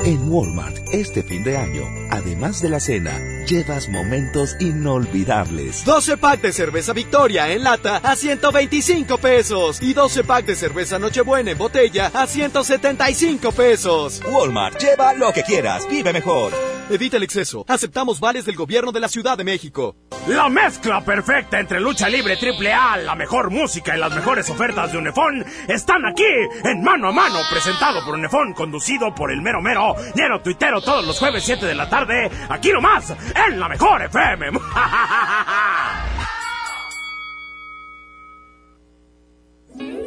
En 0.00 0.30
Walmart, 0.30 0.76
este 0.92 1.22
fin 1.22 1.44
de 1.44 1.56
año, 1.56 1.84
además 2.10 2.60
de 2.60 2.68
la 2.68 2.80
cena, 2.80 3.16
llevas 3.46 3.88
momentos 3.88 4.56
inolvidables. 4.60 5.84
12 5.84 6.16
pack 6.16 6.40
de 6.42 6.52
cerveza 6.52 6.92
Victoria 6.92 7.50
en 7.52 7.62
lata 7.62 7.98
a 7.98 8.16
125 8.16 9.18
pesos 9.18 9.80
y 9.80 9.94
12 9.94 10.24
pack 10.24 10.46
de 10.46 10.56
cerveza 10.56 10.98
Nochebuena 10.98 11.52
en 11.52 11.58
botella 11.58 12.10
a 12.12 12.26
175 12.26 13.52
pesos. 13.52 14.20
Walmart, 14.30 14.78
lleva 14.80 15.14
lo 15.14 15.32
que 15.32 15.42
quieras, 15.42 15.88
vive 15.88 16.12
mejor. 16.12 16.52
Evita 16.90 17.16
el 17.16 17.22
exceso. 17.22 17.64
Aceptamos 17.66 18.20
vales 18.20 18.44
del 18.44 18.56
gobierno 18.56 18.92
de 18.92 19.00
la 19.00 19.08
Ciudad 19.08 19.38
de 19.38 19.44
México. 19.44 19.96
La 20.28 20.48
mezcla 20.48 21.02
perfecta 21.02 21.58
entre 21.58 21.80
lucha 21.80 22.08
libre 22.08 22.36
triple 22.36 22.72
A, 22.72 22.98
la 22.98 23.14
mejor 23.14 23.50
música 23.50 23.96
y 23.96 24.00
las 24.00 24.14
mejores 24.14 24.48
ofertas 24.50 24.92
de 24.92 24.98
Unefón 24.98 25.44
están 25.68 26.04
aquí 26.04 26.24
en 26.64 26.82
Mano 26.82 27.08
a 27.08 27.12
Mano, 27.12 27.40
presentado 27.50 28.04
por 28.04 28.14
Unefón, 28.14 28.52
conducido 28.52 29.14
por 29.14 29.32
el 29.32 29.40
mero 29.40 29.62
mero, 29.62 29.94
lleno 30.14 30.40
tuitero 30.40 30.80
todos 30.82 31.06
los 31.06 31.18
jueves 31.18 31.42
7 31.44 31.64
de 31.64 31.74
la 31.74 31.88
tarde, 31.88 32.30
aquí 32.48 32.70
nomás, 32.70 33.14
en 33.48 33.58
la 33.58 33.68
mejor 33.68 34.02
FM. 34.02 34.50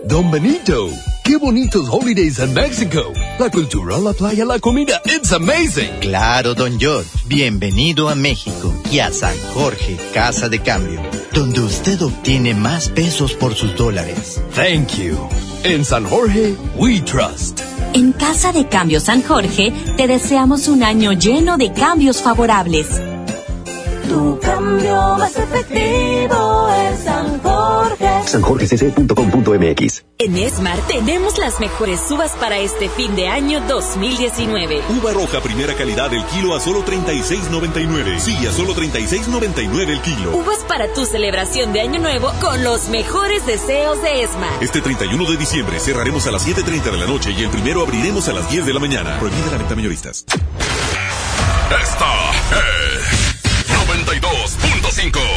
Don 0.08 0.32
Benito, 0.32 0.90
qué 1.22 1.36
bonitos 1.36 1.90
holidays 1.92 2.40
en 2.40 2.54
México. 2.54 3.12
La 3.40 3.50
cultura, 3.50 3.98
la 3.98 4.14
playa, 4.14 4.46
la 4.46 4.58
comida, 4.58 5.02
it's 5.04 5.34
amazing. 5.34 6.00
Claro, 6.00 6.54
don 6.54 6.80
George, 6.80 7.10
bienvenido 7.26 8.08
a 8.08 8.16
México 8.16 8.74
y 8.90 9.00
a 9.00 9.12
San 9.12 9.36
Jorge, 9.54 9.98
Casa 10.14 10.48
de 10.48 10.60
Cambio, 10.60 11.02
donde 11.34 11.60
usted 11.60 12.02
obtiene 12.02 12.54
más 12.54 12.88
pesos 12.88 13.34
por 13.34 13.54
sus 13.54 13.76
dólares. 13.76 14.42
Thank 14.56 14.94
you. 14.98 15.18
En 15.66 15.84
San 15.84 16.06
Jorge, 16.06 16.56
we 16.78 17.02
trust. 17.02 17.60
En 17.94 18.14
Casa 18.14 18.54
de 18.54 18.66
Cambio 18.70 19.02
San 19.02 19.22
Jorge, 19.22 19.74
te 19.98 20.08
deseamos 20.08 20.70
un 20.70 20.84
año 20.84 21.12
lleno 21.12 21.58
de 21.58 21.74
cambios 21.74 22.22
favorables. 22.22 22.88
Tu 24.08 24.40
cambio 24.40 25.18
más 25.18 25.36
efectivo. 25.36 26.07
sanjorgecc.com.mx 28.38 30.04
En 30.20 30.50
Smart 30.50 30.88
tenemos 30.88 31.38
las 31.38 31.60
mejores 31.60 32.00
uvas 32.12 32.32
para 32.34 32.60
este 32.60 32.90
fin 32.90 33.16
de 33.16 33.28
año 33.28 33.62
2019. 33.68 34.82
Uva 35.00 35.14
roja 35.14 35.42
primera 35.42 35.74
calidad 35.74 36.14
el 36.14 36.24
kilo 36.26 36.56
a 36.56 36.60
solo 36.60 36.86
36.99. 36.86 38.20
Sí, 38.20 38.36
a 38.46 38.52
solo 38.52 38.76
36.99 38.76 39.90
el 39.90 40.02
kilo. 40.02 40.36
Uvas 40.38 40.60
para 40.68 40.94
tu 40.94 41.06
celebración 41.06 41.74
de 41.74 41.82
año 41.82 42.00
nuevo 42.00 42.32
con 42.40 42.64
los 42.64 42.90
mejores 42.90 43.46
deseos 43.46 44.02
de 44.02 44.28
Smart. 44.28 44.62
Este 44.62 44.82
31 44.82 45.30
de 45.30 45.38
diciembre 45.38 45.80
cerraremos 45.80 46.28
a 46.28 46.32
las 46.32 46.48
7.30 46.48 46.92
de 46.92 46.98
la 46.98 47.06
noche 47.06 47.32
y 47.32 47.44
el 47.44 47.50
primero 47.50 47.82
abriremos 47.82 48.28
a 48.28 48.34
las 48.34 48.50
10 48.52 48.66
de 48.66 48.74
la 48.74 48.80
mañana. 48.80 49.20
Prohibida 49.20 49.52
la 49.52 49.58
venta 49.58 49.76
mayoristas. 49.76 50.26
Esta 51.82 52.32
es 52.52 53.28
92.5. 53.88 55.37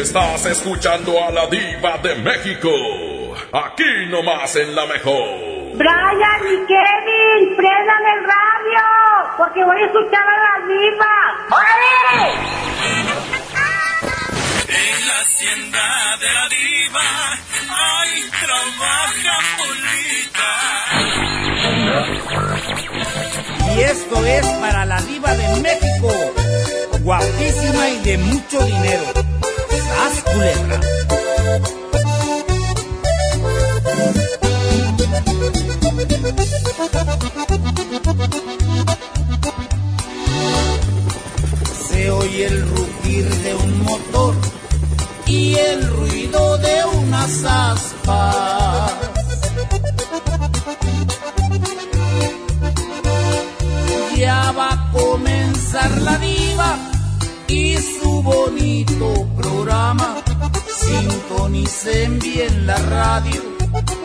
Estás 0.00 0.46
escuchando 0.46 1.12
a 1.22 1.30
la 1.30 1.46
diva 1.48 1.98
de 1.98 2.14
México. 2.14 2.70
Aquí 3.52 4.06
nomás 4.08 4.56
en 4.56 4.74
la 4.74 4.86
mejor. 4.86 5.28
Brian 5.74 6.40
y 6.40 6.56
Kevin, 6.66 7.54
prendan 7.54 8.06
el 8.14 8.24
radio, 8.24 8.82
porque 9.36 9.62
voy 9.62 9.76
a 9.76 9.84
escuchar 9.84 10.24
a 10.26 10.38
la 10.46 10.56
diva. 10.66 11.14
¡Órale! 11.50 12.32
En 14.68 15.06
la 15.06 15.18
hacienda 15.20 16.16
de 16.18 16.30
la 16.32 16.48
diva, 16.48 17.08
ay, 17.68 18.10
trabaja 18.40 19.36
Polita. 19.58 20.50
Y 23.76 23.80
esto 23.82 24.16
es 24.24 24.46
para 24.62 24.86
la 24.86 25.00
diva 25.02 25.34
de 25.34 25.60
México, 25.60 26.10
guapísima 27.02 27.88
y 27.90 27.98
de 27.98 28.16
mucho 28.16 28.64
dinero. 28.64 29.39
¡Sas 29.90 30.22
culebra! 30.24 30.80
Se 41.88 42.10
oye 42.10 42.46
el 42.46 42.68
rugir 42.68 43.28
de 43.44 43.54
un 43.54 43.82
motor 43.84 44.34
y 45.26 45.54
el 45.56 45.88
ruido 45.88 46.58
de 46.58 46.84
unas 47.02 47.44
aspas. 47.44 48.92
Ya 54.16 54.52
va 54.52 54.68
a 54.72 54.92
comenzar 54.92 55.90
la 56.02 56.16
vida 56.18 56.39
bonito 58.22 59.26
programa. 59.36 60.22
Sintonicen 60.66 62.18
bien 62.18 62.66
la 62.66 62.76
radio 62.76 63.42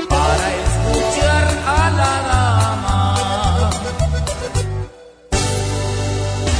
para 0.09 0.45
escuchar 0.63 1.47
a 1.67 1.91
la 1.99 2.13
dama. 2.29 3.69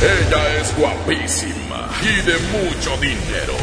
Ella 0.01 0.59
es 0.59 0.77
guapísima 0.77 1.89
y 2.01 2.21
de 2.21 2.37
mucho 2.55 2.97
dinero. 2.97 3.55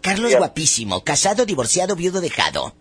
Carlos 0.01 0.35
guapísimo. 0.35 1.03
Casado, 1.03 1.45
divorciado, 1.45 1.95
viudo, 1.95 2.21
dejado. 2.21 2.75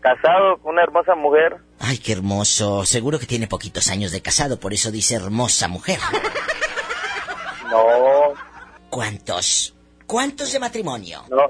Casado 0.00 0.58
con 0.62 0.74
una 0.74 0.82
hermosa 0.82 1.14
mujer. 1.14 1.56
Ay, 1.80 1.98
qué 1.98 2.12
hermoso. 2.12 2.84
Seguro 2.86 3.18
que 3.18 3.26
tiene 3.26 3.48
poquitos 3.48 3.88
años 3.88 4.12
de 4.12 4.22
casado, 4.22 4.60
por 4.60 4.72
eso 4.72 4.90
dice 4.90 5.14
hermosa 5.16 5.68
mujer. 5.68 5.98
No. 7.70 7.84
¿Cuántos? 8.90 9.74
¿Cuántos 10.06 10.52
de 10.52 10.60
matrimonio? 10.60 11.24
No. 11.28 11.48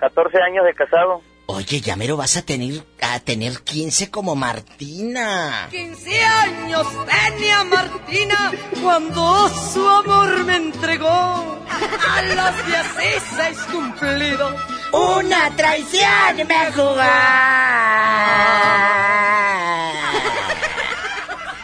14 0.00 0.38
años 0.42 0.64
de 0.64 0.74
casado. 0.74 1.22
Oye, 1.50 1.80
ya 1.80 1.96
mero 1.96 2.18
vas 2.18 2.36
a 2.36 2.42
tener 2.42 2.84
a 3.00 3.20
tener 3.20 3.62
15 3.62 4.10
como 4.10 4.36
Martina. 4.36 5.68
15 5.70 6.24
años 6.24 6.86
tenía 7.06 7.64
Martina 7.64 8.52
cuando 8.82 9.48
su 9.48 9.88
amor 9.88 10.44
me 10.44 10.56
entregó. 10.56 11.08
A 11.08 12.22
los 12.22 12.66
16 12.66 13.58
cumplidos. 13.72 14.54
Una 14.92 15.56
traición 15.56 16.36
me 16.46 16.70
jugó. 16.72 17.00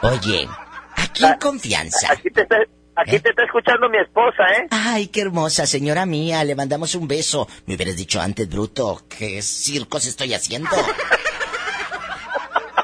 Oye, 0.15 0.49
aquí 0.97 1.27
en 1.27 1.35
confianza. 1.35 2.13
Aquí 2.13 2.31
te, 2.31 2.47
Aquí 2.97 3.19
te 3.19 3.31
está 3.31 3.45
escuchando 3.45 3.89
mi 3.89 3.99
esposa, 3.99 4.45
¿eh? 4.57 4.69
Ay, 4.71 5.09
qué 5.09 5.23
hermosa, 5.23 5.67
señora 5.67 6.07
mía. 6.07 6.45
Le 6.45 6.55
mandamos 6.55 6.95
un 6.95 7.09
beso. 7.09 7.49
Me 7.67 7.75
hubieras 7.75 7.97
dicho 7.97 8.21
antes, 8.21 8.49
bruto, 8.49 9.03
¿qué 9.09 9.43
circos 9.43 10.07
estoy 10.07 10.33
haciendo? 10.35 10.71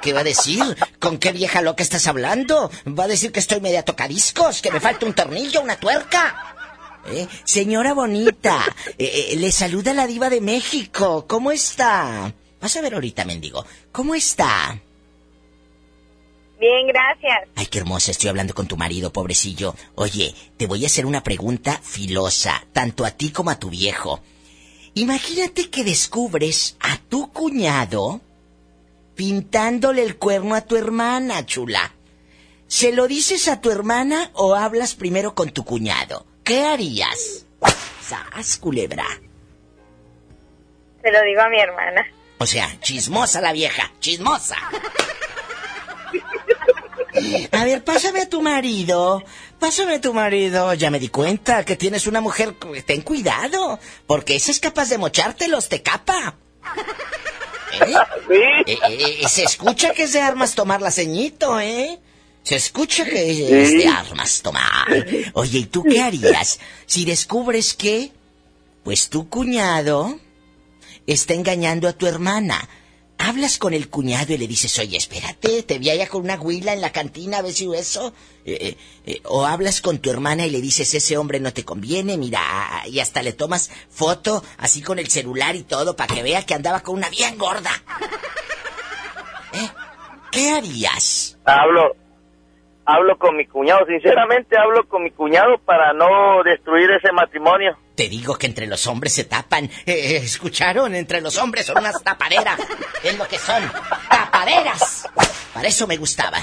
¿Qué 0.02 0.12
va 0.12 0.20
a 0.20 0.24
decir? 0.24 0.62
¿Con 0.98 1.18
qué 1.18 1.32
vieja 1.32 1.61
loca 1.61 1.82
estás 1.82 2.06
hablando? 2.06 2.70
¿Va 2.86 3.04
a 3.04 3.08
decir 3.08 3.32
que 3.32 3.40
estoy 3.40 3.61
media 3.61 3.84
tocadiscos? 3.84 4.62
¿Que 4.62 4.70
me 4.70 4.80
falta 4.80 5.06
un 5.06 5.12
tornillo, 5.12 5.61
una 5.61 5.76
tuerca? 5.76 6.56
¿Eh? 7.06 7.26
Señora 7.44 7.94
bonita, 7.94 8.62
eh, 8.98 9.30
eh, 9.32 9.36
le 9.36 9.52
saluda 9.52 9.94
la 9.94 10.06
diva 10.06 10.28
de 10.28 10.40
México. 10.40 11.26
¿Cómo 11.26 11.50
está? 11.52 12.32
Vas 12.61 12.76
a 12.76 12.80
ver 12.82 12.94
ahorita, 12.94 13.24
mendigo. 13.24 13.64
¿Cómo 13.92 14.14
está? 14.14 14.78
Bien, 16.61 16.86
gracias. 16.88 17.48
Ay, 17.56 17.66
qué 17.66 17.78
hermosa, 17.78 18.11
estoy 18.11 18.28
hablando 18.28 18.52
con 18.52 18.68
tu 18.68 18.76
marido, 18.76 19.11
pobrecillo. 19.11 19.74
Oye, 19.94 20.34
te 20.58 20.66
voy 20.66 20.84
a 20.84 20.88
hacer 20.88 21.06
una 21.06 21.22
pregunta 21.22 21.80
filosa, 21.82 22.62
tanto 22.74 23.06
a 23.06 23.12
ti 23.12 23.30
como 23.30 23.48
a 23.48 23.58
tu 23.58 23.70
viejo. 23.70 24.20
Imagínate 24.92 25.70
que 25.70 25.84
descubres 25.84 26.76
a 26.80 26.98
tu 26.98 27.32
cuñado 27.32 28.20
pintándole 29.14 30.02
el 30.02 30.16
cuerno 30.16 30.54
a 30.54 30.61
tu 30.61 30.76
hermana, 30.76 31.46
chula. 31.46 31.94
¿Se 32.66 32.92
lo 32.92 33.08
dices 33.08 33.48
a 33.48 33.62
tu 33.62 33.70
hermana 33.70 34.30
o 34.34 34.54
hablas 34.54 34.94
primero 34.94 35.34
con 35.34 35.50
tu 35.50 35.64
cuñado? 35.64 36.26
¿Qué 36.44 36.62
harías? 36.62 37.46
¡Sas, 38.02 38.58
culebra! 38.58 39.06
Se 41.02 41.11
lo 41.11 41.22
digo 41.22 41.40
a 41.40 41.48
mi 41.48 41.58
hermana. 41.58 42.06
O 42.36 42.46
sea, 42.46 42.68
chismosa 42.80 43.40
la 43.40 43.52
vieja, 43.52 43.90
chismosa. 44.00 44.56
A 47.52 47.64
ver, 47.64 47.84
pásame 47.84 48.20
a 48.20 48.28
tu 48.28 48.42
marido. 48.42 49.22
Pásame 49.58 49.94
a 49.94 50.00
tu 50.00 50.12
marido. 50.12 50.74
Ya 50.74 50.90
me 50.90 50.98
di 50.98 51.08
cuenta 51.08 51.64
que 51.64 51.76
tienes 51.76 52.06
una 52.06 52.20
mujer. 52.20 52.54
Ten 52.86 53.02
cuidado. 53.02 53.78
Porque 54.06 54.36
esa 54.36 54.50
es 54.50 54.60
capaz 54.60 54.88
de 54.88 54.98
mochártelos, 54.98 55.68
te 55.68 55.82
capa. 55.82 56.36
¿Eh? 57.72 57.94
¿Sí? 58.28 58.40
Eh, 58.66 59.28
se 59.28 59.44
escucha 59.44 59.92
que 59.92 60.04
es 60.04 60.12
de 60.12 60.20
armas 60.20 60.54
tomar 60.54 60.82
la 60.82 60.90
ceñito, 60.90 61.60
¿eh? 61.60 61.98
Se 62.42 62.56
escucha 62.56 63.04
que 63.04 63.62
es 63.62 63.72
de 63.72 63.86
armas 63.86 64.42
tomar. 64.42 65.06
Oye, 65.34 65.58
¿y 65.58 65.64
tú 65.66 65.84
qué 65.84 66.00
harías 66.00 66.58
si 66.86 67.04
descubres 67.04 67.74
que, 67.74 68.12
pues 68.82 69.10
tu 69.10 69.28
cuñado 69.28 70.18
está 71.06 71.34
engañando 71.34 71.86
a 71.86 71.92
tu 71.92 72.06
hermana? 72.06 72.68
Hablas 73.20 73.58
con 73.58 73.74
el 73.74 73.88
cuñado 73.90 74.32
y 74.32 74.38
le 74.38 74.46
dices, 74.46 74.78
oye, 74.78 74.96
espérate, 74.96 75.62
te 75.62 75.78
vi 75.78 75.90
allá 75.90 76.08
con 76.08 76.22
una 76.22 76.40
huila 76.40 76.72
en 76.72 76.80
la 76.80 76.90
cantina, 76.90 77.38
a 77.38 77.42
ver 77.42 77.52
si 77.52 77.68
eso. 77.74 78.12
Eh, 78.44 78.58
eh, 78.60 78.76
eh, 79.04 79.20
o 79.24 79.44
hablas 79.44 79.80
con 79.80 79.98
tu 79.98 80.10
hermana 80.10 80.46
y 80.46 80.50
le 80.50 80.60
dices, 80.60 80.92
ese 80.94 81.16
hombre 81.18 81.38
no 81.40 81.52
te 81.52 81.64
conviene, 81.64 82.16
mira, 82.16 82.40
y 82.86 83.00
hasta 83.00 83.22
le 83.22 83.32
tomas 83.32 83.70
foto 83.90 84.42
así 84.58 84.80
con 84.80 84.98
el 84.98 85.08
celular 85.08 85.54
y 85.54 85.62
todo 85.62 85.94
para 85.96 86.14
que 86.14 86.22
vea 86.22 86.44
que 86.46 86.54
andaba 86.54 86.80
con 86.80 86.96
una 86.96 87.10
bien 87.10 87.36
gorda. 87.36 87.70
¿Qué 90.32 90.48
harías? 90.50 91.36
Hablo, 91.44 91.96
hablo 92.84 93.18
con 93.18 93.36
mi 93.36 93.46
cuñado, 93.46 93.86
sinceramente 93.86 94.56
hablo 94.58 94.86
con 94.88 95.04
mi 95.04 95.10
cuñado 95.10 95.58
para 95.58 95.92
no 95.92 96.42
destruir 96.44 96.90
ese 96.90 97.12
matrimonio. 97.12 97.76
Te 97.94 98.08
digo 98.08 98.36
que 98.36 98.46
entre 98.46 98.66
los 98.66 98.86
hombres 98.86 99.12
se 99.12 99.24
tapan. 99.24 99.64
Eh, 99.64 99.70
eh, 99.86 100.16
¿Escucharon? 100.16 100.94
Entre 100.94 101.20
los 101.20 101.36
hombres 101.38 101.66
son 101.66 101.78
unas 101.78 102.02
tapaderas. 102.02 102.58
Es 103.02 103.16
lo 103.18 103.28
que 103.28 103.38
son. 103.38 103.62
Tapaderas. 104.08 105.08
Para 105.52 105.68
eso 105.68 105.86
me 105.86 105.96
gustaba. 105.96 106.38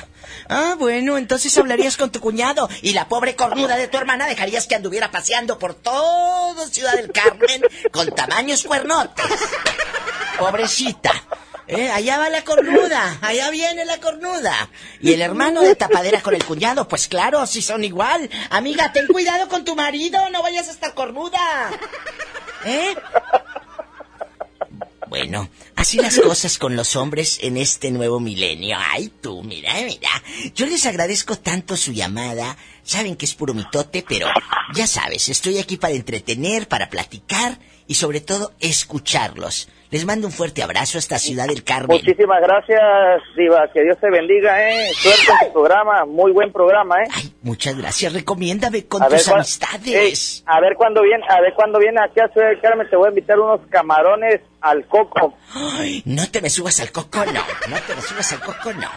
Ah, 0.49 0.75
bueno, 0.77 1.17
entonces 1.17 1.57
hablarías 1.57 1.97
con 1.97 2.11
tu 2.11 2.19
cuñado 2.19 2.69
y 2.81 2.93
la 2.93 3.07
pobre 3.07 3.35
cornuda 3.35 3.75
de 3.75 3.88
tu 3.88 3.97
hermana 3.97 4.27
dejarías 4.27 4.67
que 4.67 4.75
anduviera 4.75 5.11
paseando 5.11 5.57
por 5.57 5.73
todo 5.73 6.67
Ciudad 6.67 6.93
del 6.93 7.11
Carmen 7.11 7.61
con 7.91 8.13
tamaños 8.13 8.63
cuernotes. 8.63 9.25
Pobrecita. 10.38 11.11
Eh, 11.68 11.89
allá 11.91 12.18
va 12.18 12.30
la 12.30 12.43
cornuda, 12.45 13.18
allá 13.22 13.49
viene 13.49 13.84
la 13.84 13.99
cornuda. 13.99 14.70
Y 15.01 15.11
el 15.11 15.22
hermano 15.22 15.61
de 15.61 15.76
tapadera 15.76 16.22
con 16.22 16.34
el 16.34 16.43
cuñado, 16.45 16.88
pues 16.88 17.07
claro, 17.09 17.45
si 17.45 17.61
son 17.61 17.84
igual. 17.84 18.30
Amiga, 18.49 18.91
ten 18.93 19.05
cuidado 19.07 19.49
con 19.49 19.65
tu 19.65 19.76
marido, 19.76 20.30
no 20.30 20.41
vayas 20.41 20.70
a 20.70 20.72
estar 20.72 20.93
cornuda. 20.93 21.72
¿Eh? 22.65 22.95
bueno, 25.09 25.49
así 25.76 25.97
las 25.97 26.20
cosas 26.20 26.57
con 26.57 26.76
los 26.76 26.95
hombres 26.95 27.39
en 27.41 27.57
este 27.57 27.91
nuevo 27.91 28.22
milenio. 28.22 28.78
Ay, 28.80 29.11
tú, 29.22 29.43
mira, 29.43 29.74
mira. 29.86 30.09
Yo 30.55 30.65
les 30.68 30.86
agradezco 30.86 31.38
tanto 31.38 31.76
su 31.76 31.91
llamada. 31.91 32.57
Saben 32.84 33.18
que 33.18 33.26
es 33.26 33.36
puro 33.36 33.53
mitote, 33.53 34.05
pero 34.07 34.30
ya 34.74 34.88
sabes, 34.88 35.28
estoy 35.28 35.57
aquí 35.57 35.76
para 35.76 35.93
entretener, 35.93 36.70
para 36.70 36.89
platicar 36.89 37.59
y 37.88 37.95
sobre 37.95 38.22
todo 38.22 38.53
escucharlos. 38.61 39.68
Les 39.89 40.05
mando 40.05 40.27
un 40.27 40.33
fuerte 40.33 40.61
abrazo 40.61 40.97
hasta 40.97 41.17
Ciudad 41.17 41.47
del 41.47 41.63
Carmen. 41.63 41.97
Muchísimas 41.97 42.41
gracias, 42.41 43.21
Diva. 43.38 43.69
Que 43.71 43.83
Dios 43.83 43.97
te 43.99 44.09
bendiga, 44.09 44.69
¿eh? 44.69 44.91
Suerte 44.93 45.31
en 45.41 45.47
tu 45.47 45.53
programa. 45.53 46.05
Muy 46.05 46.33
buen 46.33 46.51
programa, 46.51 47.01
¿eh? 47.03 47.07
Ay, 47.13 47.33
muchas 47.41 47.77
gracias. 47.77 48.11
Recomiéndame 48.11 48.85
con 48.85 49.01
A 49.01 49.07
tus 49.07 49.27
amistades. 49.29 50.39
Eh, 50.39 50.43
a 50.45 50.59
ver 50.59 50.75
cuándo 50.75 51.03
viene, 51.03 51.23
a 51.29 51.39
ver 51.39 51.53
cuándo 51.53 51.79
viene 51.79 52.01
aquí 52.03 52.19
a 52.19 52.27
Ciudad 52.27 52.49
del 52.49 52.59
Carmen. 52.59 52.89
Te 52.89 52.97
voy 52.97 53.07
a 53.07 53.09
invitar 53.09 53.39
unos 53.39 53.61
camarones 53.69 54.41
al 54.59 54.85
coco. 54.88 55.38
Ay, 55.53 56.01
no 56.05 56.29
te 56.29 56.41
me 56.41 56.49
subas 56.49 56.81
al 56.81 56.91
coco, 56.91 57.23
no. 57.25 57.41
No 57.69 57.77
te 57.88 57.95
me 57.95 58.01
subas 58.01 58.33
al 58.33 58.41
coco, 58.41 58.73
no. 58.73 58.89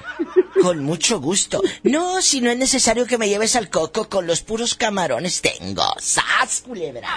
Con 0.61 0.83
mucho 0.85 1.21
gusto. 1.21 1.63
No, 1.85 2.21
si 2.21 2.41
no 2.41 2.51
es 2.51 2.59
necesario 2.59 3.07
que 3.07 3.17
me 3.17 3.29
lleves 3.29 3.55
al 3.55 3.71
coco, 3.71 4.09
con 4.09 4.27
los 4.27 4.43
puros 4.43 4.75
camarones 4.75 5.41
tengo. 5.41 5.85
¡Sas, 5.99 6.65
culebra! 6.67 7.09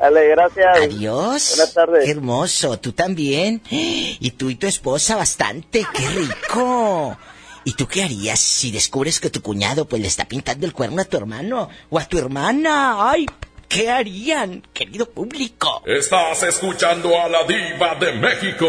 Dale, 0.00 0.28
gracias. 0.28 0.78
Adiós. 0.78 1.54
Buenas 1.56 1.74
tardes. 1.74 2.04
Qué 2.04 2.10
hermoso. 2.10 2.78
Tú 2.78 2.92
también. 2.92 3.62
Y 3.70 4.32
tú 4.32 4.50
y 4.50 4.54
tu 4.54 4.66
esposa 4.66 5.16
bastante. 5.16 5.86
¡Qué 5.94 6.08
rico! 6.08 7.16
¿Y 7.64 7.72
tú 7.74 7.86
qué 7.86 8.02
harías 8.02 8.38
si 8.40 8.70
descubres 8.70 9.20
que 9.20 9.30
tu 9.30 9.42
cuñado 9.42 9.86
pues 9.86 10.00
le 10.02 10.08
está 10.08 10.26
pintando 10.26 10.66
el 10.66 10.72
cuerno 10.72 11.02
a 11.02 11.04
tu 11.04 11.16
hermano 11.16 11.68
o 11.88 11.98
a 11.98 12.04
tu 12.06 12.18
hermana? 12.18 13.10
¡Ay! 13.10 13.26
¿Qué 13.68 13.88
harían, 13.88 14.62
querido 14.72 15.08
público? 15.08 15.82
Estás 15.86 16.42
escuchando 16.42 17.18
a 17.18 17.28
la 17.28 17.44
diva 17.44 17.94
de 18.00 18.12
México. 18.14 18.66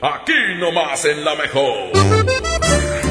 Aquí 0.00 0.32
nomás 0.58 1.04
en 1.06 1.24
la 1.24 1.34
mejor. 1.34 3.01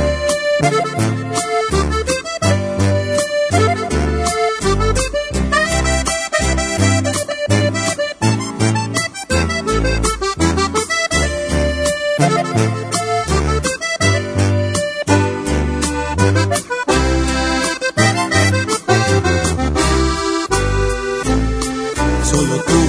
Solo 22.51 22.63
tú 22.63 22.81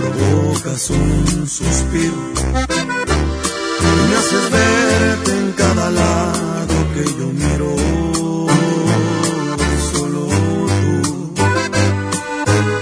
provocas 0.00 0.90
un 0.90 1.46
suspiro 1.46 2.14
y 3.80 4.08
me 4.08 4.16
haces 4.16 4.50
verte 4.50 5.30
en 5.32 5.52
cada 5.52 5.90
lado 5.90 6.74
que 6.94 7.04
yo 7.18 7.26
miro. 7.32 7.76
Solo 9.92 10.20
tú 10.80 11.34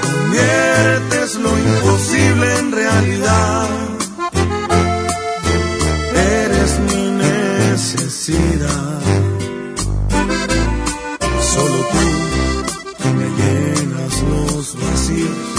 conviertes 0.02 1.34
lo 1.36 1.58
imposible 1.58 2.58
en 2.58 2.70
realidad. 2.70 3.68
Eres 6.14 6.78
mi 6.88 7.04
necesidad. 7.26 9.00
Solo 11.52 11.78
tú 12.98 13.08
me 13.18 13.26
llenas 13.38 14.22
los 14.22 14.76
vacíos. 14.80 15.53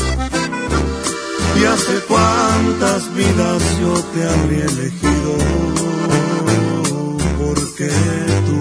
Y 1.56 1.64
hace 1.64 2.00
cuántas 2.08 3.14
vidas 3.16 3.64
yo 3.80 3.94
te 4.14 4.30
habría 4.30 4.66
elegido, 4.66 5.38
porque 7.40 7.90
tú, 8.48 8.60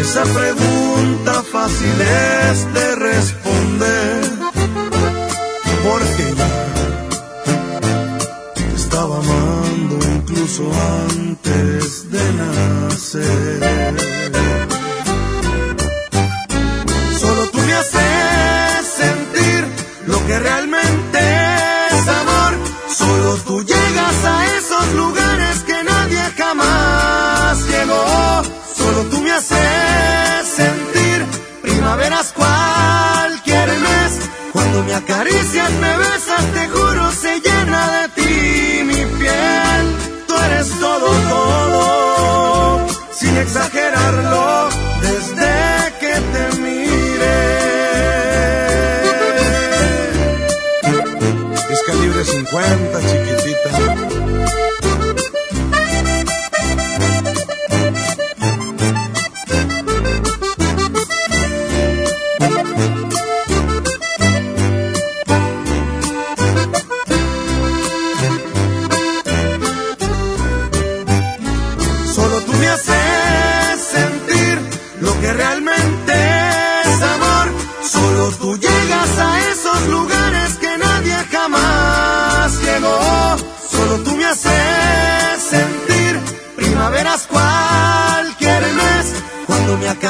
esa 0.00 0.22
pregunta 0.22 1.42
fácil 1.50 2.00
es 2.00 2.74
de 2.74 2.94
responder, 2.96 4.24
porque 5.82 6.34
ya 6.36 6.52
te 8.54 8.74
estaba 8.76 9.18
amando 9.18 9.98
incluso 10.14 10.70
antes 11.08 12.10
de 12.10 12.32
nacer. 12.32 14.13
Haces 29.34 30.46
sentir 30.46 31.26
primaveras 31.62 32.32
cualquier 32.32 33.68
mes. 33.68 34.12
Cuando 34.52 34.84
me 34.84 34.94
acaricias, 34.94 35.70
me 35.72 35.96
besas, 35.96 36.44
te 36.54 36.68
juro, 36.68 37.10
se 37.10 37.40
llena 37.40 37.80
de 37.96 38.08
ti 38.16 38.84
mi 38.84 39.04
piel. 39.18 39.82
Tú 40.28 40.34
eres 40.46 40.68
todo, 40.78 41.08
todo, 41.32 42.86
sin 43.12 43.36
exagerarlo, 43.36 44.68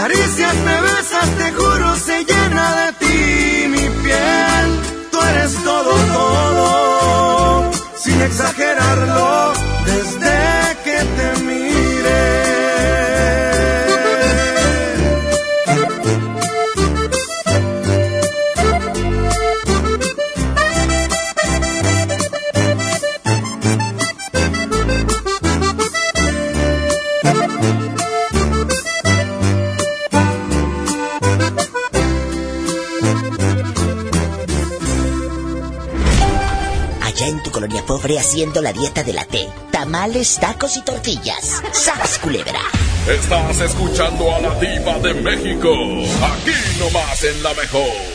Cuando 0.06 0.18
me 0.66 0.83
haciendo 38.44 38.60
la 38.60 38.74
dieta 38.74 39.02
de 39.02 39.14
la 39.14 39.24
T. 39.24 39.48
Tamales, 39.70 40.38
tacos 40.38 40.76
y 40.76 40.82
tortillas. 40.82 41.62
¡Sas, 41.72 42.18
culebra! 42.18 42.60
Estás 43.08 43.60
escuchando 43.60 44.34
a 44.34 44.40
la 44.40 44.54
diva 44.60 44.98
de 44.98 45.14
México. 45.14 45.70
Aquí 45.70 46.52
nomás 46.78 47.24
en 47.24 47.42
la 47.42 47.54
mejor. 47.54 48.13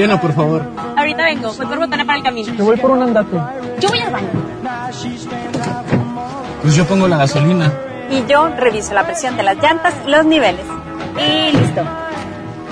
Llena, 0.00 0.18
por 0.18 0.32
favor. 0.32 0.62
Ahorita 0.96 1.24
vengo, 1.24 1.52
voy 1.52 1.66
por 1.66 1.78
botana 1.78 2.06
para 2.06 2.16
el 2.16 2.24
camino. 2.24 2.54
Yo 2.54 2.64
voy 2.64 2.78
por 2.78 2.90
un 2.92 3.02
andate. 3.02 3.36
Yo 3.80 3.90
voy 3.90 3.98
al 3.98 4.10
baño. 4.10 4.28
Pues 6.62 6.74
yo 6.74 6.86
pongo 6.86 7.06
la 7.06 7.18
gasolina. 7.18 7.70
Y 8.08 8.24
yo 8.24 8.48
reviso 8.48 8.94
la 8.94 9.04
presión 9.04 9.36
de 9.36 9.42
las 9.42 9.58
llantas 9.58 9.92
y 10.06 10.10
los 10.10 10.24
niveles. 10.24 10.64
Y 11.18 11.54
listo. 11.54 11.82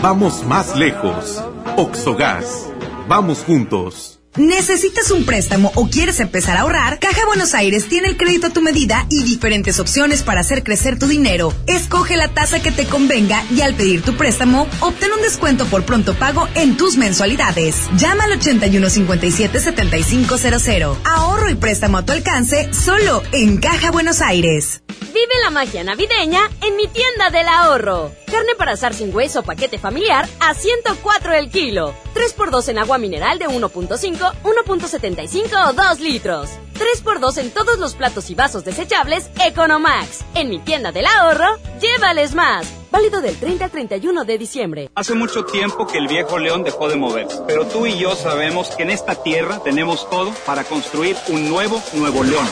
Vamos 0.01 0.43
más 0.45 0.75
lejos. 0.75 1.45
Oxogas. 1.77 2.71
Vamos 3.09 3.45
juntos. 3.45 4.18
¿Necesitas 4.39 5.11
un 5.11 5.25
préstamo 5.25 5.73
o 5.75 5.89
quieres 5.89 6.21
empezar 6.21 6.57
a 6.57 6.61
ahorrar? 6.61 7.01
Caja 7.01 7.27
Buenos 7.27 7.55
Aires 7.55 7.89
tiene 7.89 8.07
el 8.07 8.17
crédito 8.17 8.47
a 8.47 8.51
tu 8.51 8.63
medida 8.63 9.05
y 9.11 9.25
diferentes 9.25 9.81
opciones 9.81 10.23
para 10.23 10.43
hacer 10.43 10.63
crecer 10.63 10.97
tu 10.97 11.09
dinero. 11.09 11.53
Escoge 11.67 12.17
la 12.17 12.29
tasa 12.29 12.63
que 12.63 12.71
te 12.71 12.87
convenga 12.87 13.43
y 13.51 13.63
al 13.63 13.75
pedir 13.75 14.03
tu 14.03 14.17
préstamo, 14.17 14.69
obtén 14.79 15.11
un 15.13 15.23
descuento 15.23 15.67
por 15.67 15.85
pronto 15.85 16.15
pago 16.15 16.47
en 16.55 16.77
tus 16.77 16.97
mensualidades. 16.97 17.89
Llama 17.97 18.23
al 18.25 18.39
8157-7500. 18.39 20.99
Ahorro 21.05 21.51
y 21.51 21.57
préstamo 21.57 21.99
a 21.99 22.05
tu 22.05 22.13
alcance 22.13 22.73
solo 22.73 23.25
en 23.33 23.59
Caja 23.59 23.91
Buenos 23.91 24.21
Aires. 24.21 24.83
Vive 25.19 25.35
la 25.43 25.51
magia 25.51 25.83
navideña 25.83 26.49
en 26.63 26.77
mi 26.77 26.87
tienda 26.87 27.31
del 27.31 27.49
ahorro. 27.49 28.13
Carne 28.27 28.55
para 28.57 28.75
asar 28.75 28.95
sin 28.95 29.13
hueso 29.13 29.43
paquete 29.43 29.77
familiar 29.77 30.29
a 30.39 30.55
104 30.55 31.35
el 31.35 31.51
kilo. 31.51 31.93
3x2 32.15 32.69
en 32.69 32.79
agua 32.79 32.99
mineral 32.99 33.37
de 33.41 33.49
1.5, 33.49 34.17
1.75 34.45 35.71
o 35.71 35.73
2 35.73 36.01
litros. 36.01 36.51
3x2 36.75 37.39
en 37.39 37.51
todos 37.51 37.81
los 37.81 37.97
platos 37.97 38.31
y 38.31 38.37
vasos 38.37 38.65
desechables 38.65 39.29
Economax. 39.45 40.21
En 40.37 40.51
mi 40.51 40.61
tienda 40.61 40.93
del 40.93 41.07
ahorro, 41.07 41.59
llévales 41.81 42.37
más. 42.37 42.73
Válido 42.93 43.21
del 43.21 43.37
30 43.37 43.65
al 43.65 43.71
31 43.73 44.25
de 44.25 44.39
diciembre. 44.39 44.89
Hace 44.95 45.15
mucho 45.15 45.45
tiempo 45.45 45.89
que 45.89 45.99
el 45.99 46.07
viejo 46.07 46.39
león 46.39 46.63
dejó 46.63 46.89
de 46.89 46.95
moverse, 46.95 47.41
pero 47.45 47.67
tú 47.67 47.89
y 47.89 47.99
yo 47.99 48.15
sabemos 48.15 48.69
que 48.77 48.85
en 48.85 48.91
esta 48.91 49.21
tierra 49.21 49.59
tenemos 49.65 50.09
todo 50.11 50.33
para 50.47 50.63
construir 50.63 51.17
un 51.27 51.49
nuevo 51.49 51.83
Nuevo 51.93 52.23
León. 52.23 52.47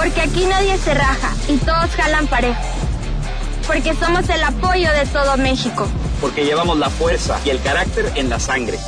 Porque 0.00 0.22
aquí 0.22 0.46
nadie 0.46 0.78
se 0.78 0.94
raja 0.94 1.34
y 1.46 1.58
todos 1.58 1.90
jalan 1.94 2.26
parejo. 2.26 2.58
Porque 3.66 3.92
somos 3.92 4.26
el 4.30 4.42
apoyo 4.42 4.90
de 4.92 5.04
todo 5.04 5.36
México. 5.36 5.86
Porque 6.22 6.46
llevamos 6.46 6.78
la 6.78 6.88
fuerza 6.88 7.38
y 7.44 7.50
el 7.50 7.60
carácter 7.60 8.10
en 8.14 8.30
la 8.30 8.40
sangre. 8.40 8.78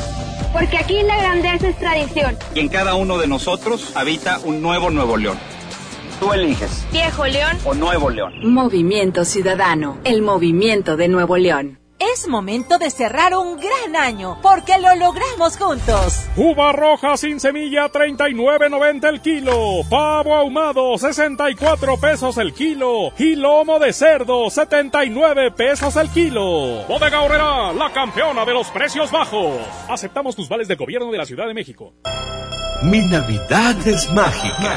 Porque 0.55 0.79
aquí 0.79 1.03
la 1.03 1.19
grandeza 1.19 1.69
es 1.69 1.79
tradición. 1.79 2.39
Y 2.55 2.61
en 2.61 2.71
cada 2.71 2.95
uno 2.95 3.19
de 3.19 3.27
nosotros 3.27 3.93
habita 3.95 4.39
un 4.39 4.63
nuevo 4.63 4.89
Nuevo 4.89 5.19
León. 5.19 5.39
Tú 6.19 6.33
eliges. 6.33 6.87
Viejo 6.91 7.27
León 7.27 7.59
o 7.67 7.75
Nuevo 7.75 8.09
León. 8.09 8.33
Movimiento 8.51 9.27
Ciudadano, 9.27 9.99
el 10.05 10.23
movimiento 10.23 10.97
de 10.97 11.09
Nuevo 11.09 11.37
León. 11.37 11.82
Es 12.11 12.27
momento 12.27 12.79
de 12.79 12.91
cerrar 12.91 13.37
un 13.37 13.57
gran 13.57 13.95
año, 13.97 14.39
porque 14.43 14.79
lo 14.79 14.95
logramos 14.97 15.57
juntos. 15.57 16.27
Uva 16.37 16.73
roja 16.73 17.17
sin 17.17 17.39
semilla, 17.39 17.93
39.90 17.93 19.09
el 19.09 19.21
kilo. 19.21 19.55
Pavo 19.89 20.35
ahumado, 20.35 20.99
64 20.99 21.97
pesos 21.99 22.39
el 22.39 22.53
kilo. 22.55 23.13
Y 23.19 23.37
lomo 23.37 23.79
de 23.79 23.93
cerdo, 23.93 24.51
79 24.51 25.53
pesos 25.53 25.95
el 25.97 26.09
kilo. 26.11 26.85
Bodega 26.89 27.23
Horrera, 27.23 27.73
la 27.73 27.93
campeona 27.93 28.45
de 28.45 28.53
los 28.53 28.69
precios 28.71 29.13
bajos. 29.13 29.61
Aceptamos 29.89 30.35
tus 30.35 30.49
vales 30.49 30.67
del 30.67 30.79
gobierno 30.79 31.13
de 31.13 31.19
la 31.19 31.27
Ciudad 31.27 31.47
de 31.47 31.55
México. 31.55 31.93
Mi 32.83 32.99
Navidad 32.99 33.77
es 33.87 34.11
mágica. 34.13 34.77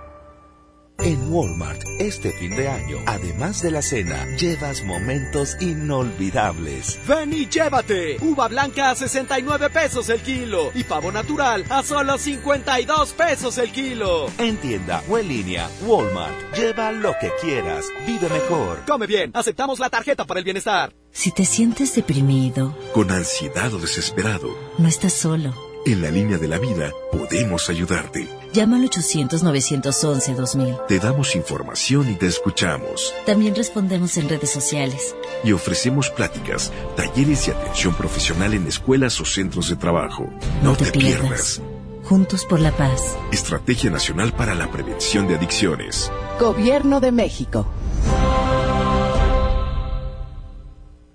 En 1.03 1.33
Walmart, 1.33 1.81
este 1.97 2.31
fin 2.31 2.55
de 2.55 2.67
año, 2.67 2.97
además 3.07 3.63
de 3.63 3.71
la 3.71 3.81
cena, 3.81 4.23
llevas 4.37 4.83
momentos 4.83 5.57
inolvidables. 5.59 6.99
Ven 7.07 7.33
y 7.33 7.47
llévate. 7.47 8.17
Uva 8.21 8.47
blanca 8.47 8.91
a 8.91 8.95
69 8.95 9.71
pesos 9.71 10.09
el 10.09 10.21
kilo 10.21 10.71
y 10.75 10.83
pavo 10.83 11.11
natural 11.11 11.65
a 11.69 11.81
solo 11.81 12.19
52 12.19 13.13
pesos 13.13 13.57
el 13.57 13.71
kilo. 13.71 14.27
En 14.37 14.57
tienda 14.57 15.01
o 15.09 15.17
en 15.17 15.27
línea, 15.27 15.67
Walmart. 15.87 16.35
Lleva 16.55 16.91
lo 16.91 17.15
que 17.19 17.31
quieras. 17.41 17.85
Vive 18.05 18.29
mejor. 18.29 18.83
Come 18.85 19.07
bien. 19.07 19.31
Aceptamos 19.33 19.79
la 19.79 19.89
tarjeta 19.89 20.25
para 20.25 20.39
el 20.39 20.43
bienestar. 20.43 20.93
Si 21.11 21.31
te 21.31 21.45
sientes 21.45 21.95
deprimido, 21.95 22.77
con 22.93 23.09
ansiedad 23.09 23.73
o 23.73 23.79
desesperado, 23.79 24.55
no 24.77 24.87
estás 24.87 25.13
solo. 25.13 25.51
En 25.83 26.03
la 26.03 26.11
línea 26.11 26.37
de 26.37 26.47
la 26.47 26.59
vida 26.59 26.91
podemos 27.11 27.71
ayudarte. 27.71 28.40
Llama 28.53 28.77
al 28.77 28.89
800-911-2000. 28.89 30.87
Te 30.87 30.99
damos 30.99 31.35
información 31.35 32.11
y 32.11 32.15
te 32.15 32.27
escuchamos. 32.27 33.13
También 33.25 33.55
respondemos 33.55 34.17
en 34.17 34.27
redes 34.27 34.49
sociales. 34.49 35.15
Y 35.43 35.53
ofrecemos 35.53 36.09
pláticas, 36.09 36.71
talleres 36.97 37.47
y 37.47 37.51
atención 37.51 37.93
profesional 37.93 38.53
en 38.53 38.67
escuelas 38.67 39.21
o 39.21 39.25
centros 39.25 39.69
de 39.69 39.77
trabajo. 39.77 40.29
No, 40.63 40.75
te, 40.75 40.91
pierdas. 40.91 41.61
Juntos 42.03 42.45
por 42.45 42.59
la 42.59 42.71
paz. 42.71 43.15
Estrategia 43.31 43.89
Nacional 43.89 44.33
para 44.33 44.53
la 44.53 44.69
Prevención 44.69 45.27
de 45.27 45.35
Adicciones. 45.35 46.11
Gobierno 46.39 46.99
de 46.99 47.13
México. 47.13 47.65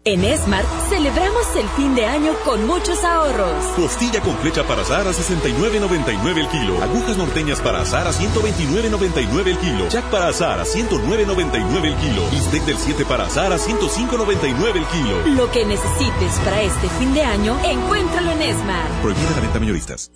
En 0.06 0.22
Esmart 0.22 0.68
celebramos 0.88 1.44
el 1.56 1.68
fin 1.70 1.96
de 1.96 2.06
año 2.06 2.32
con 2.44 2.64
muchos 2.64 3.02
ahorros. 3.02 3.64
Costilla 3.74 4.20
con 4.20 4.36
flecha 4.36 4.62
para 4.62 4.82
azar 4.82 5.04
a 5.04 5.10
69.99 5.10 6.38
el 6.38 6.48
kilo. 6.48 6.80
Agujas 6.80 7.16
norteñas 7.16 7.60
para 7.60 7.80
azar 7.80 8.06
a 8.06 8.12
129.99 8.12 9.46
el 9.48 9.58
kilo. 9.58 9.88
Jack 9.88 10.04
para 10.04 10.28
azar 10.28 10.60
a 10.60 10.64
109.99 10.64 11.84
el 11.86 11.96
kilo. 11.96 12.22
Bistec 12.30 12.62
del 12.66 12.78
7 12.78 13.04
para 13.04 13.26
azar 13.26 13.52
a 13.52 13.58
105.99 13.58 14.76
el 14.76 14.86
kilo. 14.86 15.26
Lo 15.26 15.50
que 15.50 15.66
necesites 15.66 16.38
para 16.44 16.62
este 16.62 16.88
fin 17.00 17.12
de 17.12 17.22
año, 17.24 17.58
encuéntralo 17.64 18.30
en 18.30 18.42
Esmart. 18.42 19.02
Prohibida 19.02 19.30
la 19.34 19.40
venta 19.40 19.58
mayoristas. 19.58 20.12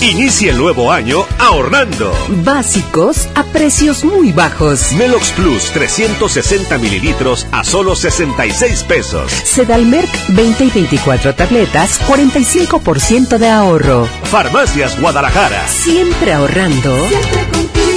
Inicia 0.00 0.50
el 0.50 0.58
nuevo 0.58 0.90
año 0.90 1.24
ahorrando. 1.38 2.10
Básicos 2.42 3.28
a 3.34 3.43
precios 3.54 4.04
muy 4.04 4.32
bajos. 4.32 4.92
Melox 4.92 5.30
Plus 5.30 5.70
360 5.70 6.76
mililitros 6.76 7.46
a 7.52 7.62
solo 7.62 7.94
66 7.94 8.82
pesos. 8.82 9.30
Sedalmerc 9.30 10.10
20 10.30 10.64
y 10.64 10.70
24 10.70 11.34
tabletas, 11.36 12.00
45% 12.06 13.38
de 13.38 13.48
ahorro. 13.48 14.08
Farmacias 14.24 15.00
Guadalajara. 15.00 15.66
Siempre 15.68 16.32
ahorrando. 16.32 16.94
Siempre 17.08 17.48
contigo. 17.52 17.93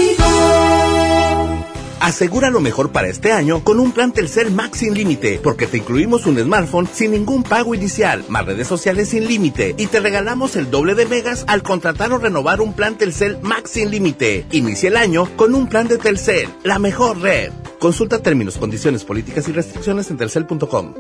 Asegura 2.00 2.50
lo 2.50 2.60
mejor 2.60 2.92
para 2.92 3.08
este 3.08 3.32
año 3.32 3.64
con 3.64 3.80
un 3.80 3.92
plan 3.92 4.12
Telcel 4.12 4.52
Max 4.52 4.80
sin 4.80 4.94
límite, 4.94 5.40
porque 5.44 5.68
te 5.68 5.78
incluimos 5.78 6.26
un 6.26 6.38
smartphone 6.40 6.88
sin 6.92 7.12
ningún 7.12 7.44
pago 7.44 7.74
inicial, 7.74 8.24
más 8.30 8.46
redes 8.46 8.68
sociales 8.68 9.10
sin 9.10 9.28
límite 9.28 9.76
y 9.78 9.88
te 9.88 10.00
regalamos 10.00 10.56
el 10.56 10.70
doble 10.70 10.96
de 10.96 11.06
megas 11.06 11.44
al 11.48 11.64
contratar 11.64 12.12
o 12.14 12.18
renovar 12.18 12.62
un 12.62 12.74
plan 12.74 12.98
Telcel 12.98 13.40
Max 13.42 13.72
sin 13.72 13.92
límite. 13.92 14.46
Inicia 14.52 14.90
el 14.90 14.98
año 14.98 15.28
con 15.36 15.56
un 15.56 15.68
plan 15.68 15.88
de 15.88 15.98
Telcel, 15.98 16.50
la 16.64 16.80
mejor 16.80 17.20
red. 17.20 17.52
Consulta 17.80 18.22
términos, 18.22 18.58
condiciones, 18.58 19.04
políticas 19.04 19.48
y 19.48 19.52
restricciones 19.52 20.10
en 20.10 20.18
telcel.com. 20.18 20.94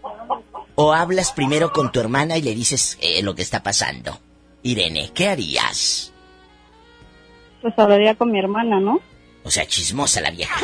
¿O 0.74 0.92
hablas 0.92 1.32
primero 1.32 1.72
con 1.72 1.90
tu 1.90 2.00
hermana 2.00 2.36
y 2.36 2.42
le 2.42 2.54
dices 2.54 2.98
eh, 3.00 3.22
lo 3.22 3.34
que 3.34 3.42
está 3.42 3.62
pasando? 3.62 4.20
Irene, 4.62 5.10
¿qué 5.14 5.28
harías? 5.28 6.12
Pues 7.62 7.74
hablaría 7.76 8.14
con 8.14 8.30
mi 8.30 8.38
hermana, 8.38 8.80
¿no? 8.80 9.00
O 9.44 9.50
sea, 9.50 9.66
chismosa 9.66 10.20
la 10.20 10.30
vieja. 10.30 10.60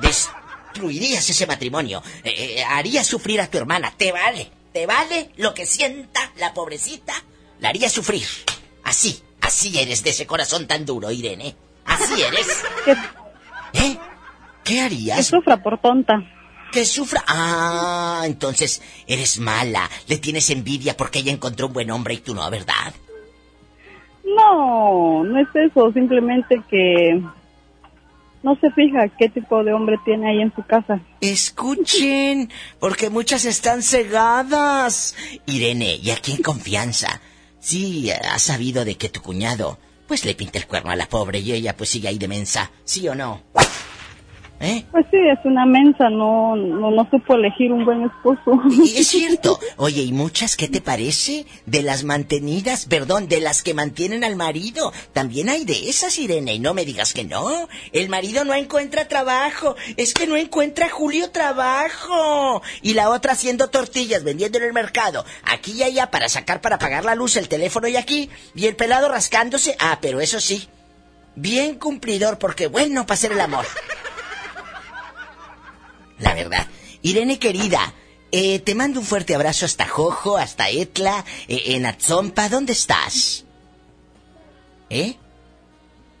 Destruirías 0.00 1.28
ese 1.28 1.46
matrimonio. 1.46 2.02
Eh, 2.24 2.56
eh, 2.58 2.64
harías 2.64 3.06
sufrir 3.06 3.40
a 3.40 3.46
tu 3.48 3.58
hermana. 3.58 3.92
¿Te 3.96 4.12
vale? 4.12 4.50
¿Te 4.72 4.86
vale 4.86 5.30
lo 5.36 5.54
que 5.54 5.66
sienta 5.66 6.32
la 6.38 6.54
pobrecita? 6.54 7.12
La 7.60 7.68
harías 7.68 7.92
sufrir. 7.92 8.26
Así, 8.84 9.22
así 9.40 9.78
eres 9.78 10.02
de 10.02 10.10
ese 10.10 10.26
corazón 10.26 10.66
tan 10.66 10.84
duro, 10.84 11.10
Irene. 11.10 11.54
Así 11.84 12.22
eres. 12.22 12.64
¿Eh? 13.74 13.98
¿Qué 14.64 14.80
harías? 14.80 15.18
Que 15.18 15.22
sufra 15.24 15.62
por 15.62 15.78
tonta. 15.80 16.14
Que 16.72 16.86
sufra. 16.86 17.22
Ah, 17.26 18.22
entonces 18.24 18.80
eres 19.06 19.38
mala. 19.38 19.88
Le 20.08 20.18
tienes 20.18 20.48
envidia 20.50 20.96
porque 20.96 21.18
ella 21.18 21.32
encontró 21.32 21.66
un 21.66 21.74
buen 21.74 21.90
hombre 21.90 22.14
y 22.14 22.18
tú 22.18 22.34
no, 22.34 22.48
¿verdad? 22.50 22.94
No, 24.24 25.24
no 25.24 25.38
es 25.40 25.48
eso, 25.54 25.92
simplemente 25.92 26.62
que 26.70 27.22
no 28.42 28.56
se 28.56 28.70
fija 28.70 29.08
qué 29.08 29.28
tipo 29.28 29.62
de 29.62 29.72
hombre 29.72 29.96
tiene 30.04 30.30
ahí 30.30 30.40
en 30.40 30.54
su 30.54 30.62
casa. 30.62 31.00
Escuchen, 31.20 32.50
porque 32.78 33.10
muchas 33.10 33.44
están 33.44 33.82
cegadas. 33.82 35.14
Irene, 35.46 35.96
y 36.02 36.10
aquí 36.10 36.32
en 36.32 36.42
confianza, 36.42 37.20
sí, 37.60 38.10
has 38.10 38.42
sabido 38.42 38.84
de 38.84 38.96
que 38.96 39.08
tu 39.08 39.22
cuñado, 39.22 39.78
pues 40.06 40.24
le 40.24 40.34
pinta 40.34 40.58
el 40.58 40.66
cuerno 40.66 40.90
a 40.90 40.96
la 40.96 41.06
pobre 41.06 41.38
y 41.40 41.52
ella 41.52 41.76
pues 41.76 41.90
sigue 41.90 42.08
ahí 42.08 42.18
de 42.18 42.28
mensa, 42.28 42.70
¿sí 42.84 43.08
o 43.08 43.14
no? 43.14 43.42
¿Eh? 44.62 44.84
Pues 44.92 45.04
sí, 45.10 45.16
es 45.16 45.40
una 45.44 45.66
mensa, 45.66 46.08
no, 46.08 46.54
no, 46.54 46.92
no 46.92 47.10
supo 47.10 47.34
elegir 47.34 47.72
un 47.72 47.84
buen 47.84 48.04
esposo. 48.04 48.62
Y 48.70 48.96
es 48.96 49.08
cierto. 49.08 49.58
Oye, 49.76 50.02
¿y 50.02 50.12
muchas 50.12 50.56
qué 50.56 50.68
te 50.68 50.80
parece? 50.80 51.46
De 51.66 51.82
las 51.82 52.04
mantenidas, 52.04 52.86
perdón, 52.86 53.26
de 53.26 53.40
las 53.40 53.64
que 53.64 53.74
mantienen 53.74 54.22
al 54.22 54.36
marido. 54.36 54.92
También 55.12 55.48
hay 55.48 55.64
de 55.64 55.88
esas, 55.88 56.16
Irene, 56.16 56.54
y 56.54 56.58
no 56.60 56.74
me 56.74 56.84
digas 56.84 57.12
que 57.12 57.24
no. 57.24 57.68
El 57.90 58.08
marido 58.08 58.44
no 58.44 58.54
encuentra 58.54 59.08
trabajo. 59.08 59.74
Es 59.96 60.14
que 60.14 60.28
no 60.28 60.36
encuentra 60.36 60.88
Julio 60.88 61.32
trabajo. 61.32 62.62
Y 62.82 62.94
la 62.94 63.10
otra 63.10 63.32
haciendo 63.32 63.68
tortillas, 63.68 64.22
vendiendo 64.22 64.58
en 64.58 64.64
el 64.64 64.72
mercado. 64.72 65.24
Aquí 65.42 65.72
y 65.72 65.82
allá 65.82 66.12
para 66.12 66.28
sacar 66.28 66.60
para 66.60 66.78
pagar 66.78 67.04
la 67.04 67.16
luz, 67.16 67.36
el 67.36 67.48
teléfono 67.48 67.88
y 67.88 67.96
aquí. 67.96 68.30
Y 68.54 68.66
el 68.66 68.76
pelado 68.76 69.08
rascándose. 69.08 69.74
Ah, 69.80 69.98
pero 70.00 70.20
eso 70.20 70.38
sí. 70.38 70.68
Bien 71.34 71.80
cumplidor, 71.80 72.38
porque 72.38 72.68
bueno 72.68 73.06
para 73.06 73.14
hacer 73.14 73.32
el 73.32 73.40
amor 73.40 73.66
la 76.22 76.34
verdad. 76.34 76.66
Irene 77.02 77.38
querida, 77.38 77.94
eh, 78.30 78.60
te 78.60 78.74
mando 78.74 79.00
un 79.00 79.06
fuerte 79.06 79.34
abrazo 79.34 79.66
hasta 79.66 79.86
Jojo, 79.86 80.38
hasta 80.38 80.70
Etla, 80.70 81.24
eh, 81.48 81.62
en 81.66 81.84
Atzompa. 81.84 82.48
¿Dónde 82.48 82.72
estás? 82.72 83.44
¿Eh? 84.88 85.16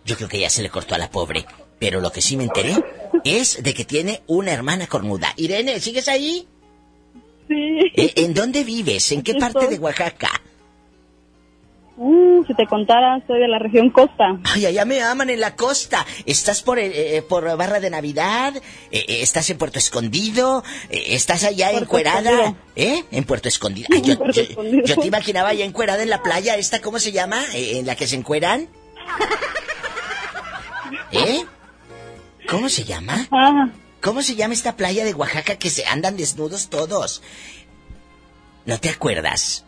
Yo 0.04 0.16
creo 0.16 0.28
que 0.28 0.40
ya 0.40 0.50
se 0.50 0.62
le 0.62 0.70
cortó 0.70 0.94
a 0.94 0.98
la 0.98 1.10
pobre. 1.10 1.46
Pero 1.78 2.00
lo 2.00 2.12
que 2.12 2.20
sí 2.20 2.36
me 2.36 2.44
enteré 2.44 2.76
es 3.24 3.62
de 3.62 3.74
que 3.74 3.84
tiene 3.84 4.22
una 4.26 4.52
hermana 4.52 4.86
cornuda. 4.86 5.32
Irene, 5.36 5.80
¿sigues 5.80 6.06
ahí? 6.08 6.46
Sí. 7.48 7.78
¿Eh? 7.96 8.12
¿En 8.16 8.34
dónde 8.34 8.62
vives? 8.62 9.10
¿En 9.12 9.22
qué 9.22 9.34
parte 9.34 9.66
de 9.66 9.78
Oaxaca? 9.78 10.30
Uh, 12.04 12.44
si 12.46 12.54
te 12.54 12.66
contara, 12.66 13.22
soy 13.28 13.38
de 13.38 13.46
la 13.46 13.60
región 13.60 13.88
costa. 13.90 14.36
Ay, 14.52 14.66
allá 14.66 14.84
me 14.84 15.00
aman 15.02 15.30
en 15.30 15.38
la 15.38 15.54
costa. 15.54 16.04
¿Estás 16.26 16.60
por, 16.60 16.80
eh, 16.80 17.18
eh, 17.18 17.22
por 17.22 17.44
Barra 17.56 17.78
de 17.78 17.90
Navidad? 17.90 18.56
Eh, 18.56 19.04
eh, 19.06 19.22
¿Estás 19.22 19.48
en 19.50 19.58
Puerto 19.58 19.78
Escondido? 19.78 20.64
Eh, 20.90 21.14
¿Estás 21.14 21.44
allá 21.44 21.66
Puerto 21.70 21.84
encuerada? 21.84 22.30
Escondido. 22.30 22.56
¿Eh? 22.74 23.04
En 23.12 23.22
Puerto 23.22 23.48
Escondido. 23.48 23.86
Ay, 23.92 24.02
yo, 24.02 24.18
Puerto 24.18 24.34
yo- 24.34 24.42
Escondido. 24.42 24.84
yo 24.84 24.96
te 24.96 25.06
imaginaba 25.06 25.50
allá 25.50 25.64
encuerada 25.64 26.02
en 26.02 26.10
la 26.10 26.24
playa. 26.24 26.56
¿Esta 26.56 26.80
cómo 26.80 26.98
se 26.98 27.12
llama? 27.12 27.40
¿En 27.54 27.86
la 27.86 27.94
que 27.94 28.08
se 28.08 28.16
encueran? 28.16 28.66
¿Eh? 31.12 31.44
¿Cómo 32.48 32.68
se 32.68 32.82
llama? 32.82 33.28
Ah, 33.30 33.68
¿Cómo 34.00 34.22
se 34.22 34.34
llama 34.34 34.54
esta 34.54 34.74
playa 34.76 35.04
de 35.04 35.14
Oaxaca 35.14 35.54
que 35.56 35.70
se 35.70 35.86
andan 35.86 36.16
desnudos 36.16 36.68
todos? 36.68 37.22
¿No 38.66 38.80
te 38.80 38.88
acuerdas? 38.90 39.64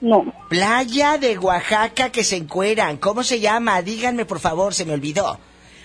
No. 0.00 0.32
Playa 0.48 1.18
de 1.18 1.38
Oaxaca 1.38 2.10
que 2.10 2.24
se 2.24 2.36
encueran. 2.36 2.96
¿Cómo 2.98 3.22
se 3.22 3.40
llama? 3.40 3.80
Díganme, 3.82 4.24
por 4.24 4.40
favor, 4.40 4.74
se 4.74 4.84
me 4.84 4.92
olvidó. 4.94 5.38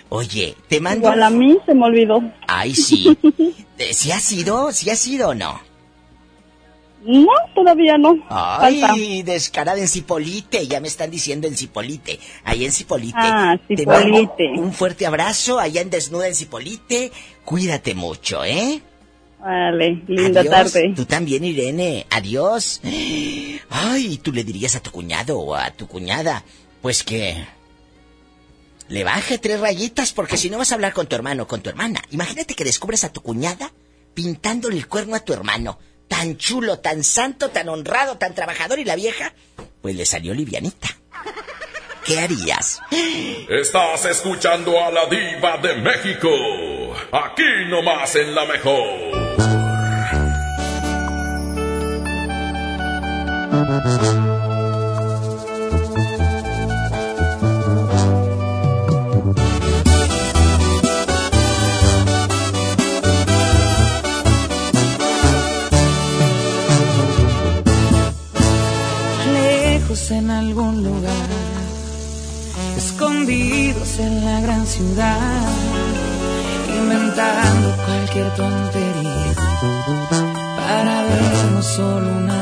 Oye, 0.09 0.55
te 0.67 0.79
mando... 0.81 1.07
Igual 1.07 1.23
a 1.23 1.29
mí 1.29 1.57
se 1.65 1.73
me 1.73 1.85
olvidó. 1.85 2.21
Ay, 2.47 2.75
sí. 2.75 3.17
Eh, 3.77 3.95
¿Sí 3.95 4.11
ha 4.11 4.19
sido? 4.19 4.71
¿Sí 4.71 4.91
ha 4.91 4.95
sido 4.95 5.29
o 5.29 5.33
no? 5.33 5.59
No, 7.03 7.31
todavía 7.55 7.97
no. 7.97 8.15
Falta. 8.29 8.91
Ay, 8.93 9.23
descarada 9.23 9.79
en 9.79 9.87
Cipolite. 9.87 10.67
Ya 10.67 10.79
me 10.79 10.87
están 10.87 11.09
diciendo 11.09 11.47
en 11.47 11.57
Cipolite. 11.57 12.19
Ahí 12.43 12.63
en 12.63 12.71
Cipolite. 12.71 13.17
Ah, 13.19 13.57
Te 13.67 13.83
mando 13.87 14.19
Cipolite. 14.19 14.59
un 14.61 14.71
fuerte 14.71 15.07
abrazo 15.07 15.59
allá 15.59 15.81
en 15.81 15.89
Desnuda 15.89 16.27
en 16.27 16.35
Cipolite. 16.35 17.11
Cuídate 17.43 17.95
mucho, 17.95 18.43
¿eh? 18.45 18.83
Vale, 19.41 20.03
linda 20.07 20.41
Adiós. 20.41 20.53
tarde. 20.53 20.93
Tú 20.95 21.05
también, 21.05 21.43
Irene. 21.43 22.05
Adiós. 22.09 22.79
Ay, 23.69 24.19
tú 24.21 24.31
le 24.31 24.43
dirías 24.43 24.75
a 24.75 24.79
tu 24.81 24.91
cuñado 24.91 25.39
o 25.39 25.55
a 25.55 25.71
tu 25.71 25.87
cuñada, 25.87 26.43
pues 26.81 27.03
que 27.03 27.43
le 28.87 29.03
baje 29.03 29.37
tres 29.37 29.59
rayitas 29.59 30.13
porque 30.13 30.37
si 30.37 30.49
no 30.49 30.57
vas 30.57 30.71
a 30.71 30.75
hablar 30.75 30.93
con 30.93 31.07
tu 31.07 31.15
hermano 31.15 31.43
o 31.43 31.47
con 31.47 31.61
tu 31.61 31.69
hermana. 31.69 32.01
Imagínate 32.11 32.53
que 32.53 32.63
descubres 32.63 33.03
a 33.03 33.11
tu 33.11 33.21
cuñada 33.21 33.71
pintándole 34.13 34.77
el 34.77 34.87
cuerno 34.87 35.15
a 35.15 35.21
tu 35.21 35.33
hermano. 35.33 35.79
Tan 36.07 36.37
chulo, 36.37 36.79
tan 36.79 37.03
santo, 37.03 37.49
tan 37.49 37.69
honrado, 37.69 38.17
tan 38.17 38.35
trabajador 38.35 38.79
y 38.79 38.83
la 38.85 38.95
vieja, 38.97 39.33
pues 39.81 39.95
le 39.95 40.05
salió 40.05 40.33
livianita. 40.33 40.89
¿Qué 42.05 42.19
harías? 42.19 42.81
Estás 43.49 44.05
escuchando 44.05 44.77
a 44.83 44.91
la 44.91 45.05
diva 45.05 45.57
de 45.57 45.75
México. 45.75 46.29
Aquí 47.13 47.43
nomás 47.69 48.15
en 48.15 48.35
la 48.35 48.45
mejor. 48.45 49.20
En 70.11 70.29
algún 70.29 70.83
lugar, 70.83 71.29
escondidos 72.75 73.99
en 73.99 74.25
la 74.25 74.41
gran 74.41 74.65
ciudad, 74.65 75.17
inventando 76.77 77.75
cualquier 77.85 78.29
tontería 78.35 79.33
para 80.57 81.03
vernos 81.03 81.65
solo 81.65 82.07
una 82.17 82.40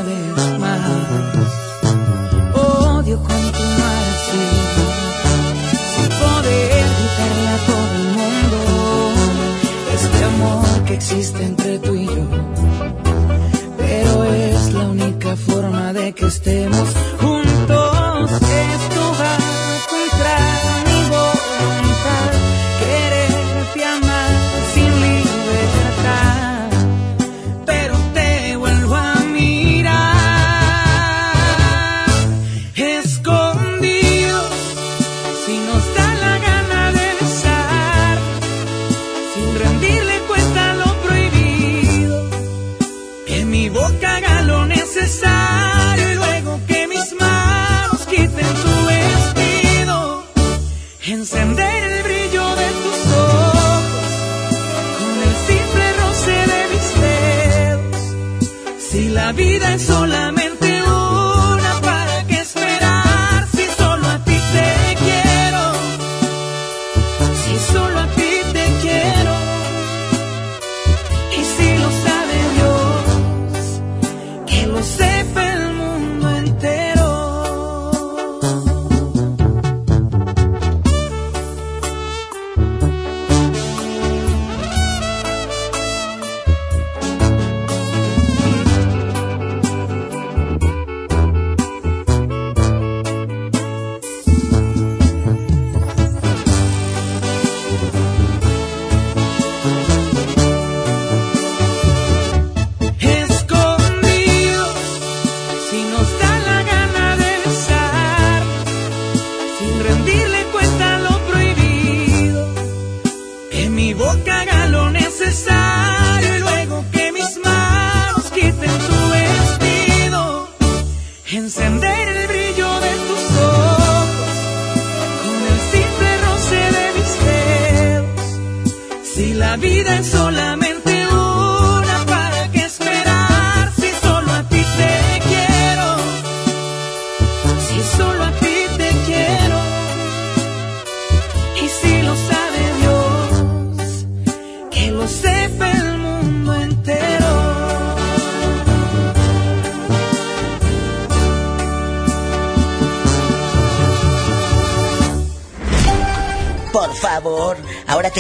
existe 11.00 11.42
entre 11.46 11.80
tú 11.80 11.96
y 11.96 12.06
yo. 12.06 12.28
Pero 13.78 14.26
es 14.26 14.74
la 14.74 14.90
única 14.90 15.34
forma 15.38 15.94
de 15.94 16.12
que 16.12 16.26
estemos 16.26 16.90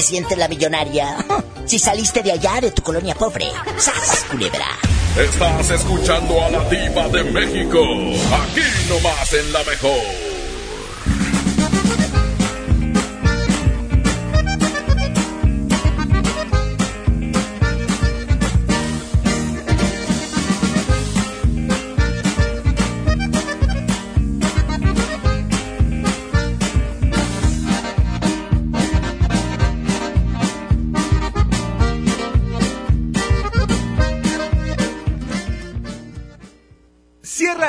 sientes 0.09 0.37
la 0.37 0.47
millonaria. 0.47 1.17
Si 1.69 1.77
saliste 1.77 2.23
de 2.23 2.31
allá, 2.31 2.59
de 2.59 2.71
tu 2.71 2.81
colonia 2.81 3.13
pobre. 3.13 3.45
¡Sas, 3.77 4.25
culebra! 4.31 4.65
Estás 5.15 5.69
escuchando 5.69 6.43
a 6.43 6.49
la 6.49 6.67
diva 6.67 7.07
de 7.09 7.23
México. 7.25 7.79
Aquí 7.79 8.65
nomás 8.89 9.31
en 9.33 9.53
la 9.53 9.63
mejor. 9.63 10.28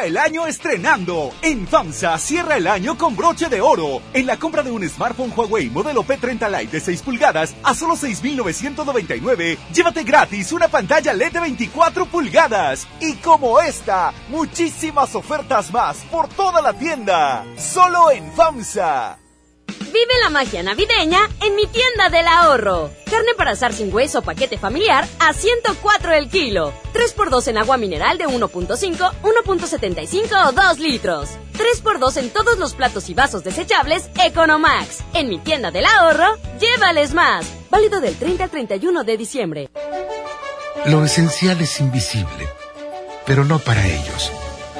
El 0.04 0.16
año 0.16 0.46
estrenando. 0.46 1.30
En 1.42 1.68
FAMSA 1.68 2.16
cierra 2.16 2.56
el 2.56 2.66
año 2.66 2.96
con 2.96 3.14
broche 3.14 3.50
de 3.50 3.60
oro. 3.60 4.00
En 4.14 4.26
la 4.26 4.38
compra 4.38 4.62
de 4.62 4.70
un 4.70 4.88
smartphone 4.88 5.32
Huawei 5.36 5.68
modelo 5.68 6.02
P30 6.02 6.50
Lite 6.50 6.72
de 6.72 6.80
6 6.80 7.02
pulgadas 7.02 7.54
a 7.62 7.74
solo 7.74 7.96
6,999, 7.96 9.58
llévate 9.72 10.02
gratis 10.02 10.52
una 10.52 10.68
pantalla 10.68 11.12
LED 11.12 11.32
de 11.32 11.40
24 11.40 12.06
pulgadas. 12.06 12.88
Y 13.00 13.14
como 13.16 13.60
esta, 13.60 14.14
muchísimas 14.28 15.14
ofertas 15.14 15.70
más 15.70 15.98
por 16.10 16.28
toda 16.28 16.62
la 16.62 16.72
tienda. 16.72 17.44
Solo 17.58 18.10
en 18.10 18.32
FAMSA. 18.32 19.29
Vive 19.78 20.18
la 20.22 20.30
magia 20.30 20.62
navideña 20.62 21.18
en 21.42 21.56
mi 21.56 21.66
tienda 21.66 22.08
del 22.08 22.26
ahorro. 22.26 22.90
Carne 23.10 23.34
para 23.36 23.52
asar 23.52 23.72
sin 23.72 23.92
hueso 23.92 24.22
paquete 24.22 24.58
familiar 24.58 25.06
a 25.18 25.32
104 25.32 26.12
el 26.12 26.28
kilo. 26.28 26.72
3x2 26.94 27.48
en 27.48 27.58
agua 27.58 27.76
mineral 27.76 28.18
de 28.18 28.26
1.5, 28.26 29.12
1.75 29.22 30.48
o 30.48 30.52
2 30.52 30.78
litros. 30.78 31.30
3x2 31.54 32.16
en 32.18 32.30
todos 32.30 32.58
los 32.58 32.74
platos 32.74 33.08
y 33.10 33.14
vasos 33.14 33.44
desechables 33.44 34.08
Economax. 34.22 35.00
En 35.14 35.28
mi 35.28 35.38
tienda 35.38 35.70
del 35.70 35.86
ahorro, 35.86 36.36
llévales 36.58 37.14
más. 37.14 37.46
Válido 37.70 38.00
del 38.00 38.16
30 38.16 38.44
al 38.44 38.50
31 38.50 39.04
de 39.04 39.16
diciembre. 39.16 39.70
Lo 40.86 41.04
esencial 41.04 41.60
es 41.60 41.78
invisible, 41.80 42.48
pero 43.26 43.44
no 43.44 43.58
para 43.58 43.86
ellos. 43.86 44.32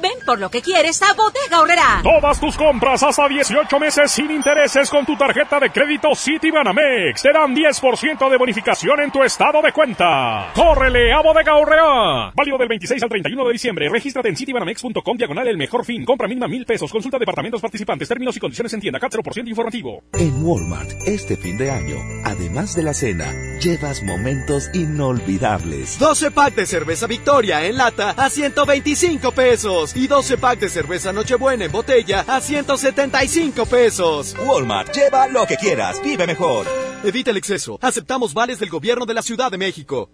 Ven 0.00 0.18
por 0.24 0.38
lo 0.38 0.50
que 0.50 0.62
quieres 0.62 1.02
a 1.02 1.12
Bodega 1.14 1.60
Horrera. 1.60 2.00
Todas 2.02 2.40
tus 2.40 2.56
compras 2.56 3.02
hasta 3.02 3.28
18 3.28 3.78
meses 3.78 4.10
sin 4.10 4.30
intereses 4.30 4.88
con 4.88 5.04
tu 5.04 5.16
tarjeta 5.16 5.60
de 5.60 5.70
crédito 5.70 6.14
Citibanamex 6.14 7.22
te 7.22 7.32
dan 7.32 7.54
10% 7.54 8.30
de 8.30 8.36
bonificación 8.38 9.00
en 9.00 9.10
tu 9.10 9.22
estado 9.22 9.60
de 9.62 9.72
cuenta. 9.72 10.52
¡Córrele 10.54 11.12
a 11.12 11.20
Bodega 11.20 11.54
Horrera! 11.54 12.32
Válido 12.34 12.58
del 12.58 12.68
26 12.68 13.02
al 13.02 13.08
31 13.08 13.44
de 13.44 13.52
diciembre. 13.52 13.88
Regístrate 13.88 14.28
en 14.28 14.36
citibanamex.com 14.36 15.16
diagonal 15.16 15.48
el 15.48 15.58
mejor 15.58 15.84
fin. 15.84 16.04
Compra 16.04 16.28
mínima 16.28 16.48
mil 16.48 16.64
pesos. 16.64 16.90
Consulta 16.90 17.18
departamentos 17.18 17.60
participantes. 17.60 18.08
Términos 18.08 18.36
y 18.36 18.40
condiciones 18.40 18.72
en 18.72 18.80
tienda. 18.80 18.98
CAT 18.98 19.12
0% 19.12 19.48
informativo. 19.48 20.02
En 20.14 20.42
Walmart, 20.42 20.90
este 21.06 21.36
fin 21.36 21.58
de 21.58 21.70
año, 21.70 21.96
además 22.24 22.74
de 22.74 22.82
la 22.82 22.94
cena, 22.94 23.32
llevas 23.60 24.02
momentos 24.02 24.70
inolvidables. 24.72 25.98
12 25.98 26.30
pack 26.30 26.54
de 26.54 26.66
cerveza 26.66 27.06
Victoria 27.06 27.64
en 27.64 27.76
lata 27.76 28.10
a 28.16 28.30
125 28.30 29.32
pesos 29.32 29.89
y 29.94 30.06
12 30.06 30.38
pack 30.38 30.60
de 30.60 30.68
cerveza 30.68 31.12
Nochebuena 31.12 31.64
en 31.64 31.72
botella 31.72 32.24
a 32.26 32.40
175 32.40 33.66
pesos. 33.66 34.36
Walmart, 34.46 34.94
lleva 34.94 35.26
lo 35.28 35.46
que 35.46 35.56
quieras, 35.56 36.00
vive 36.02 36.26
mejor. 36.26 36.66
Evita 37.02 37.30
el 37.30 37.36
exceso. 37.36 37.78
Aceptamos 37.80 38.34
vales 38.34 38.58
del 38.58 38.68
gobierno 38.68 39.06
de 39.06 39.14
la 39.14 39.22
Ciudad 39.22 39.50
de 39.50 39.58
México. 39.58 40.10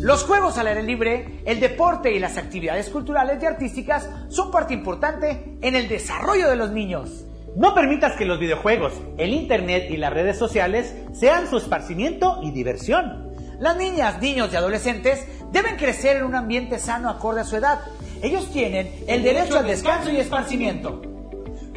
Los 0.00 0.24
juegos 0.24 0.58
al 0.58 0.66
aire 0.66 0.82
libre, 0.82 1.40
el 1.46 1.60
deporte 1.60 2.12
y 2.12 2.18
las 2.18 2.36
actividades 2.36 2.90
culturales 2.90 3.42
y 3.42 3.46
artísticas 3.46 4.08
son 4.28 4.50
parte 4.50 4.74
importante 4.74 5.56
en 5.62 5.76
el 5.76 5.88
desarrollo 5.88 6.50
de 6.50 6.56
los 6.56 6.70
niños. 6.72 7.24
No 7.56 7.74
permitas 7.74 8.16
que 8.16 8.24
los 8.24 8.40
videojuegos, 8.40 8.92
el 9.16 9.32
internet 9.32 9.86
y 9.88 9.96
las 9.96 10.12
redes 10.12 10.36
sociales 10.36 10.94
sean 11.12 11.48
su 11.48 11.56
esparcimiento 11.56 12.40
y 12.42 12.50
diversión. 12.50 13.32
Las 13.60 13.76
niñas, 13.76 14.20
niños 14.20 14.50
y 14.52 14.56
adolescentes 14.56 15.26
deben 15.52 15.76
crecer 15.76 16.16
en 16.16 16.24
un 16.24 16.34
ambiente 16.34 16.78
sano 16.78 17.08
acorde 17.08 17.42
a 17.42 17.44
su 17.44 17.56
edad. 17.56 17.80
Ellos 18.24 18.50
tienen 18.50 18.90
el 19.06 19.22
derecho 19.22 19.58
al 19.58 19.66
descanso 19.66 20.10
y 20.10 20.16
esparcimiento. 20.16 21.02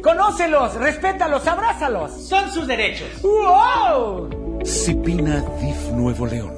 Conócelos, 0.02 0.76
respétalos, 0.76 1.46
abrázalos. 1.46 2.26
Son 2.26 2.50
sus 2.50 2.66
derechos. 2.66 3.20
¡Wow! 3.20 4.30
Cipina 4.64 5.44
DIF 5.60 5.90
Nuevo 5.92 6.24
León. 6.24 6.57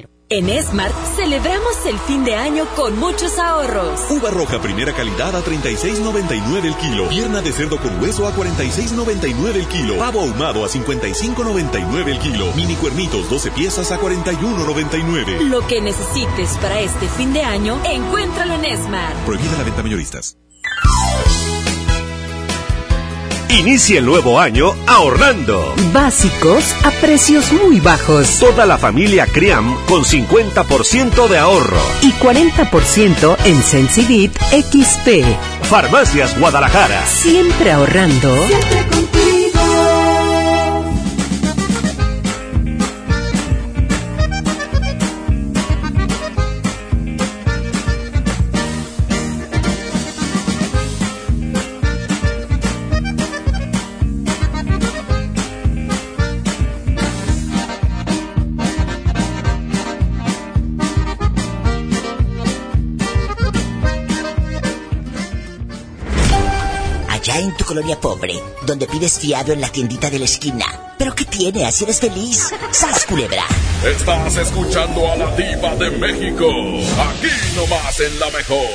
En 0.29 0.47
Smart 0.63 0.93
celebramos 1.17 1.85
el 1.85 1.99
fin 1.99 2.23
de 2.23 2.35
año 2.35 2.65
con 2.75 2.97
muchos 2.97 3.37
ahorros. 3.37 3.99
Uva 4.09 4.29
roja 4.29 4.61
primera 4.61 4.93
calidad 4.93 5.35
a 5.35 5.43
36.99 5.43 6.65
el 6.65 6.75
kilo. 6.77 7.09
Pierna 7.09 7.41
de 7.41 7.51
cerdo 7.51 7.77
con 7.77 8.01
hueso 8.01 8.25
a 8.25 8.33
46.99 8.33 9.55
el 9.55 9.67
kilo. 9.67 9.97
Pavo 9.97 10.21
ahumado 10.21 10.63
a 10.63 10.69
55.99 10.69 12.07
el 12.07 12.19
kilo. 12.19 12.53
Mini 12.53 12.75
cuernitos 12.75 13.29
12 13.29 13.51
piezas 13.51 13.91
a 13.91 13.99
41.99. 13.99 15.49
Lo 15.49 15.67
que 15.67 15.81
necesites 15.81 16.57
para 16.61 16.79
este 16.79 17.09
fin 17.09 17.33
de 17.33 17.43
año, 17.43 17.81
encuéntralo 17.83 18.53
en 18.53 18.77
Smart. 18.85 19.15
Prohibida 19.25 19.57
la 19.57 19.63
venta 19.63 19.83
mayoristas. 19.83 20.37
Inicia 23.51 23.99
el 23.99 24.05
nuevo 24.05 24.39
año 24.39 24.73
ahorrando. 24.87 25.75
Básicos 25.91 26.73
a 26.85 26.91
precios 27.01 27.51
muy 27.51 27.81
bajos. 27.81 28.39
Toda 28.39 28.65
la 28.65 28.77
familia 28.77 29.27
Criam 29.27 29.75
con 29.87 30.05
50% 30.05 31.27
de 31.27 31.37
ahorro. 31.37 31.77
Y 32.01 32.13
40% 32.13 33.35
en 33.43 33.61
Sensibit 33.61 34.31
XP. 34.37 35.25
Farmacias 35.63 36.39
Guadalajara. 36.39 37.05
Siempre 37.05 37.73
ahorrando. 37.73 38.33
Siempre 38.47 39.20
donde 69.01 69.07
pides 69.07 69.19
fiado 69.19 69.53
en 69.53 69.61
la 69.61 69.69
tiendita 69.69 70.09
de 70.09 70.19
la 70.19 70.25
esquina. 70.25 70.65
¿Pero 70.97 71.15
qué 71.15 71.25
tiene? 71.25 71.65
¿Así 71.65 71.85
eres 71.85 71.99
feliz? 71.99 72.51
¡Sas, 72.71 73.05
culebra! 73.05 73.45
Estás 73.83 74.37
escuchando 74.37 75.11
a 75.11 75.15
la 75.15 75.35
diva 75.35 75.75
de 75.75 75.89
México. 75.91 76.47
Aquí 76.47 77.27
nomás 77.55 77.99
en 77.99 78.19
la 78.19 78.29
mejor. 78.29 78.67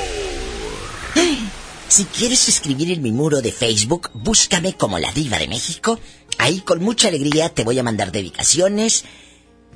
Si 1.87 2.03
quieres 2.05 2.49
escribir 2.49 2.91
en 2.91 3.01
mi 3.01 3.11
muro 3.11 3.41
de 3.41 3.53
Facebook, 3.53 4.11
búscame 4.13 4.73
como 4.73 4.99
la 4.99 5.11
diva 5.13 5.37
de 5.37 5.47
México. 5.47 5.97
Ahí 6.37 6.59
con 6.59 6.83
mucha 6.83 7.07
alegría 7.07 7.47
te 7.49 7.63
voy 7.63 7.79
a 7.79 7.83
mandar 7.83 8.11
dedicaciones 8.11 9.05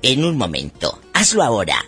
en 0.02 0.26
un 0.26 0.38
momento. 0.38 1.00
Hazlo 1.14 1.44
ahora. 1.44 1.86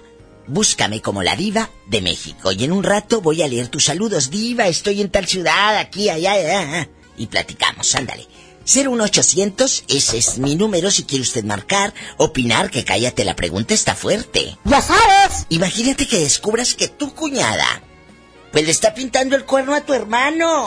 Búscame 0.48 1.02
como 1.02 1.22
la 1.22 1.36
diva 1.36 1.70
de 1.88 2.02
México 2.02 2.52
y 2.52 2.64
en 2.64 2.72
un 2.72 2.84
rato 2.84 3.22
voy 3.22 3.42
a 3.42 3.48
leer 3.48 3.68
tus 3.68 3.86
saludos. 3.86 4.30
Diva, 4.30 4.68
estoy 4.68 5.02
en 5.02 5.10
tal 5.10 5.28
ciudad, 5.28 5.78
aquí, 5.78 6.10
allá, 6.10 6.32
allá. 6.32 6.90
Y 7.18 7.28
platicamos, 7.28 7.94
ándale. 7.96 8.28
01800, 8.66 9.84
ese 9.88 10.18
es 10.18 10.38
mi 10.38 10.56
número 10.56 10.90
si 10.90 11.04
quiere 11.04 11.24
usted 11.24 11.44
marcar, 11.44 11.94
opinar, 12.18 12.70
que 12.70 12.86
cállate, 12.86 13.26
la 13.26 13.36
pregunta 13.36 13.74
está 13.74 13.96
fuerte. 13.96 14.58
¡Ya 14.64 14.82
sabes! 14.82 15.46
Imagínate 15.50 16.08
que 16.08 16.20
descubras 16.20 16.74
que 16.74 16.88
tu 16.88 17.14
cuñada, 17.14 17.82
pues 18.52 18.66
le 18.66 18.72
está 18.72 18.94
pintando 18.94 19.36
el 19.36 19.46
cuerno 19.46 19.76
a 19.76 19.82
tu 19.82 19.94
hermano. 19.94 20.66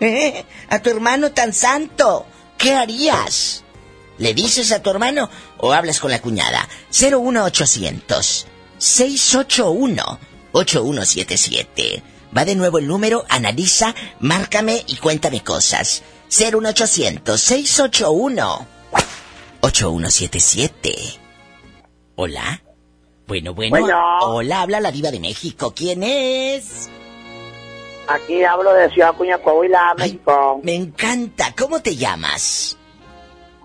¿Eh? 0.00 0.44
A 0.68 0.78
tu 0.78 0.90
hermano 0.90 1.32
tan 1.32 1.52
santo. 1.52 2.26
¿Qué 2.56 2.74
harías? 2.74 3.64
¿Le 4.18 4.34
dices 4.34 4.72
a 4.72 4.82
tu 4.82 4.90
hermano 4.90 5.30
o 5.58 5.72
hablas 5.72 6.00
con 6.00 6.10
la 6.10 6.20
cuñada? 6.20 6.68
01800 6.90 8.46
681 8.78 10.18
8177. 10.52 12.02
Va 12.36 12.44
de 12.44 12.54
nuevo 12.56 12.78
el 12.78 12.86
número, 12.86 13.24
analiza, 13.28 13.94
márcame 14.20 14.84
y 14.86 14.96
cuéntame 14.96 15.42
cosas. 15.42 16.02
01800 16.28 17.38
681 17.40 18.66
8177. 19.60 20.94
Hola. 22.16 22.62
Bueno, 23.26 23.54
bueno, 23.54 23.70
Bueno. 23.78 23.98
Hola, 24.22 24.62
habla 24.62 24.80
la 24.80 24.90
diva 24.90 25.10
de 25.10 25.20
México. 25.20 25.72
¿Quién 25.74 26.02
es? 26.02 26.88
Aquí 28.08 28.42
hablo 28.42 28.72
de 28.72 28.90
Ciudad 28.90 29.14
Cuña, 29.14 29.38
Coahuila, 29.38 29.94
México. 29.98 30.60
Me 30.62 30.74
encanta. 30.74 31.54
¿Cómo 31.56 31.80
te 31.80 31.94
llamas? 31.94 32.76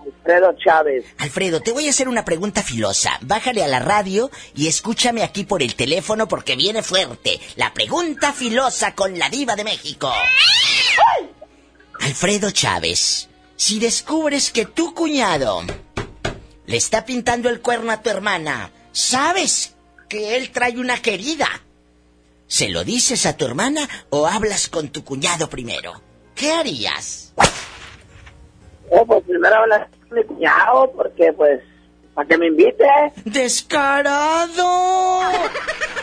Alfredo 0.04 0.54
Chávez. 0.62 1.06
Alfredo, 1.18 1.60
te 1.62 1.72
voy 1.72 1.86
a 1.86 1.90
hacer 1.90 2.08
una 2.08 2.26
pregunta 2.26 2.62
filosa. 2.62 3.18
Bájale 3.22 3.64
a 3.64 3.68
la 3.68 3.78
radio 3.78 4.30
y 4.54 4.68
escúchame 4.68 5.22
aquí 5.22 5.44
por 5.44 5.62
el 5.62 5.74
teléfono 5.76 6.28
porque 6.28 6.56
viene 6.56 6.82
fuerte. 6.82 7.40
La 7.56 7.72
pregunta 7.72 8.34
filosa 8.34 8.94
con 8.94 9.18
la 9.18 9.30
diva 9.30 9.56
de 9.56 9.64
México. 9.64 10.12
Alfredo 12.00 12.50
Chávez, 12.50 13.28
si 13.56 13.78
descubres 13.78 14.50
que 14.50 14.66
tu 14.66 14.94
cuñado 14.94 15.62
le 16.66 16.76
está 16.76 17.04
pintando 17.04 17.48
el 17.48 17.60
cuerno 17.60 17.92
a 17.92 18.02
tu 18.02 18.10
hermana, 18.10 18.70
sabes 18.92 19.74
que 20.08 20.36
él 20.36 20.50
trae 20.50 20.78
una 20.78 21.00
querida. 21.00 21.48
¿Se 22.46 22.68
lo 22.68 22.84
dices 22.84 23.26
a 23.26 23.36
tu 23.36 23.46
hermana 23.46 23.88
o 24.10 24.26
hablas 24.26 24.68
con 24.68 24.88
tu 24.88 25.04
cuñado 25.04 25.48
primero? 25.48 26.00
¿Qué 26.34 26.52
harías? 26.52 27.32
Oh, 28.90 29.06
pues 29.06 29.24
primero 29.24 29.56
hablar 29.56 29.88
con 30.08 30.18
mi 30.18 30.24
cuñado, 30.24 30.92
porque 30.92 31.32
pues, 31.32 31.60
para 32.14 32.28
que 32.28 32.38
me 32.38 32.48
invite. 32.48 32.84
¡Descarado! 33.24 34.62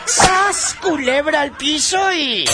¡Sas! 0.04 0.76
Culebra 0.82 1.42
al 1.42 1.56
piso 1.56 2.12
y. 2.12 2.44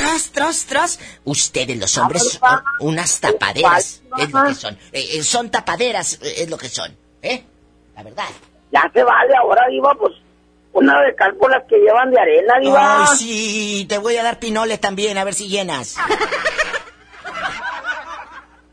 Tras, 0.00 0.30
tras, 0.32 0.64
tras. 0.64 0.98
Ustedes, 1.24 1.76
los 1.78 1.98
hombres, 1.98 2.40
son 2.40 2.62
unas 2.80 3.20
tapaderas. 3.20 4.02
Es 4.18 4.32
lo 4.32 4.44
que 4.44 4.54
son. 4.54 4.74
Eh, 4.92 5.08
eh, 5.18 5.22
son 5.22 5.50
tapaderas, 5.50 6.14
eh, 6.22 6.34
es 6.38 6.50
lo 6.50 6.56
que 6.56 6.70
son. 6.70 6.96
¿Eh? 7.20 7.44
La 7.94 8.02
verdad. 8.02 8.28
Ya 8.72 8.90
se 8.94 9.02
vale, 9.02 9.34
ahora 9.36 9.66
diva, 9.68 9.94
pues, 9.98 10.14
una 10.72 11.02
de 11.02 11.14
cal 11.14 11.34
por 11.34 11.50
las 11.50 11.64
que 11.64 11.76
llevan 11.76 12.10
de 12.10 12.18
arena, 12.18 12.58
diva. 12.60 13.02
Ay, 13.02 13.16
sí, 13.18 13.86
te 13.88 13.98
voy 13.98 14.16
a 14.16 14.22
dar 14.22 14.38
pinole 14.38 14.78
también, 14.78 15.18
a 15.18 15.24
ver 15.24 15.34
si 15.34 15.48
llenas. 15.48 15.96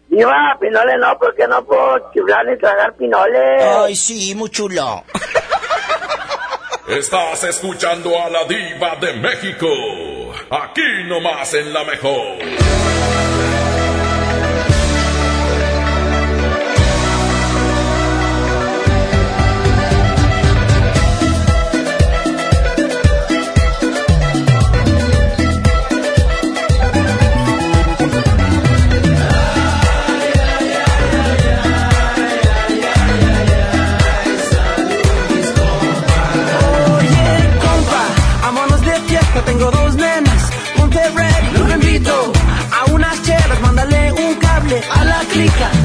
Diva, 0.09 0.57
pinole 0.59 0.97
no, 0.97 1.19
porque 1.19 1.45
no 1.47 1.65
puedo 1.65 2.09
chiflar 2.13 2.45
ni 2.45 2.57
tragar 2.57 2.95
pinole. 2.95 3.61
Ay, 3.61 3.95
sí, 3.95 4.33
muy 4.33 4.49
chulo. 4.49 5.03
Estás 6.87 7.43
escuchando 7.43 8.17
a 8.17 8.29
la 8.29 8.45
diva 8.45 8.95
de 8.95 9.13
México 9.13 9.67
aquí 10.49 11.03
nomás 11.07 11.53
en 11.53 11.73
la 11.73 11.83
mejor. 11.83 12.37
tengo 39.47 39.76
explica. 45.39 45.76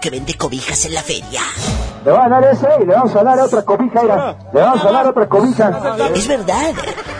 Que 0.00 0.10
vende 0.10 0.34
cobijas 0.34 0.84
en 0.84 0.94
la 0.94 1.02
feria. 1.02 1.42
Le 2.04 2.12
va 2.12 2.26
a 2.26 2.28
dar 2.28 2.44
ese 2.44 2.68
y 2.80 2.86
le 2.86 2.94
vamos 2.94 3.14
a 3.14 3.24
dar 3.24 3.38
otra 3.40 3.62
cobija, 3.62 4.02
mira. 4.02 4.36
Le 4.52 4.60
vamos 4.60 4.84
a 4.84 4.92
dar 4.92 5.06
otra 5.06 5.28
cobija. 5.28 5.96
Es 6.14 6.26
verdad. 6.28 6.72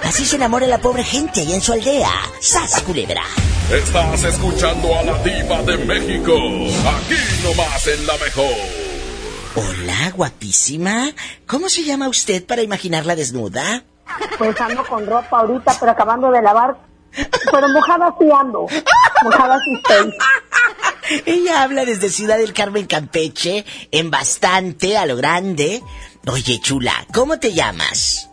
Así 0.05 0.25
se 0.25 0.37
enamora 0.37 0.67
la 0.67 0.79
pobre 0.79 1.05
gente 1.05 1.41
allá 1.41 1.55
en 1.55 1.61
su 1.61 1.73
aldea. 1.73 2.11
¡Sas, 2.41 2.83
culebra! 2.83 3.23
Estás 3.71 4.25
escuchando 4.25 4.89
a 4.99 5.03
la 5.03 5.19
diva 5.23 5.63
de 5.63 5.77
México. 5.85 6.33
Aquí 6.33 7.17
nomás 7.45 7.87
en 7.87 8.07
la 8.07 8.15
mejor. 8.15 8.89
Hola, 9.57 10.13
guapísima. 10.15 11.11
¿Cómo 11.47 11.69
se 11.69 11.85
llama 11.85 12.09
usted 12.09 12.47
para 12.47 12.63
imaginarla 12.63 13.17
desnuda? 13.17 13.83
Pues 14.39 14.59
ando 14.61 14.87
con 14.87 15.07
ropa 15.07 15.41
ahorita, 15.41 15.77
pero 15.81 15.93
acabando 15.93 16.31
de 16.31 16.41
lavar. 16.41 16.77
Pero 17.51 17.69
mojada 17.69 18.15
sí 18.19 18.27
ando. 18.31 18.67
Mojada 19.25 19.59
sí 19.59 19.75
estoy. 19.75 20.13
Ella 21.27 21.63
habla 21.63 21.85
desde 21.85 22.11
Ciudad 22.11 22.39
del 22.39 22.53
Carmen, 22.53 22.87
Campeche, 22.87 23.65
en 23.91 24.11
bastante, 24.11 24.97
a 24.97 25.07
lo 25.07 25.17
grande. 25.17 25.83
Oye, 26.31 26.61
chula, 26.61 26.93
¿cómo 27.15 27.39
te 27.39 27.53
llamas? 27.53 28.25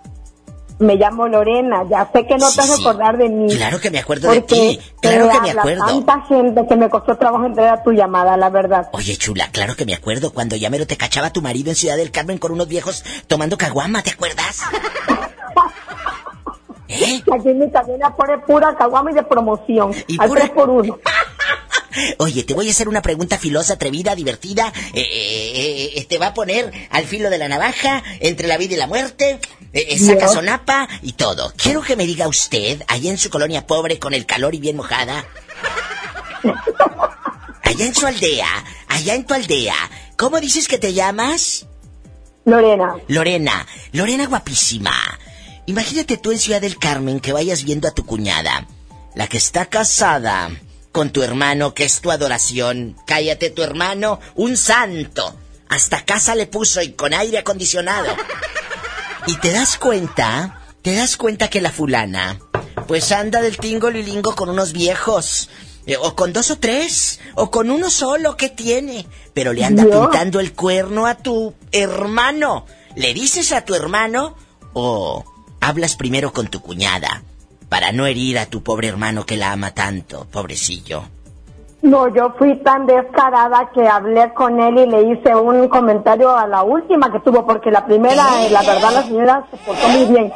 Me 0.78 0.98
llamo 0.98 1.26
Lorena, 1.30 1.86
ya 1.90 2.10
sé 2.12 2.28
que 2.28 2.36
no 2.36 2.50
te 2.52 2.58
vas 2.58 2.70
a 2.70 2.76
sí. 2.76 2.82
acordar 2.82 3.18
de 3.18 3.30
mí. 3.30 3.48
Claro 3.56 3.80
que 3.80 3.90
me 3.90 4.00
acuerdo 4.00 4.30
de 4.30 4.42
ti, 4.42 4.78
claro 5.02 5.30
que 5.30 5.40
me 5.40 5.52
acuerdo. 5.52 5.86
tanta 5.86 6.22
gente 6.28 6.68
que 6.68 6.76
me 6.76 6.90
costó 6.90 7.16
trabajo 7.16 7.46
entregar 7.46 7.82
tu 7.82 7.94
llamada, 7.94 8.36
la 8.36 8.50
verdad. 8.50 8.90
Oye, 8.92 9.16
chula, 9.16 9.48
claro 9.54 9.78
que 9.78 9.86
me 9.86 9.94
acuerdo 9.94 10.34
cuando 10.34 10.58
ya 10.58 10.70
mero 10.70 10.86
te 10.86 10.98
cachaba 10.98 11.32
tu 11.32 11.42
marido 11.42 11.70
en 11.70 11.78
Ciudad 11.78 11.96
del 11.96 12.12
Carmen 12.12 12.40
con 12.40 12.52
unos 12.52 12.68
viejos 12.68 13.06
tomando 13.28 13.58
caguama, 13.58 14.04
¿te 14.04 14.12
acuerdas? 14.12 14.64
¿Eh? 16.88 17.22
Aquí 17.34 17.50
mi 17.50 17.70
cabina 17.72 18.16
pone 18.16 18.38
pura 18.40 18.76
caguama 18.78 19.12
y 19.12 19.16
de 19.16 19.24
promoción. 19.24 19.92
Y 20.08 20.22
al 20.22 20.28
pura- 20.28 20.42
tres 20.42 20.52
por 20.54 20.70
uno. 20.70 21.00
Oye, 22.18 22.44
te 22.44 22.54
voy 22.54 22.68
a 22.68 22.72
hacer 22.72 22.90
una 22.90 23.02
pregunta 23.02 23.38
filosa, 23.38 23.74
atrevida, 23.74 24.16
divertida. 24.16 24.72
Eh, 24.94 25.02
eh, 25.02 25.92
eh, 25.96 26.06
te 26.06 26.18
va 26.18 26.28
a 26.28 26.34
poner 26.34 26.72
al 26.90 27.06
filo 27.06 27.30
de 27.30 27.38
la 27.38 27.48
navaja, 27.48 28.04
entre 28.20 28.48
la 28.48 28.58
vida 28.58 28.76
y 28.76 28.78
la 28.78 28.88
muerte. 28.88 29.40
saca 30.00 30.28
sonapa 30.28 30.88
y 31.02 31.14
todo. 31.14 31.54
Quiero 31.56 31.82
que 31.82 31.96
me 31.96 32.06
diga 32.06 32.28
usted, 32.28 32.84
allá 32.88 33.12
en 33.12 33.18
su 33.18 33.30
colonia 33.30 33.66
pobre, 33.68 34.00
con 34.00 34.14
el 34.14 34.26
calor 34.26 34.56
y 34.56 34.60
bien 34.60 34.78
mojada. 34.78 35.26
Allá 37.64 37.86
en 37.86 37.96
su 37.96 38.06
aldea, 38.06 38.48
allá 38.88 39.16
en 39.16 39.26
tu 39.26 39.34
aldea, 39.34 39.76
¿cómo 40.18 40.40
dices 40.40 40.68
que 40.68 40.78
te 40.78 40.94
llamas? 40.94 41.66
Lorena. 42.46 42.96
Lorena, 43.08 43.66
Lorena 43.92 44.28
guapísima. 44.28 44.94
Imagínate 45.66 46.18
tú 46.18 46.32
en 46.32 46.38
Ciudad 46.38 46.62
del 46.62 46.78
Carmen 46.78 47.20
que 47.20 47.34
vayas 47.34 47.64
viendo 47.64 47.88
a 47.88 47.92
tu 47.92 48.06
cuñada, 48.06 48.68
la 49.16 49.26
que 49.26 49.38
está 49.38 49.66
casada 49.66 50.52
con 50.96 51.10
tu 51.10 51.24
hermano, 51.24 51.74
que 51.74 51.84
es 51.84 52.00
tu 52.00 52.10
adoración. 52.10 52.96
Cállate, 53.06 53.50
tu 53.50 53.64
hermano, 53.64 54.22
un 54.36 54.56
santo. 54.56 55.36
Hasta 55.68 56.06
casa 56.06 56.36
le 56.36 56.48
puso 56.48 56.82
y 56.82 56.94
con 56.94 57.14
aire 57.14 57.38
acondicionado. 57.40 58.08
Y 59.28 59.36
te 59.36 59.52
das 59.52 59.78
cuenta, 59.78 60.62
te 60.82 60.96
das 60.96 61.18
cuenta 61.18 61.50
que 61.50 61.60
la 61.60 61.72
fulana, 61.74 62.40
pues 62.88 63.12
anda 63.12 63.42
del 63.42 63.58
tingo 63.58 63.92
lilingo 63.92 64.36
con 64.36 64.48
unos 64.50 64.72
viejos. 64.72 65.50
eh, 65.86 65.98
O 65.98 66.16
con 66.16 66.32
dos 66.32 66.50
o 66.52 66.60
tres, 66.60 67.20
o 67.34 67.52
con 67.52 67.72
uno 67.72 67.90
solo, 67.90 68.38
¿qué 68.38 68.48
tiene? 68.48 69.06
Pero 69.34 69.52
le 69.52 69.66
anda 69.66 69.84
pintando 69.84 70.40
el 70.40 70.54
cuerno 70.54 71.08
a 71.08 71.16
tu 71.16 71.56
hermano. 71.74 72.66
¿Le 72.96 73.14
dices 73.14 73.52
a 73.52 73.66
tu 73.66 73.76
hermano 73.76 74.38
o 74.72 75.26
hablas 75.60 75.98
primero 75.98 76.32
con 76.32 76.48
tu 76.48 76.62
cuñada 76.62 77.22
para 77.76 77.92
no 77.92 78.06
herir 78.06 78.40
a 78.40 78.46
tu 78.46 78.64
pobre 78.64 78.88
hermano 78.88 79.26
que 79.26 79.36
la 79.36 79.52
ama 79.52 79.72
tanto, 79.72 80.26
pobrecillo? 80.32 81.04
No, 81.82 82.08
yo 82.08 82.34
fui 82.38 82.56
tan 82.64 82.86
descarada 82.86 83.70
que 83.74 83.86
hablé 83.86 84.34
con 84.34 84.62
él 84.62 84.78
y 84.78 84.86
le 84.86 85.02
hice 85.12 85.36
un 85.36 85.68
comentario 85.68 86.34
a 86.34 86.48
la 86.48 86.64
última 86.64 87.12
que 87.12 87.20
tuvo, 87.20 87.46
porque 87.46 87.72
la 87.72 87.86
primera, 87.86 88.46
eh, 88.46 88.50
la 88.50 88.62
verdad, 88.62 88.94
la 88.94 89.04
señora 89.04 89.46
se 89.52 89.58
portó 89.58 89.90
muy 89.90 90.06
bien. 90.06 90.32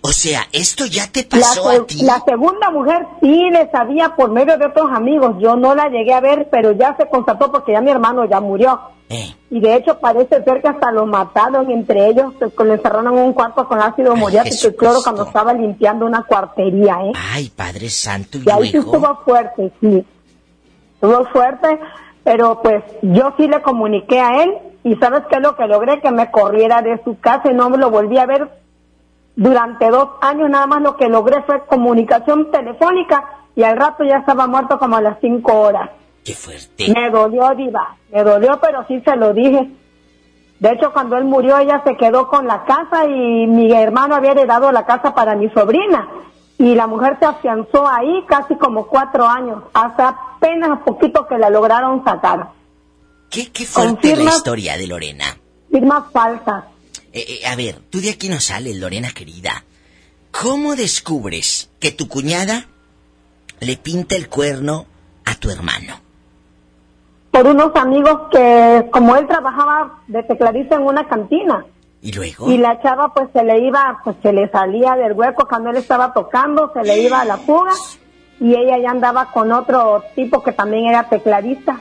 O 0.00 0.12
sea, 0.12 0.46
esto 0.50 0.86
ya 0.86 1.06
te 1.12 1.24
pasó 1.24 1.68
a 1.68 1.86
ti. 1.86 2.02
la 2.04 2.22
segunda 2.24 2.70
mujer 2.70 3.06
sí 3.20 3.50
le 3.50 3.70
sabía 3.70 4.16
por 4.16 4.30
medio 4.30 4.56
de 4.56 4.64
otros 4.64 4.90
amigos. 4.90 5.36
Yo 5.40 5.56
no 5.56 5.74
la 5.74 5.90
llegué 5.90 6.14
a 6.14 6.20
ver, 6.20 6.48
pero 6.50 6.72
ya 6.72 6.96
se 6.96 7.06
constató 7.06 7.52
porque 7.52 7.72
ya 7.72 7.82
mi 7.82 7.90
hermano 7.90 8.24
ya 8.24 8.40
murió. 8.40 8.80
Eh. 9.10 9.34
Y 9.50 9.60
de 9.60 9.74
hecho 9.74 9.98
parece 9.98 10.42
ser 10.42 10.60
que 10.60 10.68
hasta 10.68 10.92
lo 10.92 11.06
mataron 11.06 11.70
entre 11.70 12.08
ellos, 12.08 12.34
pues, 12.38 12.52
lo 12.56 12.74
encerraron 12.74 13.16
en 13.16 13.24
un 13.24 13.32
cuarto 13.32 13.66
con 13.66 13.80
ácido 13.80 14.14
muriático 14.14 14.68
y 14.68 14.74
cloro 14.74 15.00
cuando 15.02 15.24
estaba 15.24 15.54
limpiando 15.54 16.04
una 16.04 16.22
cuartería, 16.24 16.98
¿eh? 17.04 17.12
Ay, 17.32 17.50
Padre 17.54 17.88
Santo, 17.88 18.38
y 18.38 18.42
Y 18.46 18.50
ahí 18.50 18.70
sí 18.70 18.76
estuvo 18.76 19.16
fuerte, 19.24 19.72
sí. 19.80 20.04
Estuvo 20.94 21.24
fuerte, 21.26 21.80
pero 22.22 22.60
pues 22.60 22.84
yo 23.00 23.32
sí 23.38 23.48
le 23.48 23.62
comuniqué 23.62 24.20
a 24.20 24.42
él 24.42 24.52
y 24.84 24.94
¿sabes 24.96 25.22
qué 25.30 25.36
es 25.36 25.42
lo 25.42 25.56
que 25.56 25.66
logré? 25.66 26.00
Que 26.00 26.10
me 26.10 26.30
corriera 26.30 26.82
de 26.82 27.00
su 27.04 27.18
casa 27.18 27.50
y 27.50 27.54
no 27.54 27.70
me 27.70 27.78
lo 27.78 27.90
volví 27.90 28.18
a 28.18 28.26
ver 28.26 28.50
durante 29.36 29.88
dos 29.88 30.08
años. 30.20 30.50
Nada 30.50 30.66
más 30.66 30.82
lo 30.82 30.96
que 30.96 31.08
logré 31.08 31.42
fue 31.42 31.64
comunicación 31.66 32.50
telefónica 32.50 33.24
y 33.56 33.62
al 33.62 33.76
rato 33.76 34.04
ya 34.04 34.18
estaba 34.18 34.46
muerto 34.46 34.78
como 34.78 34.96
a 34.96 35.00
las 35.00 35.18
cinco 35.20 35.60
horas. 35.60 35.90
Qué 36.28 36.34
fuerte. 36.34 36.92
Me 36.94 37.08
dolió, 37.08 37.54
Diva. 37.54 37.96
Me 38.12 38.22
dolió, 38.22 38.60
pero 38.60 38.84
sí 38.86 39.00
se 39.02 39.16
lo 39.16 39.32
dije. 39.32 39.66
De 40.60 40.72
hecho, 40.72 40.92
cuando 40.92 41.16
él 41.16 41.24
murió, 41.24 41.56
ella 41.56 41.80
se 41.86 41.96
quedó 41.96 42.28
con 42.28 42.46
la 42.46 42.66
casa 42.66 43.06
y 43.06 43.46
mi 43.46 43.72
hermano 43.72 44.14
había 44.14 44.32
heredado 44.32 44.70
la 44.70 44.84
casa 44.84 45.14
para 45.14 45.34
mi 45.36 45.48
sobrina. 45.48 46.06
Y 46.58 46.74
la 46.74 46.86
mujer 46.86 47.16
se 47.18 47.24
afianzó 47.24 47.88
ahí 47.88 48.26
casi 48.28 48.56
como 48.56 48.88
cuatro 48.88 49.26
años, 49.26 49.62
hasta 49.72 50.08
apenas 50.36 50.80
poquito 50.84 51.26
que 51.26 51.38
la 51.38 51.48
lograron 51.48 52.04
sacar. 52.04 52.50
¿Qué, 53.30 53.50
qué 53.50 53.64
fuerte 53.64 54.14
la 54.14 54.24
historia 54.24 54.76
de 54.76 54.86
Lorena? 54.86 55.24
Firmas 55.70 56.12
falsas. 56.12 56.64
Eh, 57.14 57.24
eh, 57.26 57.46
a 57.46 57.56
ver, 57.56 57.80
tú 57.88 58.02
de 58.02 58.10
aquí 58.10 58.28
no 58.28 58.38
sales, 58.38 58.76
Lorena 58.76 59.12
querida. 59.12 59.64
¿Cómo 60.30 60.76
descubres 60.76 61.70
que 61.80 61.90
tu 61.90 62.06
cuñada 62.06 62.66
le 63.60 63.78
pinta 63.78 64.14
el 64.14 64.28
cuerno 64.28 64.84
a 65.24 65.34
tu 65.36 65.48
hermano? 65.48 66.07
Por 67.38 67.46
unos 67.46 67.70
amigos 67.76 68.18
que, 68.32 68.86
como 68.90 69.14
él 69.14 69.28
trabajaba 69.28 70.00
de 70.08 70.24
tecladista 70.24 70.74
en 70.74 70.82
una 70.82 71.04
cantina. 71.06 71.64
¿Y 72.02 72.10
luego? 72.12 72.50
Y 72.50 72.58
la 72.58 72.80
chava 72.82 73.12
pues 73.14 73.28
se 73.32 73.44
le 73.44 73.60
iba, 73.60 74.00
pues 74.02 74.16
se 74.22 74.32
le 74.32 74.48
salía 74.48 74.96
del 74.96 75.12
hueco 75.12 75.46
cuando 75.48 75.70
él 75.70 75.76
estaba 75.76 76.12
tocando, 76.12 76.72
se 76.72 76.82
le 76.82 76.98
iba 77.00 77.20
a 77.20 77.24
la 77.24 77.36
fuga 77.36 77.70
y 78.40 78.56
ella 78.56 78.78
ya 78.78 78.90
andaba 78.90 79.26
con 79.32 79.52
otro 79.52 80.02
tipo 80.16 80.42
que 80.42 80.50
también 80.50 80.86
era 80.86 81.04
tecladista. 81.08 81.78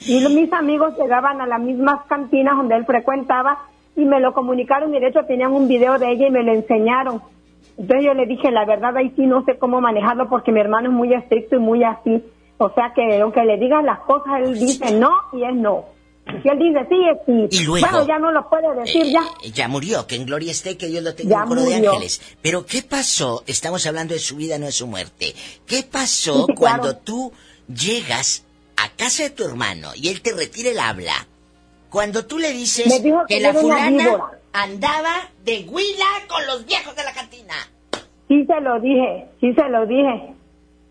Y 0.00 0.20
los- 0.20 0.32
mis 0.32 0.52
amigos 0.52 0.94
llegaban 0.98 1.40
a 1.40 1.46
las 1.46 1.60
mismas 1.60 2.04
cantinas 2.08 2.56
donde 2.56 2.74
él 2.74 2.86
frecuentaba 2.86 3.58
y 3.94 4.04
me 4.04 4.18
lo 4.18 4.32
comunicaron 4.32 4.92
y 4.94 4.98
de 4.98 5.08
hecho 5.08 5.24
tenían 5.26 5.52
un 5.52 5.68
video 5.68 5.96
de 5.98 6.10
ella 6.10 6.26
y 6.26 6.30
me 6.32 6.42
lo 6.42 6.52
enseñaron. 6.52 7.22
Entonces 7.78 8.04
yo 8.04 8.14
le 8.14 8.26
dije, 8.26 8.50
la 8.50 8.64
verdad 8.64 8.96
ahí 8.96 9.12
sí 9.14 9.26
no 9.28 9.44
sé 9.44 9.58
cómo 9.58 9.80
manejarlo 9.80 10.28
porque 10.28 10.50
mi 10.50 10.58
hermano 10.60 10.88
es 10.88 10.94
muy 10.94 11.14
estricto 11.14 11.54
y 11.54 11.60
muy 11.60 11.84
así. 11.84 12.24
O 12.58 12.70
sea 12.74 12.92
que 12.94 13.20
aunque 13.20 13.44
le 13.44 13.56
digan 13.58 13.84
las 13.84 14.00
cosas, 14.00 14.40
él 14.42 14.58
dice 14.58 14.92
no 14.92 15.10
y 15.32 15.44
es 15.44 15.54
no. 15.54 15.84
Y 16.26 16.42
si 16.42 16.48
él 16.48 16.58
dice 16.58 16.86
sí, 16.88 16.96
es 17.08 17.18
sí. 17.50 17.62
Y 17.62 17.64
luego- 17.64 17.86
bueno, 17.86 18.06
ya 18.06 18.18
no 18.18 18.32
lo 18.32 18.48
puede 18.48 18.74
decir 18.80 19.04
ya. 19.12 19.20
Eh, 19.44 19.50
Ya 19.52 19.68
murió, 19.68 20.06
que 20.06 20.16
en 20.16 20.26
gloria 20.26 20.50
esté, 20.50 20.76
que 20.76 20.86
Dios 20.86 21.04
lo 21.04 21.14
tenga 21.14 21.30
Ya 21.36 21.42
en 21.42 21.48
coro 21.48 21.62
de 21.62 21.74
ángeles. 21.76 22.20
Pero 22.42 22.66
¿qué 22.66 22.82
pasó? 22.82 23.44
Estamos 23.46 23.86
hablando 23.86 24.14
de 24.14 24.20
su 24.20 24.36
vida, 24.36 24.58
no 24.58 24.66
de 24.66 24.72
su 24.72 24.86
muerte. 24.86 25.34
¿Qué 25.66 25.82
pasó 25.84 26.32
Sí, 26.34 26.44
sí, 26.48 26.54
claro. 26.54 26.56
cuando 26.82 26.96
tú 26.96 27.32
llegas 27.68 28.44
a 28.76 28.88
casa 28.96 29.22
de 29.24 29.30
tu 29.30 29.44
hermano 29.44 29.90
y 29.94 30.08
él 30.08 30.20
te 30.22 30.32
retira 30.32 30.70
el 30.70 30.78
habla? 30.78 31.26
Cuando 31.90 32.26
tú 32.26 32.38
le 32.38 32.52
dices 32.52 32.92
que 33.02 33.14
que 33.28 33.40
la 33.40 33.54
fulana 33.54 34.30
andaba 34.52 35.30
de 35.44 35.64
huila 35.68 36.06
con 36.28 36.44
los 36.46 36.66
viejos 36.66 36.96
de 36.96 37.04
la 37.04 37.12
cantina. 37.12 37.54
Sí 38.28 38.44
se 38.46 38.60
lo 38.60 38.80
dije, 38.80 39.26
sí 39.40 39.52
se 39.54 39.68
lo 39.68 39.86
dije. 39.86 40.34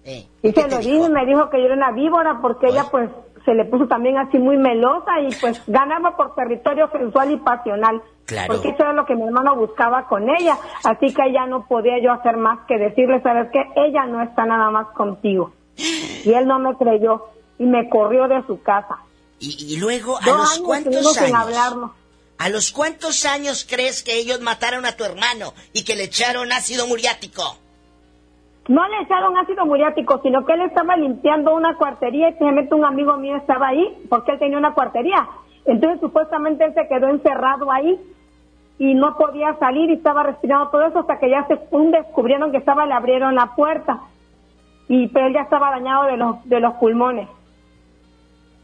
Eh, 0.05 0.27
Sí 0.41 0.51
se 0.53 0.67
lo 0.69 0.77
dije 0.77 1.05
y 1.07 1.09
me 1.09 1.25
dijo 1.25 1.49
que 1.49 1.59
yo 1.59 1.65
era 1.65 1.75
una 1.75 1.91
víbora 1.91 2.39
porque 2.41 2.67
ella 2.67 2.85
pues 2.91 3.09
se 3.43 3.53
le 3.53 3.65
puso 3.65 3.87
también 3.87 4.17
así 4.17 4.37
muy 4.37 4.57
melosa 4.57 5.19
y 5.21 5.33
pues 5.35 5.61
ganaba 5.67 6.15
por 6.15 6.35
territorio 6.35 6.89
sensual 6.91 7.31
y 7.31 7.37
pasional. 7.37 8.01
Claro. 8.25 8.53
Porque 8.53 8.69
eso 8.69 8.83
era 8.83 8.93
lo 8.93 9.05
que 9.05 9.15
mi 9.15 9.23
hermano 9.23 9.55
buscaba 9.55 10.07
con 10.07 10.29
ella. 10.29 10.57
Así 10.83 11.13
que 11.13 11.23
ella 11.27 11.45
no 11.45 11.65
podía 11.67 12.01
yo 12.01 12.11
hacer 12.11 12.37
más 12.37 12.59
que 12.67 12.77
decirle, 12.77 13.21
¿sabes 13.21 13.49
qué? 13.51 13.61
Ella 13.75 14.05
no 14.05 14.21
está 14.21 14.45
nada 14.45 14.71
más 14.71 14.87
contigo. 14.95 15.53
Y 15.77 16.31
él 16.31 16.47
no 16.47 16.57
me 16.59 16.75
creyó 16.75 17.25
y 17.59 17.65
me 17.65 17.89
corrió 17.89 18.27
de 18.27 18.43
su 18.47 18.61
casa. 18.61 18.97
Y, 19.39 19.73
y 19.73 19.77
luego, 19.77 20.17
¿a 20.17 20.25
Dos 20.25 20.37
los 20.37 20.51
años 20.51 20.65
cuántos 20.65 21.17
años? 21.17 21.91
¿A 22.37 22.49
los 22.49 22.71
cuántos 22.71 23.25
años 23.25 23.65
crees 23.69 24.03
que 24.03 24.15
ellos 24.15 24.41
mataron 24.41 24.85
a 24.85 24.93
tu 24.93 25.03
hermano 25.03 25.53
y 25.73 25.83
que 25.83 25.95
le 25.95 26.05
echaron 26.05 26.51
ácido 26.51 26.87
muriático? 26.87 27.57
No 28.67 28.87
le 28.87 29.01
echaron 29.01 29.37
ácido 29.37 29.65
muriático, 29.65 30.19
sino 30.23 30.43
que 30.45 30.53
él 30.53 30.61
estaba 30.61 30.95
limpiando 30.97 31.53
una 31.53 31.75
cuartería 31.77 32.29
y 32.29 32.33
simplemente 32.33 32.73
un 32.73 32.83
amigo 32.85 33.15
mío 33.17 33.35
estaba 33.35 33.67
ahí 33.67 33.95
porque 34.09 34.31
él 34.31 34.39
tenía 34.39 34.57
una 34.57 34.73
cuartería. 34.73 35.27
Entonces 35.65 35.99
supuestamente 35.99 36.65
él 36.65 36.73
se 36.73 36.87
quedó 36.87 37.07
encerrado 37.09 37.71
ahí 37.71 37.99
y 38.79 38.93
no 38.95 39.17
podía 39.17 39.53
salir 39.59 39.89
y 39.89 39.93
estaba 39.93 40.23
respirando 40.23 40.69
todo 40.69 40.83
eso 40.85 40.99
hasta 40.99 41.19
que 41.19 41.29
ya 41.29 41.45
se 41.47 41.59
un 41.71 41.91
descubrieron 41.91 42.51
que 42.51 42.57
estaba, 42.57 42.85
le 42.85 42.93
abrieron 42.93 43.35
la 43.35 43.55
puerta 43.55 43.99
y 44.87 45.07
pero 45.09 45.27
él 45.27 45.33
ya 45.33 45.41
estaba 45.41 45.69
dañado 45.71 46.05
de 46.05 46.17
los 46.17 46.43
de 46.49 46.59
los 46.59 46.73
pulmones. 46.75 47.27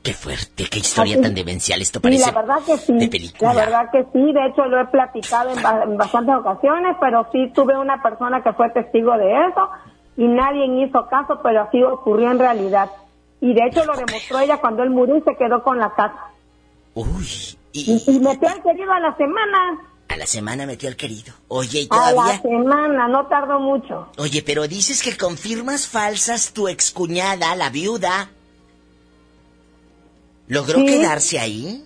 Qué 0.04 0.14
fuerte, 0.14 0.66
qué 0.72 0.80
historia 0.80 1.14
Así- 1.14 1.22
tan 1.24 1.36
demencial. 1.36 1.80
Esto 1.80 2.02
parece 2.02 2.26
la 2.32 2.42
verdad 2.42 2.58
que 2.66 2.78
sí. 2.78 2.98
de 2.98 3.08
película. 3.08 3.54
La 3.54 3.66
verdad 3.66 3.92
que 3.92 4.04
sí. 4.12 4.34
De 4.34 4.46
hecho, 4.48 4.66
lo 4.66 4.80
he 4.82 4.86
platicado 4.88 5.52
en, 5.52 5.62
ba- 5.62 5.84
en 5.84 5.96
bastantes 5.96 6.36
ocasiones, 6.36 6.98
pero 7.00 7.28
sí 7.32 7.52
tuve 7.54 7.78
una 7.78 8.02
persona 8.02 8.42
que 8.42 8.52
fue 8.54 8.70
testigo 8.72 9.16
de 9.16 9.32
eso 9.46 9.70
y 10.18 10.28
nadie 10.28 10.66
hizo 10.86 11.08
caso, 11.08 11.40
pero 11.42 11.62
así 11.64 11.82
ocurrió 11.84 12.32
en 12.32 12.40
realidad. 12.40 12.90
Y 13.40 13.54
de 13.54 13.66
hecho 13.68 13.84
lo 13.86 13.94
demostró 13.94 14.40
ella 14.40 14.58
cuando 14.62 14.84
él 14.84 14.90
murió 14.92 15.18
y 15.18 15.22
se 15.22 15.36
quedó 15.36 15.64
con 15.64 15.80
la 15.80 15.94
casa. 15.94 16.28
Uy, 16.94 17.26
Y, 17.74 18.04
y 18.06 18.20
metió 18.20 18.50
al 18.50 18.62
querido 18.62 18.92
a 18.92 19.00
la 19.00 19.16
semana. 19.18 19.80
a 20.10 20.18
la 20.18 20.26
semana 20.28 20.66
metió 20.66 20.90
al 20.90 20.96
querido. 20.98 21.34
Oye, 21.48 21.82
y 21.84 21.88
A 21.90 21.96
la 21.96 22.12
todavía... 22.12 22.42
semana, 22.42 23.08
no 23.08 23.28
tardó 23.28 23.60
mucho. 23.60 24.10
Oye, 24.18 24.44
pero 24.46 24.68
dices 24.68 25.02
que 25.02 25.16
confirmas 25.18 25.88
falsas 25.88 26.52
tu 26.54 26.68
excuñada, 26.68 27.56
la 27.56 27.70
viuda. 27.70 28.30
¿Logró 30.48 30.80
Sí. 30.80 30.86
quedarse 30.86 31.40
ahí? 31.40 31.86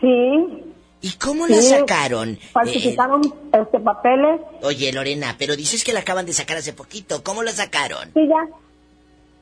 Sí. 0.00 0.64
¿Y 1.00 1.12
cómo 1.12 1.46
Sí, 1.46 1.54
la 1.54 1.62
sacaron? 1.62 2.30
Eh, 2.30 2.40
Falsificaron 2.52 3.22
este 3.52 3.78
papeles. 3.78 4.40
oye, 4.62 4.92
Lorena, 4.92 5.36
pero 5.38 5.54
dices 5.56 5.84
que 5.84 5.92
la 5.92 6.00
acaban 6.00 6.26
de 6.26 6.32
sacar 6.32 6.56
hace 6.56 6.72
poquito. 6.72 7.22
¿Cómo 7.22 7.42
la 7.42 7.52
sacaron? 7.52 8.10
Sí, 8.14 8.26
ya. 8.28 8.48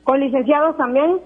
Con 0.03 0.19
licenciados 0.19 0.77
también. 0.77 1.19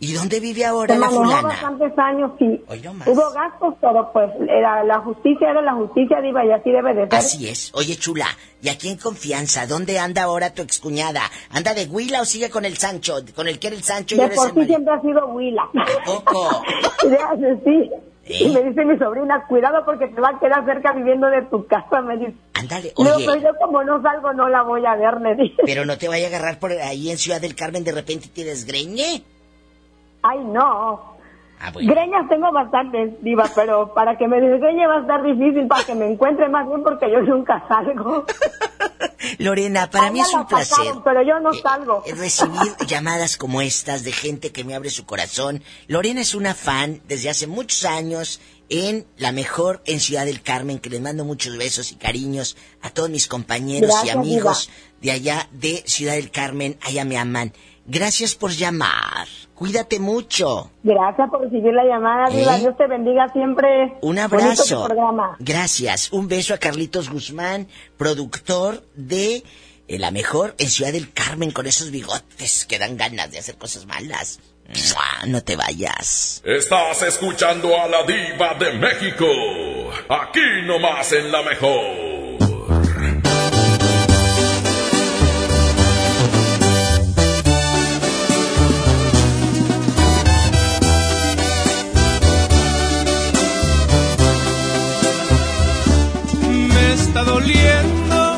¿Y 0.00 0.12
dónde 0.12 0.40
vive 0.40 0.64
ahora 0.64 0.94
Se 0.94 1.00
la 1.00 1.08
fulana? 1.08 1.42
bastantes 1.42 1.92
años, 1.98 2.32
sí. 2.38 2.62
Hoy 2.68 2.80
no 2.82 2.92
más. 2.94 3.06
Hubo 3.08 3.30
gastos, 3.30 3.74
pero 3.80 4.10
pues 4.12 4.30
era 4.48 4.82
la 4.84 4.98
justicia 5.00 5.50
era 5.50 5.62
la 5.62 5.72
justicia, 5.74 6.20
Diva, 6.20 6.44
y 6.44 6.50
así 6.50 6.70
debe 6.70 6.94
de 6.94 7.02
ser. 7.04 7.14
Así 7.14 7.48
es. 7.48 7.70
Oye, 7.74 7.96
chula, 7.96 8.26
¿y 8.60 8.68
aquí 8.70 8.88
en 8.88 8.96
confianza? 8.98 9.66
¿Dónde 9.66 9.98
anda 9.98 10.24
ahora 10.24 10.52
tu 10.52 10.62
excuñada? 10.62 11.22
¿Anda 11.50 11.74
de 11.74 11.84
Huila 11.86 12.22
o 12.22 12.24
sigue 12.24 12.50
con 12.50 12.64
el 12.64 12.76
Sancho? 12.76 13.16
¿Con 13.36 13.46
el 13.48 13.58
que 13.58 13.68
era 13.68 13.76
el 13.76 13.82
Sancho 13.84 14.16
y 14.16 14.18
De 14.18 14.28
por 14.28 14.52
sí 14.54 14.64
siempre 14.66 14.94
ha 14.94 15.00
sido 15.00 15.26
Huila. 15.28 15.68
poco? 16.04 16.62
Le 17.08 17.16
hace 17.16 17.60
sí. 17.64 17.90
¿Eh? 18.26 18.44
Y 18.44 18.54
me 18.54 18.62
dice 18.62 18.84
mi 18.84 18.96
sobrina, 18.98 19.46
cuidado 19.46 19.84
porque 19.84 20.08
te 20.08 20.20
va 20.20 20.30
a 20.30 20.38
quedar 20.38 20.64
cerca 20.64 20.92
viviendo 20.92 21.26
de 21.28 21.42
tu 21.42 21.66
casa, 21.66 22.00
me 22.00 22.16
dice. 22.16 22.34
Ándale, 22.58 22.92
No, 22.98 23.16
oye. 23.16 23.26
pero 23.26 23.40
yo 23.40 23.58
como 23.60 23.84
no 23.84 24.00
salgo 24.02 24.32
no 24.32 24.48
la 24.48 24.62
voy 24.62 24.84
a 24.86 24.94
ver, 24.96 25.20
le 25.20 25.34
dije. 25.34 25.62
Pero 25.66 25.84
no 25.84 25.98
te 25.98 26.08
vaya 26.08 26.26
a 26.26 26.28
agarrar 26.28 26.58
por 26.58 26.72
ahí 26.72 27.10
en 27.10 27.18
Ciudad 27.18 27.40
del 27.40 27.54
Carmen 27.54 27.84
de 27.84 27.92
repente 27.92 28.26
y 28.26 28.30
te 28.30 28.44
desgreñe. 28.44 29.22
Ay, 30.22 30.38
no. 30.44 31.12
Ah, 31.60 31.70
bueno. 31.72 31.92
Greñas 31.92 32.28
tengo 32.28 32.50
bastantes, 32.50 33.22
Diva, 33.22 33.44
pero 33.54 33.92
para 33.94 34.16
que 34.16 34.26
me 34.26 34.40
desgreñe 34.40 34.86
va 34.86 34.96
a 34.96 35.00
estar 35.00 35.22
difícil, 35.22 35.66
para 35.68 35.84
que 35.84 35.94
me 35.94 36.10
encuentre 36.10 36.48
más 36.48 36.66
bien 36.66 36.82
porque 36.82 37.10
yo 37.10 37.20
nunca 37.20 37.62
salgo. 37.68 38.24
Lorena, 39.38 39.90
para 39.90 40.10
mí 40.10 40.20
Ay, 40.20 40.26
es 40.26 40.34
un 40.34 40.40
la 40.40 40.46
placer 40.46 40.94
pero 41.04 41.22
yo 41.22 41.40
no 41.40 41.52
salgo. 41.54 42.02
eh, 42.06 42.14
recibir 42.14 42.74
llamadas 42.86 43.36
como 43.36 43.60
estas 43.62 44.04
de 44.04 44.12
gente 44.12 44.52
que 44.52 44.64
me 44.64 44.74
abre 44.74 44.90
su 44.90 45.04
corazón. 45.06 45.62
Lorena 45.86 46.20
es 46.20 46.34
una 46.34 46.54
fan 46.54 47.02
desde 47.08 47.30
hace 47.30 47.46
muchos 47.46 47.84
años 47.84 48.40
en 48.68 49.06
La 49.16 49.32
Mejor 49.32 49.82
en 49.86 50.00
Ciudad 50.00 50.24
del 50.24 50.42
Carmen, 50.42 50.78
que 50.78 50.90
les 50.90 51.00
mando 51.00 51.24
muchos 51.24 51.56
besos 51.56 51.92
y 51.92 51.96
cariños 51.96 52.56
a 52.80 52.90
todos 52.90 53.10
mis 53.10 53.26
compañeros 53.28 53.90
Gracias, 53.90 54.14
y 54.14 54.18
amigos 54.18 54.70
de 55.02 55.10
allá 55.10 55.48
de 55.52 55.82
Ciudad 55.86 56.14
del 56.14 56.30
Carmen. 56.30 56.78
Allá 56.82 57.04
me 57.04 57.18
aman. 57.18 57.52
Gracias 57.86 58.34
por 58.34 58.50
llamar. 58.50 59.26
Cuídate 59.54 60.00
mucho. 60.00 60.70
Gracias 60.82 61.30
por 61.30 61.42
recibir 61.42 61.72
la 61.72 61.84
llamada, 61.84 62.28
Diva. 62.30 62.56
¿Eh? 62.56 62.60
Dios 62.60 62.76
te 62.76 62.86
bendiga 62.86 63.28
siempre. 63.32 63.96
Un 64.00 64.18
abrazo. 64.18 64.86
programa. 64.86 65.36
Gracias. 65.38 66.12
Un 66.12 66.28
beso 66.28 66.54
a 66.54 66.58
Carlitos 66.58 67.10
Guzmán, 67.10 67.68
productor 67.96 68.82
de 68.94 69.44
eh, 69.86 69.98
La 69.98 70.10
Mejor 70.10 70.54
en 70.58 70.68
Ciudad 70.68 70.92
del 70.92 71.12
Carmen, 71.12 71.50
con 71.50 71.66
esos 71.66 71.90
bigotes 71.90 72.66
que 72.66 72.78
dan 72.78 72.96
ganas 72.96 73.30
de 73.30 73.38
hacer 73.38 73.56
cosas 73.56 73.86
malas. 73.86 74.40
No 75.26 75.42
te 75.42 75.56
vayas. 75.56 76.42
Estás 76.44 77.02
escuchando 77.02 77.78
a 77.78 77.86
la 77.86 78.02
diva 78.04 78.54
de 78.54 78.72
México. 78.72 79.26
Aquí 80.08 80.40
nomás 80.64 81.12
en 81.12 81.30
la 81.30 81.42
mejor. 81.42 82.13
Doliendo 97.24 98.36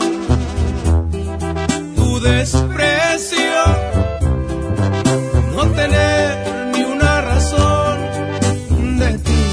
tu 1.94 2.20
desprecio, 2.20 3.62
no 5.54 5.66
tener 5.70 6.72
ni 6.72 6.82
una 6.82 7.20
razón 7.20 7.98
de 8.98 9.18
ti. 9.18 9.44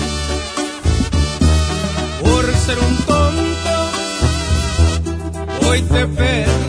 Por 2.24 2.46
ser 2.66 2.78
un 2.80 2.98
tonto, 3.06 3.76
hoy 5.68 5.82
te 5.82 6.02
he 6.02 6.63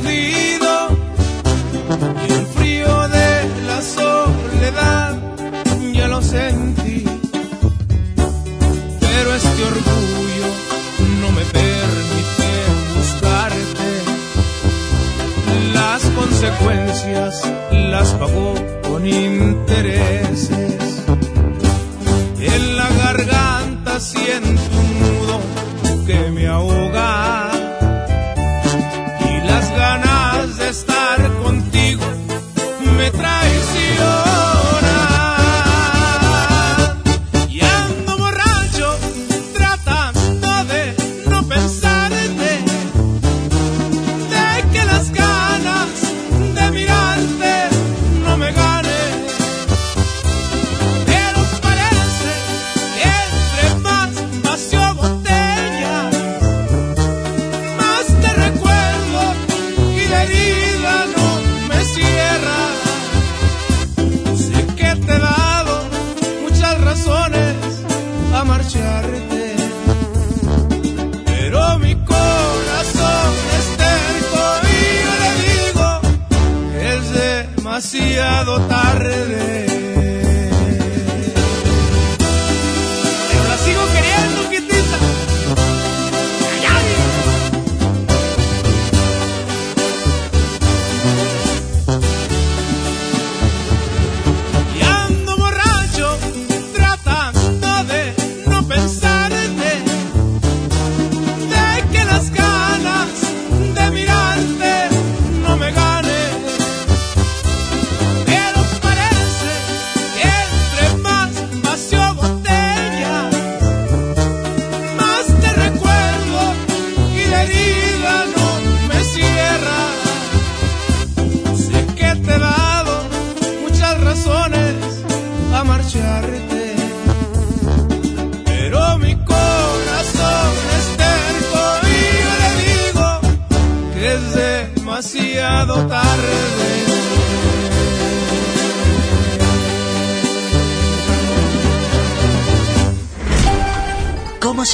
consecuencias 16.45 17.51
las 17.73 18.13
pagó 18.13 18.55
con 18.89 19.07
intereses. 19.07 21.03
En 22.39 22.77
la 22.77 22.89
garganta 22.89 23.99
siento 23.99 24.61
un 24.79 25.01
nudo 25.01 25.41
que 26.07 26.31
me 26.31 26.47
ahoga. 26.47 26.84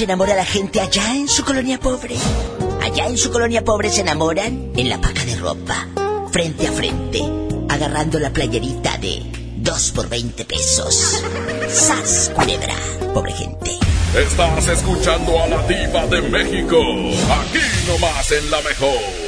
Se 0.01 0.05
enamora 0.05 0.35
la 0.35 0.47
gente 0.47 0.81
allá 0.81 1.15
en 1.15 1.29
su 1.29 1.45
colonia 1.45 1.79
pobre? 1.79 2.17
Allá 2.81 3.07
en 3.07 3.19
su 3.19 3.31
colonia 3.31 3.63
pobre 3.63 3.91
se 3.91 4.01
enamoran 4.01 4.73
en 4.75 4.89
la 4.89 4.99
paca 4.99 5.27
de 5.27 5.37
ropa, 5.37 5.89
frente 6.33 6.69
a 6.69 6.73
frente, 6.73 7.23
agarrando 7.69 8.19
la 8.19 8.31
playerita 8.31 8.97
de 8.97 9.23
2 9.59 9.91
por 9.91 10.09
20 10.09 10.47
pesos. 10.47 11.23
¡Sas, 11.69 12.33
culebra! 12.35 12.75
Pobre 13.13 13.33
gente. 13.33 13.73
Estás 14.17 14.69
escuchando 14.69 15.39
a 15.39 15.47
la 15.49 15.67
diva 15.67 16.07
de 16.07 16.23
México. 16.23 16.79
Aquí 16.79 17.61
nomás 17.87 18.33
en 18.33 18.51
la 18.51 18.63
mejor. 18.63 19.20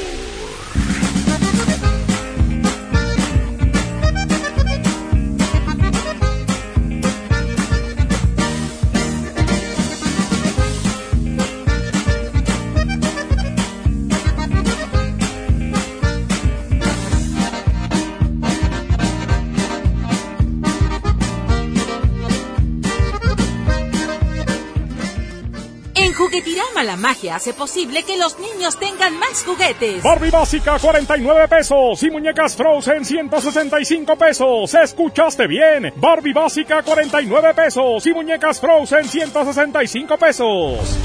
Magia 27.03 27.37
hace 27.37 27.53
posible 27.53 28.05
que 28.05 28.17
los 28.17 28.39
niños 28.39 28.79
tengan 28.79 29.19
más 29.19 29.45
juguetes. 29.45 30.03
Barbie 30.03 30.31
básica 30.31 30.79
49 30.79 31.49
pesos 31.49 32.03
y 32.03 32.11
muñecas 32.11 32.57
Frozen 32.57 33.05
165 33.05 34.17
pesos. 34.17 34.73
¿Escuchaste 34.73 35.47
bien? 35.47 35.93
Barbie 35.97 36.33
básica 36.33 36.83
49 36.83 37.55
pesos 37.55 38.07
y 38.07 38.15
muñecas 38.15 38.61
Frozen 38.61 39.05
165 39.05 40.17
pesos. 40.17 40.99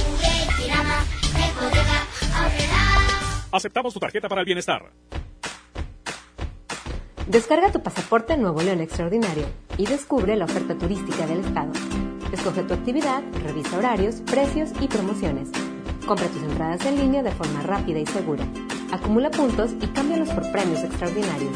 Aceptamos 3.51 3.93
tu 3.93 3.99
tarjeta 3.99 4.29
para 4.29 4.41
el 4.41 4.45
bienestar. 4.45 4.91
Descarga 7.25 7.71
tu 7.71 7.81
pasaporte 7.81 8.37
Nuevo 8.37 8.61
León 8.61 8.81
Extraordinario 8.81 9.47
y 9.77 9.85
descubre 9.85 10.35
la 10.35 10.45
oferta 10.45 10.77
turística 10.77 11.25
del 11.25 11.39
estado. 11.39 11.71
Escoge 12.31 12.63
tu 12.63 12.73
actividad, 12.73 13.23
revisa 13.43 13.77
horarios, 13.77 14.21
precios 14.25 14.69
y 14.79 14.87
promociones. 14.87 15.49
Compra 16.07 16.27
tus 16.29 16.41
entradas 16.41 16.85
en 16.85 16.95
línea 16.95 17.21
de 17.21 17.31
forma 17.31 17.61
rápida 17.63 17.99
y 17.99 18.05
segura. 18.05 18.45
Acumula 18.93 19.29
puntos 19.29 19.71
y 19.81 19.87
cámbialos 19.87 20.29
por 20.29 20.49
premios 20.53 20.81
extraordinarios. 20.81 21.51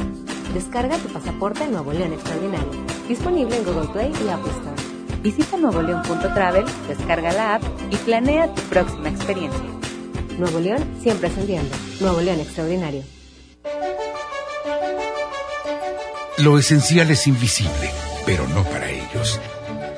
Descarga 0.54 0.98
tu 0.98 1.08
pasaporte 1.08 1.66
Nuevo 1.70 1.94
León 1.94 2.12
Extraordinario. 2.12 2.70
Disponible 3.08 3.56
en 3.56 3.64
Google 3.64 3.88
Play 3.94 4.12
y 4.26 4.28
Apple 4.28 4.52
Store. 4.52 5.22
Visita 5.24 5.56
nuevoleón.travel, 5.56 6.66
descarga 6.90 7.32
la 7.32 7.56
app 7.56 7.64
y 7.92 7.96
planea 7.96 8.54
tu 8.54 8.62
próxima 8.64 9.08
experiencia. 9.08 9.64
Nuevo 10.38 10.60
León 10.60 10.84
siempre 11.02 11.30
ascendiendo. 11.30 11.74
Nuevo 12.02 12.20
León 12.20 12.42
Extraordinario. 12.42 13.04
Lo 16.40 16.60
esencial 16.60 17.10
es 17.10 17.26
invisible, 17.26 17.90
pero 18.26 18.46
no 18.50 18.66
para 18.66 18.90
ellos. 18.90 19.01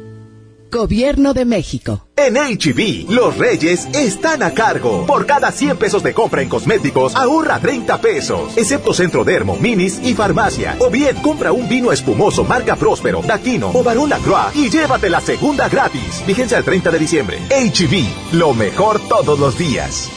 Gobierno 0.75 1.35
de 1.35 1.45
México. 1.45 2.09
En 2.17 2.35
HB, 2.35 3.09
los 3.09 3.39
reyes 3.39 3.87
están 3.95 4.43
a 4.43 4.55
cargo. 4.55 5.07
Por 5.07 5.25
cada 5.25 5.53
100 5.53 5.77
pesos 5.77 6.03
de 6.03 6.13
compra 6.13 6.43
en 6.43 6.49
cosméticos, 6.49 7.15
ahorra 7.15 7.61
30 7.61 8.01
pesos. 8.01 8.57
Excepto 8.57 8.93
Centro 8.93 9.23
Dermo, 9.23 9.55
Minis 9.55 10.01
y 10.03 10.15
Farmacia. 10.15 10.75
O 10.81 10.91
bien, 10.91 11.15
compra 11.23 11.53
un 11.53 11.69
vino 11.69 11.93
espumoso 11.93 12.43
marca 12.43 12.75
Próspero, 12.75 13.23
Daquino 13.23 13.71
o 13.73 13.85
Barón 13.85 14.11
Lacroix 14.11 14.57
y 14.57 14.69
llévate 14.69 15.09
la 15.11 15.21
segunda 15.21 15.69
gratis. 15.69 16.25
Vigencia 16.27 16.59
el 16.59 16.65
30 16.65 16.91
de 16.91 16.99
diciembre. 16.99 17.39
HB, 17.51 18.35
lo 18.37 18.53
mejor 18.53 18.99
todos 19.09 19.39
los 19.39 19.57
días. 19.57 20.11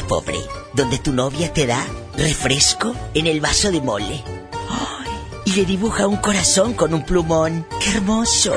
Pobre, 0.08 0.40
donde 0.74 1.00
tu 1.00 1.12
novia 1.12 1.52
te 1.52 1.66
da 1.66 1.86
refresco 2.16 2.96
en 3.14 3.28
el 3.28 3.42
vaso 3.42 3.72
de 3.72 3.82
mole. 3.82 4.24
Y 5.46 5.54
le 5.54 5.66
dibuja 5.66 6.06
un 6.06 6.18
corazón 6.18 6.74
con 6.74 6.94
un 6.94 7.04
plumón. 7.04 7.66
¡Qué 7.80 7.92
hermoso! 7.92 8.54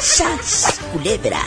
¡Sas! 0.00 0.78
Culebra. 0.92 1.40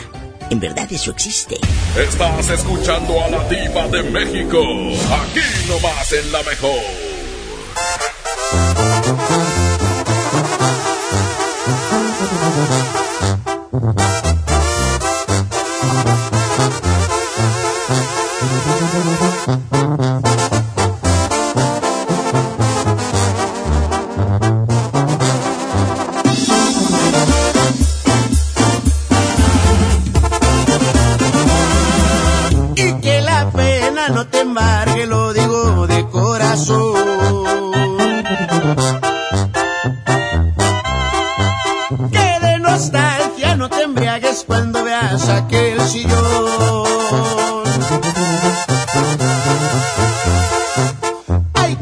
En 0.50 0.60
verdad 0.60 0.86
eso 0.92 1.10
existe. 1.10 1.58
Estás 1.96 2.50
escuchando 2.50 3.22
a 3.22 3.28
la 3.30 3.48
diva 3.48 3.88
de 3.88 4.02
México. 4.02 4.60
Aquí 4.60 5.40
nomás 5.68 6.12
en 6.12 6.32
la 6.32 6.42
mejor. 6.42 7.10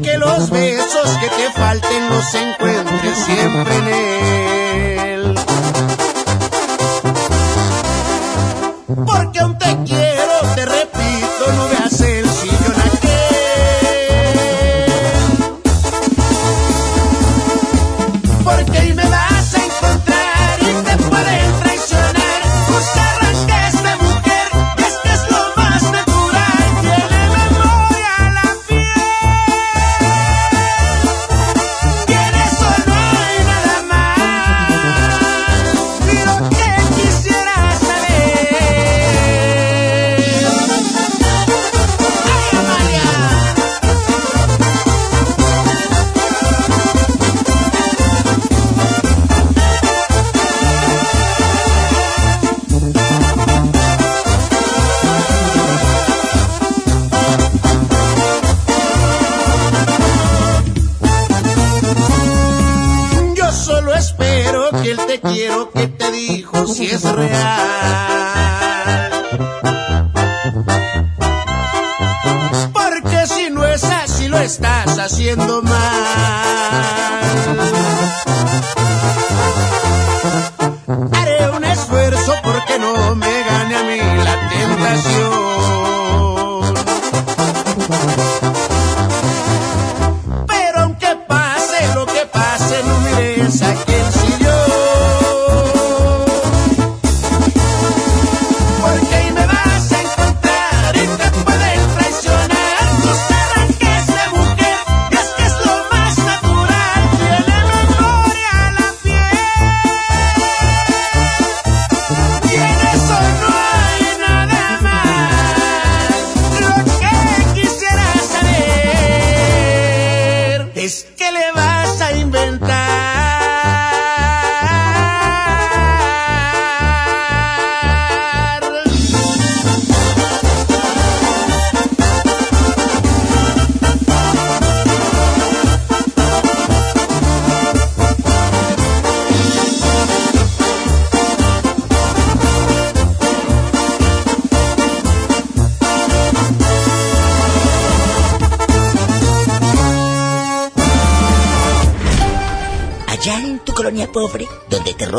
Que 0.01 0.17
los 0.17 0.49
besos 0.49 1.17
que 1.19 1.27
te 1.29 1.51
falten 1.51 2.09
los 2.09 2.33
encuentres 2.33 3.17
siempre 3.17 3.75
en 3.75 3.87
él. 3.87 5.35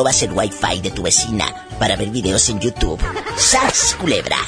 Robas 0.00 0.22
el 0.22 0.32
wifi 0.32 0.80
de 0.80 0.90
tu 0.92 1.02
vecina 1.02 1.44
para 1.78 1.94
ver 1.94 2.08
videos 2.08 2.48
en 2.48 2.58
YouTube. 2.58 2.98
¡Sas, 3.36 3.94
culebra! 4.00 4.38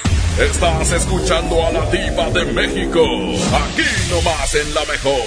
Estás 0.41 0.93
escuchando 0.93 1.67
a 1.67 1.71
la 1.71 1.85
diva 1.91 2.31
de 2.31 2.47
México. 2.47 3.03
Aquí 3.53 3.83
nomás 4.09 4.55
en 4.55 4.73
la 4.73 4.83
mejor. 4.87 5.21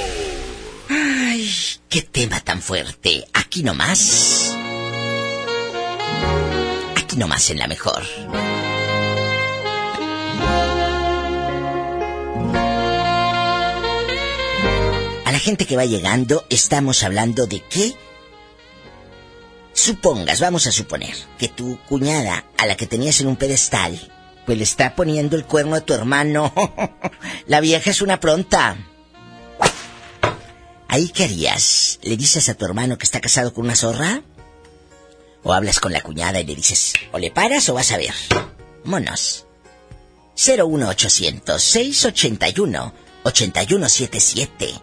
Ay, 0.89 1.47
qué 1.89 2.01
tema 2.01 2.39
tan 2.39 2.59
fuerte. 2.59 3.27
Aquí 3.33 3.61
nomás. 3.61 4.51
Aquí 6.95 7.17
nomás 7.17 7.51
en 7.51 7.59
la 7.59 7.67
mejor. 7.67 8.01
A 15.23 15.31
la 15.31 15.39
gente 15.39 15.67
que 15.67 15.77
va 15.77 15.85
llegando, 15.85 16.47
estamos 16.49 17.03
hablando 17.03 17.45
de 17.45 17.59
que 17.61 17.95
Supongas, 19.85 20.39
vamos 20.39 20.65
a 20.65 20.71
suponer, 20.71 21.15
que 21.37 21.47
tu 21.47 21.77
cuñada, 21.87 22.43
a 22.57 22.65
la 22.65 22.75
que 22.75 22.87
tenías 22.87 23.21
en 23.21 23.27
un 23.27 23.35
pedestal, 23.35 23.95
pues 24.43 24.57
le 24.57 24.63
está 24.63 24.95
poniendo 24.95 25.35
el 25.35 25.45
cuerno 25.45 25.75
a 25.75 25.81
tu 25.81 25.93
hermano. 25.93 26.51
la 27.45 27.59
vieja 27.59 27.91
es 27.91 28.01
una 28.01 28.19
pronta. 28.19 28.77
¿Ahí 30.87 31.09
qué 31.09 31.25
harías? 31.25 31.99
¿Le 32.01 32.17
dices 32.17 32.49
a 32.49 32.55
tu 32.55 32.65
hermano 32.65 32.97
que 32.97 33.03
está 33.03 33.21
casado 33.21 33.53
con 33.53 33.65
una 33.65 33.75
zorra? 33.75 34.23
¿O 35.43 35.53
hablas 35.53 35.79
con 35.79 35.93
la 35.93 36.01
cuñada 36.01 36.39
y 36.39 36.45
le 36.45 36.55
dices, 36.55 36.93
o 37.11 37.19
le 37.19 37.29
paras 37.29 37.69
o 37.69 37.75
vas 37.75 37.91
a 37.91 37.97
ver? 37.97 38.15
Monos. 38.85 39.45
01800 40.35 41.61
681 41.61 42.93
8177 43.21 44.73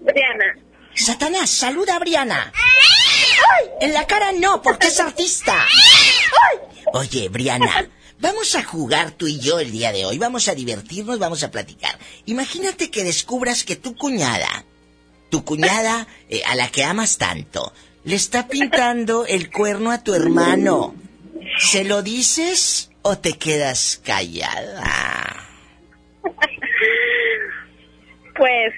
Briana. 0.00 0.56
Satanás, 0.92 1.48
saluda 1.48 1.96
a 1.96 2.00
Briana. 2.00 2.52
En 3.80 3.94
la 3.94 4.06
cara 4.06 4.30
no, 4.32 4.60
porque 4.60 4.88
es 4.88 5.00
artista. 5.00 5.56
Oye, 6.92 7.30
Briana, 7.30 7.88
vamos 8.24 8.54
a 8.54 8.64
jugar 8.64 9.10
tú 9.10 9.26
y 9.26 9.38
yo 9.38 9.60
el 9.60 9.70
día 9.70 9.92
de 9.92 10.06
hoy. 10.06 10.16
Vamos 10.16 10.48
a 10.48 10.54
divertirnos, 10.54 11.18
vamos 11.18 11.44
a 11.44 11.50
platicar. 11.50 11.98
Imagínate 12.24 12.90
que 12.90 13.04
descubras 13.04 13.64
que 13.64 13.76
tu 13.76 13.94
cuñada, 13.94 14.64
tu 15.30 15.44
cuñada 15.44 16.06
eh, 16.30 16.40
a 16.46 16.54
la 16.54 16.68
que 16.68 16.84
amas 16.84 17.18
tanto, 17.18 17.74
le 18.04 18.16
está 18.16 18.48
pintando 18.48 19.26
el 19.26 19.50
cuerno 19.50 19.90
a 19.90 20.02
tu 20.02 20.14
hermano. 20.14 20.94
¿Se 21.58 21.84
lo 21.84 22.02
dices 22.02 22.90
o 23.02 23.18
te 23.18 23.34
quedas 23.34 24.00
callada? 24.02 25.46
Pues, 28.36 28.72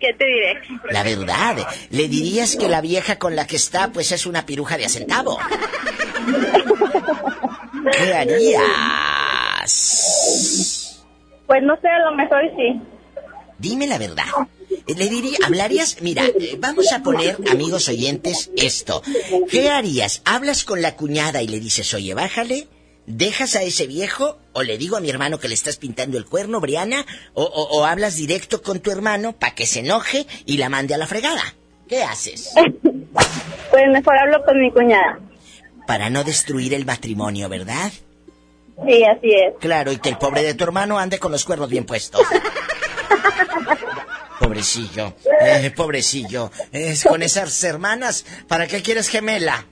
¿qué 0.00 0.14
te 0.14 0.24
diré? 0.24 0.60
La 0.90 1.02
verdad, 1.02 1.68
le 1.90 2.08
dirías 2.08 2.56
que 2.56 2.68
la 2.68 2.80
vieja 2.80 3.18
con 3.18 3.36
la 3.36 3.46
que 3.46 3.56
está, 3.56 3.92
pues 3.92 4.10
es 4.10 4.24
una 4.24 4.46
piruja 4.46 4.78
de 4.78 4.86
a 4.86 4.88
centavo. 4.88 5.38
¿Qué 7.92 8.14
harías? 9.60 9.72
Pues 11.46 11.62
no 11.62 11.76
sé, 11.80 11.88
a 11.88 11.98
lo 12.10 12.16
mejor 12.16 12.42
sí. 12.56 12.80
Dime 13.58 13.86
la 13.86 13.98
verdad. 13.98 14.24
Le 14.86 15.08
diría, 15.08 15.36
hablarías, 15.44 16.00
mira, 16.00 16.24
eh, 16.26 16.56
vamos 16.58 16.92
a 16.92 17.02
poner, 17.02 17.36
amigos 17.50 17.88
oyentes, 17.88 18.50
esto. 18.56 19.02
¿Qué 19.50 19.68
harías? 19.68 20.22
¿Hablas 20.24 20.64
con 20.64 20.80
la 20.80 20.96
cuñada 20.96 21.42
y 21.42 21.48
le 21.48 21.60
dices, 21.60 21.92
oye, 21.94 22.14
bájale? 22.14 22.68
¿Dejas 23.06 23.56
a 23.56 23.62
ese 23.62 23.86
viejo? 23.86 24.38
¿O 24.52 24.62
le 24.62 24.78
digo 24.78 24.96
a 24.96 25.00
mi 25.00 25.10
hermano 25.10 25.38
que 25.40 25.48
le 25.48 25.54
estás 25.54 25.76
pintando 25.76 26.16
el 26.18 26.24
cuerno, 26.26 26.60
Briana? 26.60 27.04
¿O, 27.34 27.42
o- 27.42 27.78
o 27.80 27.84
hablas 27.84 28.16
directo 28.16 28.62
con 28.62 28.80
tu 28.80 28.90
hermano 28.92 29.32
para 29.32 29.54
que 29.54 29.66
se 29.66 29.80
enoje 29.80 30.26
y 30.46 30.56
la 30.58 30.68
mande 30.68 30.94
a 30.94 30.98
la 30.98 31.06
fregada? 31.06 31.42
¿Qué 31.88 32.02
haces? 32.02 32.50
Pues 33.70 33.86
mejor 33.92 34.16
hablo 34.18 34.44
con 34.44 34.58
mi 34.60 34.70
cuñada. 34.72 35.20
Para 35.90 36.08
no 36.08 36.22
destruir 36.22 36.72
el 36.72 36.86
matrimonio, 36.86 37.48
¿verdad? 37.48 37.90
Sí, 38.86 39.02
así 39.02 39.34
es. 39.34 39.54
Claro, 39.58 39.90
y 39.90 39.98
que 39.98 40.10
el 40.10 40.18
pobre 40.18 40.44
de 40.44 40.54
tu 40.54 40.62
hermano 40.62 41.00
ande 41.00 41.18
con 41.18 41.32
los 41.32 41.44
cuernos 41.44 41.68
bien 41.68 41.84
puestos. 41.84 42.20
Pobrecillo, 44.38 45.16
eh, 45.44 45.72
pobrecillo. 45.74 46.52
Es 46.70 47.02
con 47.02 47.24
esas 47.24 47.64
hermanas, 47.64 48.24
¿para 48.46 48.68
qué 48.68 48.82
quieres 48.82 49.08
gemela? 49.08 49.66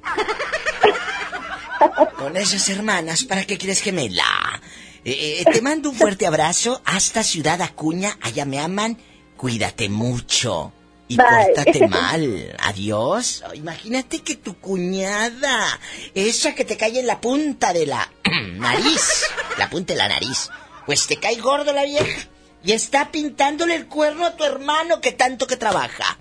Con 2.16 2.36
esas 2.36 2.68
hermanas, 2.68 3.22
¿para 3.22 3.44
qué 3.44 3.56
quieres 3.56 3.80
gemela? 3.80 4.60
Eh, 5.04 5.36
eh, 5.38 5.44
te 5.52 5.62
mando 5.62 5.90
un 5.90 5.94
fuerte 5.94 6.26
abrazo 6.26 6.82
hasta 6.84 7.22
Ciudad 7.22 7.62
Acuña, 7.62 8.18
allá 8.22 8.44
me 8.44 8.58
aman. 8.58 8.98
Cuídate 9.36 9.88
mucho. 9.88 10.72
Y 11.08 11.16
Bye. 11.16 11.26
pórtate 11.54 11.88
mal. 11.88 12.56
Adiós. 12.58 13.42
Imagínate 13.54 14.20
que 14.20 14.36
tu 14.36 14.58
cuñada, 14.60 15.80
esa 16.14 16.54
que 16.54 16.64
te 16.64 16.76
cae 16.76 17.00
en 17.00 17.06
la 17.06 17.20
punta 17.20 17.72
de 17.72 17.86
la 17.86 18.10
nariz, 18.56 19.24
la 19.56 19.70
punta 19.70 19.94
de 19.94 19.98
la 19.98 20.08
nariz, 20.08 20.50
pues 20.86 21.06
te 21.06 21.16
cae 21.16 21.36
gordo 21.36 21.72
la 21.72 21.84
vieja 21.84 22.28
y 22.62 22.72
está 22.72 23.10
pintándole 23.10 23.74
el 23.74 23.86
cuerno 23.86 24.26
a 24.26 24.36
tu 24.36 24.44
hermano 24.44 25.00
que 25.00 25.12
tanto 25.12 25.46
que 25.46 25.56
trabaja. 25.56 26.18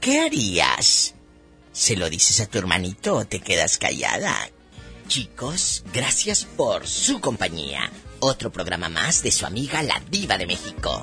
¿Qué 0.00 0.20
harías? 0.20 1.14
¿Se 1.72 1.96
lo 1.96 2.08
dices 2.10 2.40
a 2.40 2.46
tu 2.46 2.58
hermanito 2.58 3.14
o 3.16 3.24
te 3.24 3.40
quedas 3.40 3.78
callada? 3.78 4.34
Chicos, 5.08 5.84
gracias 5.92 6.44
por 6.44 6.86
su 6.86 7.20
compañía. 7.20 7.90
Otro 8.20 8.50
programa 8.50 8.88
más 8.88 9.22
de 9.22 9.30
su 9.32 9.44
amiga 9.46 9.82
la 9.82 10.00
diva 10.10 10.38
de 10.38 10.46
México. 10.46 11.02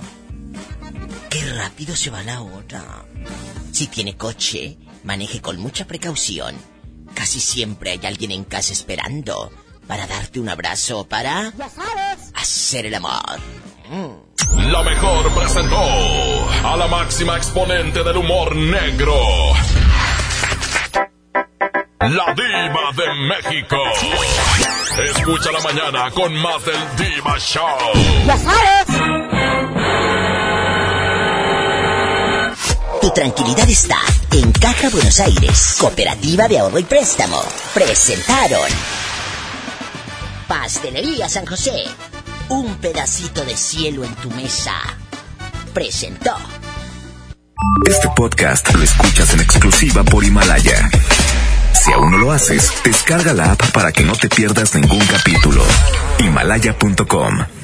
Qué 1.30 1.45
rápido 1.53 1.95
se 1.95 2.10
va 2.10 2.23
la 2.23 2.41
hora. 2.41 3.06
Si 3.72 3.88
tiene 3.88 4.18
coche, 4.18 4.77
maneje 5.03 5.41
con 5.41 5.60
mucha 5.60 5.85
precaución. 5.85 6.56
Casi 7.14 7.39
siempre 7.39 7.91
hay 7.91 8.06
alguien 8.06 8.31
en 8.31 8.43
casa 8.43 8.73
esperando 8.73 9.51
para 9.88 10.07
darte 10.07 10.39
un 10.39 10.49
abrazo, 10.49 11.07
para 11.07 11.51
hacer 12.35 12.85
el 12.85 12.95
amor. 12.95 13.39
Mm. 13.89 14.72
La 14.72 14.84
mejor 14.84 15.34
presentó 15.34 15.81
a 16.64 16.77
la 16.77 16.88
máxima 16.88 17.38
exponente 17.38 18.03
del 18.03 18.18
humor 18.18 18.56
negro. 18.56 19.15
La 21.99 22.34
diva 22.34 22.91
de 22.95 23.14
México. 23.27 23.77
Escucha 25.15 25.51
la 25.51 25.60
mañana 25.60 26.11
con 26.11 26.34
más 26.35 26.65
del 26.65 26.76
Diva 26.97 27.38
Show. 27.39 27.77
¡Ya 28.26 28.38
sabes! 28.38 28.89
Tu 33.02 33.10
tranquilidad 33.12 33.70
está 33.70 33.98
en 34.32 34.52
Caja 34.52 34.90
Buenos 34.90 35.20
Aires, 35.22 35.78
Cooperativa 35.80 36.50
de 36.50 36.60
Ahorro 36.60 36.80
y 36.80 36.84
Préstamo. 36.84 37.42
Presentaron 37.74 38.68
Pastelería 40.48 41.30
San 41.30 41.46
José, 41.46 41.86
un 42.50 42.76
pedacito 42.76 43.46
de 43.46 43.56
cielo 43.56 44.04
en 44.04 44.14
tu 44.16 44.30
mesa. 44.32 44.74
Presentó. 45.74 46.36
Este 47.88 48.10
podcast 48.16 48.74
lo 48.74 48.84
escuchas 48.84 49.34
en 49.34 49.40
exclusiva 49.40 50.04
por 50.04 50.26
Himalaya. 50.26 50.90
Si 51.74 51.94
aún 51.94 52.12
no 52.12 52.18
lo 52.18 52.34
haces, 52.34 52.70
descarga 52.84 53.34
la 53.34 53.54
app 53.54 53.72
para 53.72 53.94
que 53.94 54.04
no 54.04 54.14
te 54.14 54.28
pierdas 54.28 54.76
ningún 54.76 55.06
capítulo. 55.06 55.64
Himalaya.com 56.20 57.59